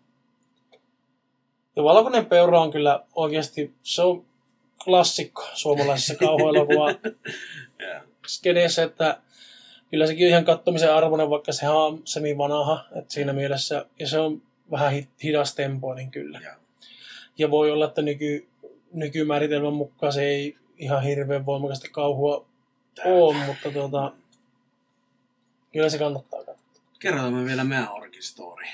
Ja 1.76 1.84
Valkoinen 1.84 2.26
peura 2.26 2.60
on 2.60 2.70
kyllä 2.70 3.04
oikeasti, 3.14 3.74
se 3.82 4.02
on 4.02 4.24
klassikko 4.84 5.48
suomalaisessa 5.54 6.14
kauhuelokuva 6.26 6.90
Joo. 6.90 8.00
skeneessä, 8.26 8.82
että 8.82 9.20
kyllä 9.90 10.06
sekin 10.06 10.26
on 10.26 10.30
ihan 10.30 10.44
kattomisen 10.44 10.94
arvoinen, 10.94 11.30
vaikka 11.30 11.52
se 11.52 11.68
on 11.68 12.02
semi 12.04 12.38
vanha, 12.38 12.84
että 12.94 13.14
siinä 13.14 13.32
mielessä, 13.32 13.86
ja 13.98 14.08
se 14.08 14.18
on 14.18 14.42
vähän 14.70 14.92
hi- 14.92 15.08
hidastempoinen 15.22 16.10
kyllä. 16.10 16.40
Joo. 16.44 16.54
Ja 17.38 17.50
voi 17.50 17.70
olla, 17.70 17.84
että 17.84 18.02
nyky, 18.02 18.48
nykymääritelmän 18.92 19.72
mukaan 19.72 20.12
se 20.12 20.22
ei 20.22 20.56
ihan 20.78 21.02
hirveän 21.02 21.46
voimakasta 21.46 21.88
kauhua 21.92 22.46
ole, 23.04 23.46
mutta 23.46 23.70
tuota, 23.70 24.12
kyllä 25.72 25.88
se 25.88 25.98
kannattaa 25.98 26.44
katsoa. 26.44 26.82
Kerrotaan 26.98 27.34
me 27.34 27.44
vielä 27.44 27.64
meidän 27.64 27.92
Orkin 27.92 28.22
story. 28.22 28.64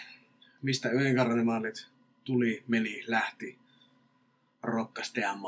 Mistä 0.62 0.90
yönkarnevaalit 0.90 1.86
tuli, 2.24 2.62
meni, 2.68 3.02
lähti, 3.06 3.58
rokkasi 4.62 5.12
teidän 5.12 5.38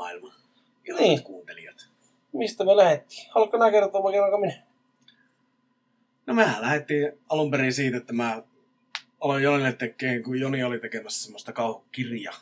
Ja 0.87 0.95
Niin. 0.95 1.23
kuuntelijat. 1.23 1.89
Mistä 2.33 2.65
me 2.65 2.75
lähdettiin? 2.77 3.27
Haluatko 3.31 3.57
nää 3.57 3.71
kertoa 3.71 4.03
vai 4.03 4.11
kerronko 4.11 4.37
minä? 4.37 4.53
No 6.25 6.33
mehän 6.33 6.61
lähdettiin 6.61 7.11
alun 7.29 7.51
perin 7.51 7.73
siitä, 7.73 7.97
että 7.97 8.13
mä 8.13 8.43
aloin 9.21 9.43
Jonille 9.43 9.73
tekemään, 9.73 10.23
kun 10.23 10.39
Joni 10.39 10.63
oli 10.63 10.79
tekemässä 10.79 11.23
semmoista 11.23 11.53
kauhukirja 11.53 12.33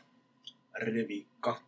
revikka 0.75 1.61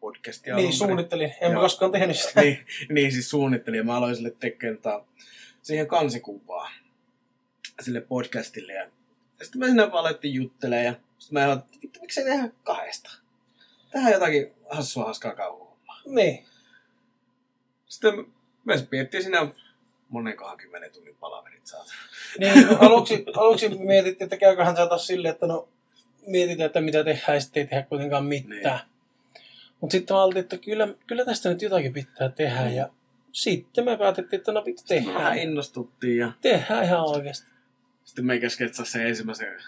podcastia. 0.00 0.56
Niin, 0.56 0.72
suunnittelin. 0.72 1.34
En 1.40 1.50
mä 1.50 1.54
Joo. 1.54 1.62
koskaan 1.62 1.92
tehnyt 1.92 2.16
sitä. 2.16 2.40
niin, 2.40 2.66
niin, 2.88 3.12
siis 3.12 3.30
suunnittelin 3.30 3.78
ja 3.78 3.84
mä 3.84 3.96
aloin 3.96 4.16
sille 4.16 4.30
tekemään 4.30 4.76
tota, 4.76 5.04
siihen 5.62 5.86
kansikuvaa 5.86 6.70
sille 7.80 8.00
podcastille. 8.00 8.72
Ja, 8.72 8.82
ja 9.38 9.44
sitten 9.44 9.60
me 9.60 9.66
sinne 9.66 9.82
vaan 9.82 9.94
alettiin 10.06 10.34
juttelemaan 10.34 10.84
ja 10.84 10.92
sitten 11.18 11.34
mä 11.34 11.40
ajattelin, 11.40 11.74
että 11.74 11.78
vittu, 11.82 12.00
miksei 12.00 12.24
tehdä 12.24 12.48
kahdesta? 12.64 13.10
Tehdään 13.92 14.12
jotakin 14.12 14.52
hassua 14.70 15.04
hauskaa 15.04 15.34
kauhuhommaa. 15.34 15.59
Niin. 16.14 16.44
Sitten 17.86 18.14
me 18.64 18.74
miettii 18.90 19.22
siinä 19.22 19.48
monenkohan 20.08 20.56
kymmenen 20.56 20.90
tunnin 20.92 21.16
palaverit 21.20 21.66
saat. 21.66 21.86
Niin, 22.38 22.66
no 22.66 22.76
aluksi, 22.80 23.24
aluksi 23.36 23.68
mietittiin, 23.68 24.26
että 24.26 24.36
käyköhän 24.36 24.74
taas 24.74 25.06
silleen, 25.06 25.32
että 25.34 25.46
no 25.46 25.68
mietitään, 26.26 26.66
että 26.66 26.80
mitä 26.80 27.04
tehdään, 27.04 27.34
ja 27.36 27.40
sitten 27.40 27.60
ei 27.60 27.66
tehdä 27.66 27.82
kuitenkaan 27.82 28.24
mitään. 28.24 28.80
Mutta 29.80 29.92
sitten 29.92 30.16
oltiin, 30.16 30.40
että 30.42 30.58
kyllä, 30.58 30.88
kyllä 31.06 31.24
tästä 31.24 31.48
nyt 31.48 31.62
jotakin 31.62 31.92
pitää 31.92 32.28
tehdä, 32.28 32.60
Mm. 32.64 32.70
ja 32.74 32.88
sitten 33.32 33.84
me 33.84 33.96
päätettiin, 33.96 34.38
että 34.40 34.52
no 34.52 34.64
vittu 34.64 34.82
Vähän 34.94 35.04
tehdään. 35.14 35.38
innostuttiin 35.38 36.18
ja 36.18 36.32
Tehdään 36.40 36.84
ihan 36.84 37.04
oikeasti. 37.04 37.50
sitten 38.04 38.24
meikä 38.26 38.48
sketsasi 38.48 38.92
se 38.92 39.08
ensimmäisen 39.08 39.62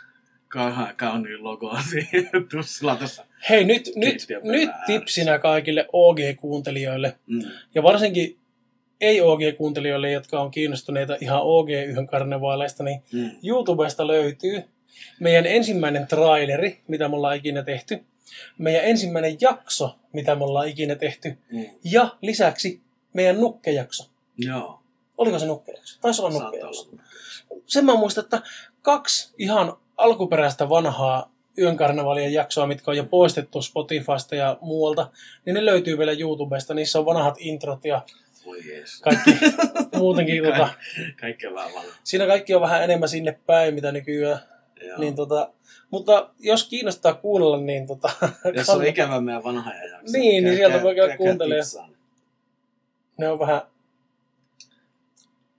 kauniin 0.96 1.44
logoa 1.44 1.82
siihen 1.90 2.30
tussilla 2.50 2.96
tuossa. 2.96 3.24
Hei, 3.48 3.64
nyt, 3.64 3.90
nyt, 3.96 4.26
nyt 4.42 4.70
tipsinä 4.86 5.38
kaikille 5.38 5.86
OG-kuuntelijoille, 5.92 7.18
Mm. 7.26 7.42
ja 7.74 7.82
varsinkin 7.82 8.38
ei-OG-kuuntelijoille, 9.00 10.10
jotka 10.10 10.40
on 10.40 10.50
kiinnostuneita 10.50 11.16
ihan 11.20 11.40
OG-yhden 11.42 12.06
karnevaaleista, 12.06 12.84
niin 12.84 13.02
Mm. 13.12 13.30
YouTubesta 13.44 14.06
löytyy 14.06 14.62
meidän 15.20 15.46
ensimmäinen 15.46 16.06
traileri, 16.06 16.80
mitä 16.88 17.08
me 17.08 17.16
ollaan 17.16 17.36
ikinä 17.36 17.62
tehty, 17.62 18.00
meidän 18.58 18.84
ensimmäinen 18.84 19.36
jakso, 19.40 19.98
mitä 20.12 20.34
me 20.34 20.44
ollaan 20.44 20.68
ikinä 20.68 20.94
tehty, 20.94 21.38
Mm. 21.52 21.64
ja 21.84 22.16
lisäksi 22.22 22.80
meidän 23.12 23.40
nukkejakso. 23.40 24.10
Joo. 24.38 24.82
Oliko 25.18 25.38
se 25.38 25.46
nukkejakso? 25.46 25.98
Taisi 26.00 26.22
olla 26.22 26.40
nukkejakso. 26.44 26.90
Sen 27.66 27.84
mä 27.84 27.94
muistan, 27.94 28.24
että 28.24 28.42
kaksi 28.82 29.34
ihan 29.38 29.76
alkuperäistä 30.02 30.68
vanhaa 30.68 31.32
Yön 31.58 31.76
karnevalien 31.76 32.32
jaksoa, 32.32 32.66
mitkä 32.66 32.90
on 32.90 32.96
jo 32.96 33.04
poistettu 33.04 33.62
Spotifysta 33.62 34.34
ja 34.34 34.56
muualta, 34.60 35.10
niin 35.46 35.54
ne 35.54 35.64
löytyy 35.64 35.98
vielä 35.98 36.12
YouTubesta. 36.12 36.74
Niissä 36.74 36.98
on 36.98 37.06
vanhat 37.06 37.34
introt 37.38 37.84
ja 37.84 38.02
Voi 38.46 38.68
jees. 38.68 39.00
kaikki 39.00 39.30
muutenkin. 39.98 40.44
tota, 40.44 40.68
Kaikki 41.20 41.46
on 41.46 41.54
vähän 41.54 41.74
vanha. 41.74 41.92
siinä 42.04 42.26
kaikki 42.26 42.54
on 42.54 42.60
vähän 42.60 42.84
enemmän 42.84 43.08
sinne 43.08 43.38
päin, 43.46 43.74
mitä 43.74 43.92
nykyään. 43.92 44.38
Joo. 44.86 44.98
Niin, 44.98 45.14
tota, 45.16 45.50
mutta 45.90 46.30
jos 46.38 46.68
kiinnostaa 46.68 47.14
kuunnella, 47.14 47.56
niin 47.60 47.86
tota, 47.86 48.10
Jos 48.56 48.68
on 48.68 48.86
ikävä 48.86 49.20
meidän 49.20 49.44
vanha 49.44 49.72
jakso. 49.74 50.12
Niin, 50.18 50.44
niin 50.44 50.56
sieltä 50.56 50.82
voi 50.82 50.94
käydä 50.94 51.16
kuuntelemaan. 51.16 51.90
ne 53.16 53.28
on 53.28 53.38
vähän... 53.38 53.60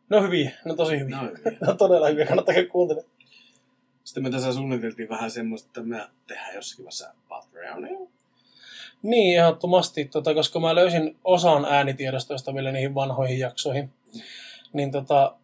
Ne 0.10 0.18
on 0.18 0.24
hyviä, 0.24 0.52
ne 0.66 0.72
on 0.72 0.78
tosi 0.78 1.00
hyviä. 1.00 1.18
No, 1.18 1.24
Ne 1.62 1.68
on 1.68 1.78
todella 1.78 2.08
hyviä, 2.08 2.26
kannattaa 2.26 2.56
kuuntelemaan. 2.72 3.13
Sitten 4.04 4.24
me 4.24 4.30
tässä 4.30 4.54
suunniteltiin 4.54 5.10
vähän 5.10 5.32
semmoista, 5.32 5.68
että 5.68 5.82
me 5.82 6.08
tehdään 6.28 6.56
jossakin 6.56 6.86
vaiheessa 6.86 7.14
Patreonia. 7.30 8.00
Niin, 9.04 9.40
ehdottomasti, 9.40 10.06
tota, 10.06 10.34
koska 10.34 10.60
mä 10.60 10.76
löysin 10.76 11.18
osan 11.24 11.66
äänitiedostoista 11.66 12.54
vielä 12.54 12.72
niihin 12.72 12.96
vanhoihin 12.96 13.40
jaksoihin. 13.40 13.90
Niin 14.74 14.92
tota, 14.92 15.36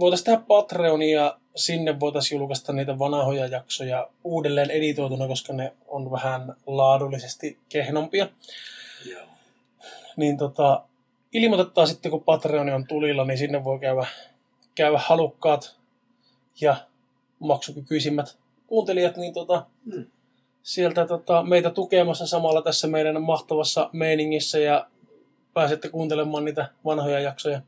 voitaisiin 0.00 0.24
tehdä 0.24 0.42
Patreonia 0.48 1.20
ja 1.20 1.38
sinne 1.56 2.00
voitaisiin 2.00 2.38
julkaista 2.38 2.72
niitä 2.72 2.98
vanhoja 2.98 3.46
jaksoja 3.46 4.08
uudelleen 4.24 4.70
editoituna, 4.70 5.26
koska 5.26 5.52
ne 5.52 5.72
on 5.88 6.10
vähän 6.10 6.54
laadullisesti 6.66 7.58
kehnompia. 7.68 8.28
Joo. 9.10 9.26
Niin 10.16 10.36
tota, 10.36 10.82
ilmoitetaan 11.32 11.86
sitten, 11.86 12.10
kun 12.10 12.24
Patreoni 12.24 12.72
on 12.72 12.86
tulilla, 12.86 13.24
niin 13.24 13.38
sinne 13.38 13.64
voi 13.64 13.78
käydä, 13.78 14.06
käydä 14.74 14.98
halukkaat 14.98 15.76
ja 16.60 16.76
maksukykyisimmät 17.40 18.38
kuuntelijat, 18.66 19.16
niin 19.16 19.34
tota, 19.34 19.66
Mm. 19.84 20.06
sieltä 20.62 21.06
tota, 21.06 21.42
meitä 21.42 21.70
tukemassa 21.70 22.26
samalla 22.26 22.62
tässä 22.62 22.88
meidän 22.88 23.22
mahtavassa 23.22 23.90
meiningissä 23.92 24.58
ja 24.58 24.86
pääsette 25.54 25.88
kuuntelemaan 25.88 26.44
niitä 26.44 26.68
vanhoja 26.84 27.20
jaksoja 27.20 27.62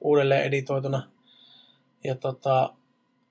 uudelleen 0.00 0.44
editoituna. 0.44 1.02
Ja 2.04 2.14
tota, 2.14 2.72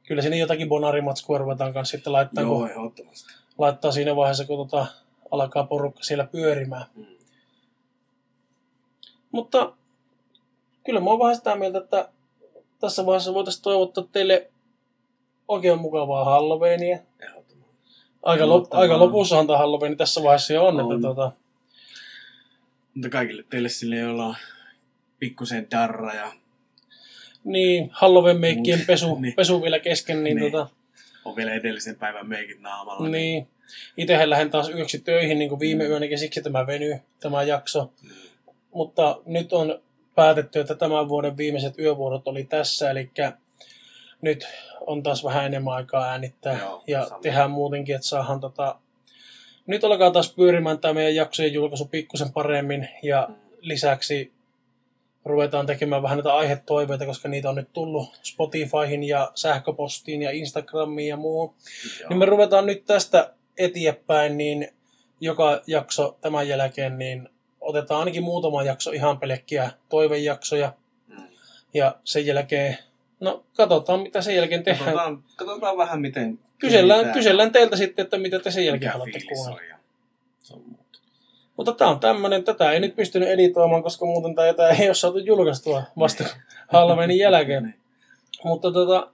kyllä 0.08 0.22
sinne 0.22 0.38
jotakin 0.38 0.70
bonarimatskua 0.70 1.38
ruvetaan 1.38 1.74
kanssa 1.74 1.92
sitten 1.92 2.14
laittaa, 2.14 2.44
Joo, 2.44 2.70
kun, 2.76 3.10
laittaa 3.58 3.92
siinä 3.92 4.16
vaiheessa, 4.16 4.46
kun 4.46 4.68
tota, 4.68 4.86
alkaa 5.32 5.64
porukka 5.64 6.04
siellä 6.04 6.24
pyörimään. 6.26 6.86
Mm. 6.96 7.06
Mutta 9.32 9.74
kyllä 10.86 11.00
mä 11.00 11.10
oon 11.10 11.20
vähän 11.20 11.36
sitä 11.36 11.56
mieltä, 11.56 11.78
että 11.78 12.10
tässä 12.80 13.06
vaiheessa 13.06 13.34
voitaisiin 13.34 13.64
toivottaa 13.64 14.04
teille 14.12 14.52
oikein 15.50 15.80
mukavaa 15.80 16.26
Halloweenia. 16.26 17.00
Aika, 18.24 18.50
lop, 18.50 18.74
aika 18.74 19.00
lopussahan 19.00 19.48
tämä 19.48 19.58
Halloween 19.58 19.98
tässä 19.98 20.24
vaiheessa 20.24 20.54
jo 20.54 20.68
on. 20.68 20.80
On. 20.80 20.96
Että 20.96 21.08
tota, 21.08 21.32
Mutta 22.94 23.10
kaikille 23.10 23.44
teille 23.50 23.70
sille, 23.70 23.96
joilla 23.96 24.26
on 24.26 24.36
pikkusen 25.20 25.68
darra 25.72 26.14
ja 26.14 26.32
niin, 27.44 27.90
Halloween-meikkien 27.94 28.86
pesu, 28.88 29.16
niin. 29.20 29.34
pesu 29.34 29.62
vielä 29.62 29.80
kesken, 29.80 30.24
niin, 30.24 30.38
Niin. 30.38 30.52
Tota, 30.52 30.70
On 31.26 31.36
vielä 31.36 31.54
edellisen 31.54 31.96
päivän 31.96 32.28
meikit 32.28 32.60
naamalla. 32.60 33.10
Niin. 33.10 33.48
Itsehän 33.98 34.30
lähden 34.30 34.50
taas 34.50 34.70
yöksi 34.70 35.00
töihin, 35.00 35.40
niin 35.40 35.50
kuin 35.50 35.60
viime 35.60 35.84
Mm. 35.84 35.90
yönäkin, 35.90 36.20
siksi 36.20 36.42
tämä 36.42 36.68
venyy, 36.68 37.00
tämä 37.20 37.44
jakso. 37.44 37.92
Niin. 38.02 38.14
Mutta 38.74 39.22
nyt 39.26 39.54
on 39.54 39.82
päätetty, 40.16 40.60
että 40.60 40.76
tämän 40.76 41.10
vuoden 41.10 41.38
viimeiset 41.38 41.80
yövuorot 41.80 42.28
oli 42.28 42.44
tässä, 42.44 42.92
eli 42.92 43.12
nyt 44.22 44.48
on 44.88 45.04
taas 45.04 45.24
vähän 45.24 45.46
enemmän 45.46 45.74
aikaa 45.74 46.04
äänittää 46.06 46.60
Joo, 46.60 46.84
ja 46.88 47.06
sama. 47.06 47.22
tehdään 47.22 47.52
muutenkin, 47.52 47.96
että 47.96 48.08
saadaan 48.08 48.40
tota... 48.40 48.76
Nyt 49.68 49.84
alkaa 49.84 50.12
taas 50.12 50.34
pyörimään 50.34 50.80
tämä 50.80 50.94
meidän 50.94 51.16
jaksojen 51.16 51.54
julkaisu 51.54 51.86
pikkusen 51.86 52.34
paremmin 52.34 52.90
ja 53.04 53.26
Mm. 53.30 53.36
lisäksi 53.62 54.32
ruvetaan 55.26 55.66
tekemään 55.66 56.04
vähän 56.04 56.18
näitä 56.18 56.34
aihetoiveita, 56.36 57.06
koska 57.06 57.30
niitä 57.30 57.50
on 57.50 57.56
nyt 57.56 57.74
tullut 57.74 58.20
Spotifyhin 58.24 59.04
ja 59.04 59.32
sähköpostiin 59.36 60.22
ja 60.22 60.32
Instagramiin 60.32 61.10
ja 61.10 61.18
muuhun. 61.18 61.56
Joo. 62.00 62.10
Niin 62.10 62.18
me 62.18 62.26
ruvetaan 62.26 62.66
nyt 62.66 62.86
tästä 62.86 63.34
eteenpäin, 63.58 64.38
niin 64.38 64.68
joka 65.22 65.62
jakso 65.68 66.18
tämän 66.22 66.48
jälkeen, 66.48 66.98
niin 66.98 67.30
otetaan 67.62 68.00
ainakin 68.00 68.24
muutama 68.24 68.64
jakso 68.64 68.92
ihan 68.92 69.20
pelkkiä 69.20 69.72
toivejaksoja. 69.90 70.74
Mm. 71.08 71.28
Ja 71.74 71.96
sen 72.04 72.26
jälkeen, 72.26 72.78
no 73.20 73.44
katsotaan 73.56 74.00
mitä 74.00 74.22
sen 74.22 74.36
jälkeen 74.36 74.64
tehdään. 74.64 74.86
Katsotaan, 74.86 75.24
katsotaan 75.36 75.78
vähän 75.78 76.02
miten... 76.02 76.40
Kysellään, 76.60 77.12
kysellään 77.12 77.52
teiltä 77.52 77.76
sitten, 77.76 78.04
että 78.04 78.18
mitä 78.18 78.40
te 78.40 78.52
sen 78.52 78.66
jälkeen 78.66 78.92
haluatte 78.92 79.20
muuta. 79.36 79.62
Mutta 81.58 81.72
tämä 81.72 81.92
on 81.92 82.00
tämmöinen, 82.00 82.44
tätä 82.44 82.72
ei 82.72 82.80
nyt 82.80 82.96
pystynyt 82.96 83.30
editoimaan, 83.30 83.84
koska 83.84 84.06
muuten 84.06 84.36
tämä 84.36 84.70
ei 84.70 84.88
ole 84.88 84.94
saatu 84.94 85.18
julkaistua 85.18 85.84
vasta 86.00 86.24
Halloweenin 86.68 87.18
jälkeen. 87.18 87.64
Niin. 87.64 87.76
Mutta 88.44 88.72
tota, 88.72 89.12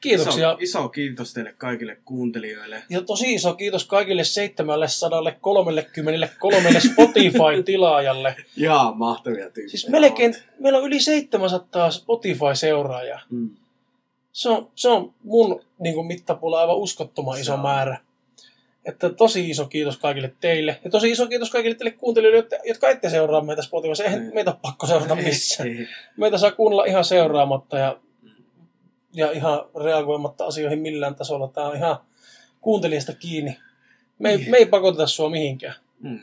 kiitoksia. 0.00 0.56
Iso, 0.60 0.80
iso 0.80 0.88
kiitos 0.88 1.34
teille 1.34 1.54
kaikille 1.58 1.96
kuuntelijoille. 2.04 2.82
Ja 2.90 3.02
tosi 3.02 3.34
iso 3.34 3.54
kiitos 3.54 3.84
kaikille 3.84 4.24
733 4.24 6.80
Spotify-tilaajalle. 6.90 8.36
Jaa, 8.56 8.94
mahtavia 8.94 9.44
tyyppejä. 9.44 9.68
Siis 9.68 9.88
melkein, 9.88 10.34
meillä 10.58 10.78
on 10.78 10.84
yli 10.84 11.00
700 11.00 11.90
Spotify-seuraajaa. 11.90 13.20
Mm. 13.30 13.50
Se 14.32 14.48
on, 14.48 14.68
se 14.74 14.88
on 14.88 15.14
mun 15.22 15.62
niin 15.78 15.94
kuin 15.94 16.06
mittapuulla 16.06 16.60
aivan 16.60 16.76
uskottoman 16.76 17.34
Se 17.34 17.40
iso 17.40 17.54
on. 17.54 17.60
määrä. 17.60 17.98
Että 18.84 19.10
tosi 19.10 19.50
iso 19.50 19.66
kiitos 19.66 19.96
kaikille 19.96 20.32
teille. 20.40 20.80
Ja 20.84 20.90
tosi 20.90 21.10
iso 21.10 21.26
kiitos 21.26 21.50
kaikille 21.50 21.74
teille 21.76 21.90
kuuntelijoille, 21.90 22.48
jotka- 22.66 22.88
ette 22.88 23.10
seuraa 23.10 23.40
meitä 23.44 23.62
Spotifyssa. 23.62 24.04
Eihän 24.04 24.20
Niin. 24.20 24.34
meitä 24.34 24.50
ole 24.50 24.58
pakko 24.62 24.86
seurata 24.86 25.14
missään. 25.14 25.68
Ei. 25.68 25.88
Meitä 26.16 26.38
saa 26.38 26.52
kuunnella 26.52 26.84
ihan 26.84 27.04
seuraamatta 27.04 27.78
ja. 27.78 27.98
Ja 29.12 29.30
ihan 29.32 29.60
reagoimatta 29.84 30.46
asioihin 30.46 30.78
millään 30.78 31.14
tasolla. 31.14 31.48
Tämä 31.48 31.66
on 31.66 31.76
ihan 31.76 31.96
kuuntelijasta 32.60 33.12
kiinni. 33.14 33.58
Me 34.18 34.30
ei, 34.30 34.36
Niin. 34.36 34.50
me 34.50 34.56
ei 34.56 34.66
pakoteta 34.66 35.06
sua 35.06 35.30
mihinkään. 35.30 35.74
Mm. 36.00 36.20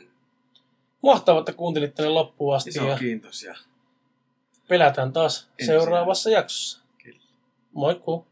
Mahtavaa, 1.02 1.38
että 1.40 1.52
kuuntelit 1.52 1.94
tänne 1.94 2.10
loppuun 2.10 2.56
asti 2.56 2.70
Iso 2.70 2.88
ja 2.88 2.98
kiitos 2.98 3.42
ja 3.42 3.54
pelätään 4.68 5.12
taas 5.12 5.48
Ensi 5.58 5.66
seuraavassa 5.72 6.30
jaksossa. 6.30 6.80
Kyllä. 7.02 7.20
Moikku! 7.72 8.10
moikkuu. 8.10 8.26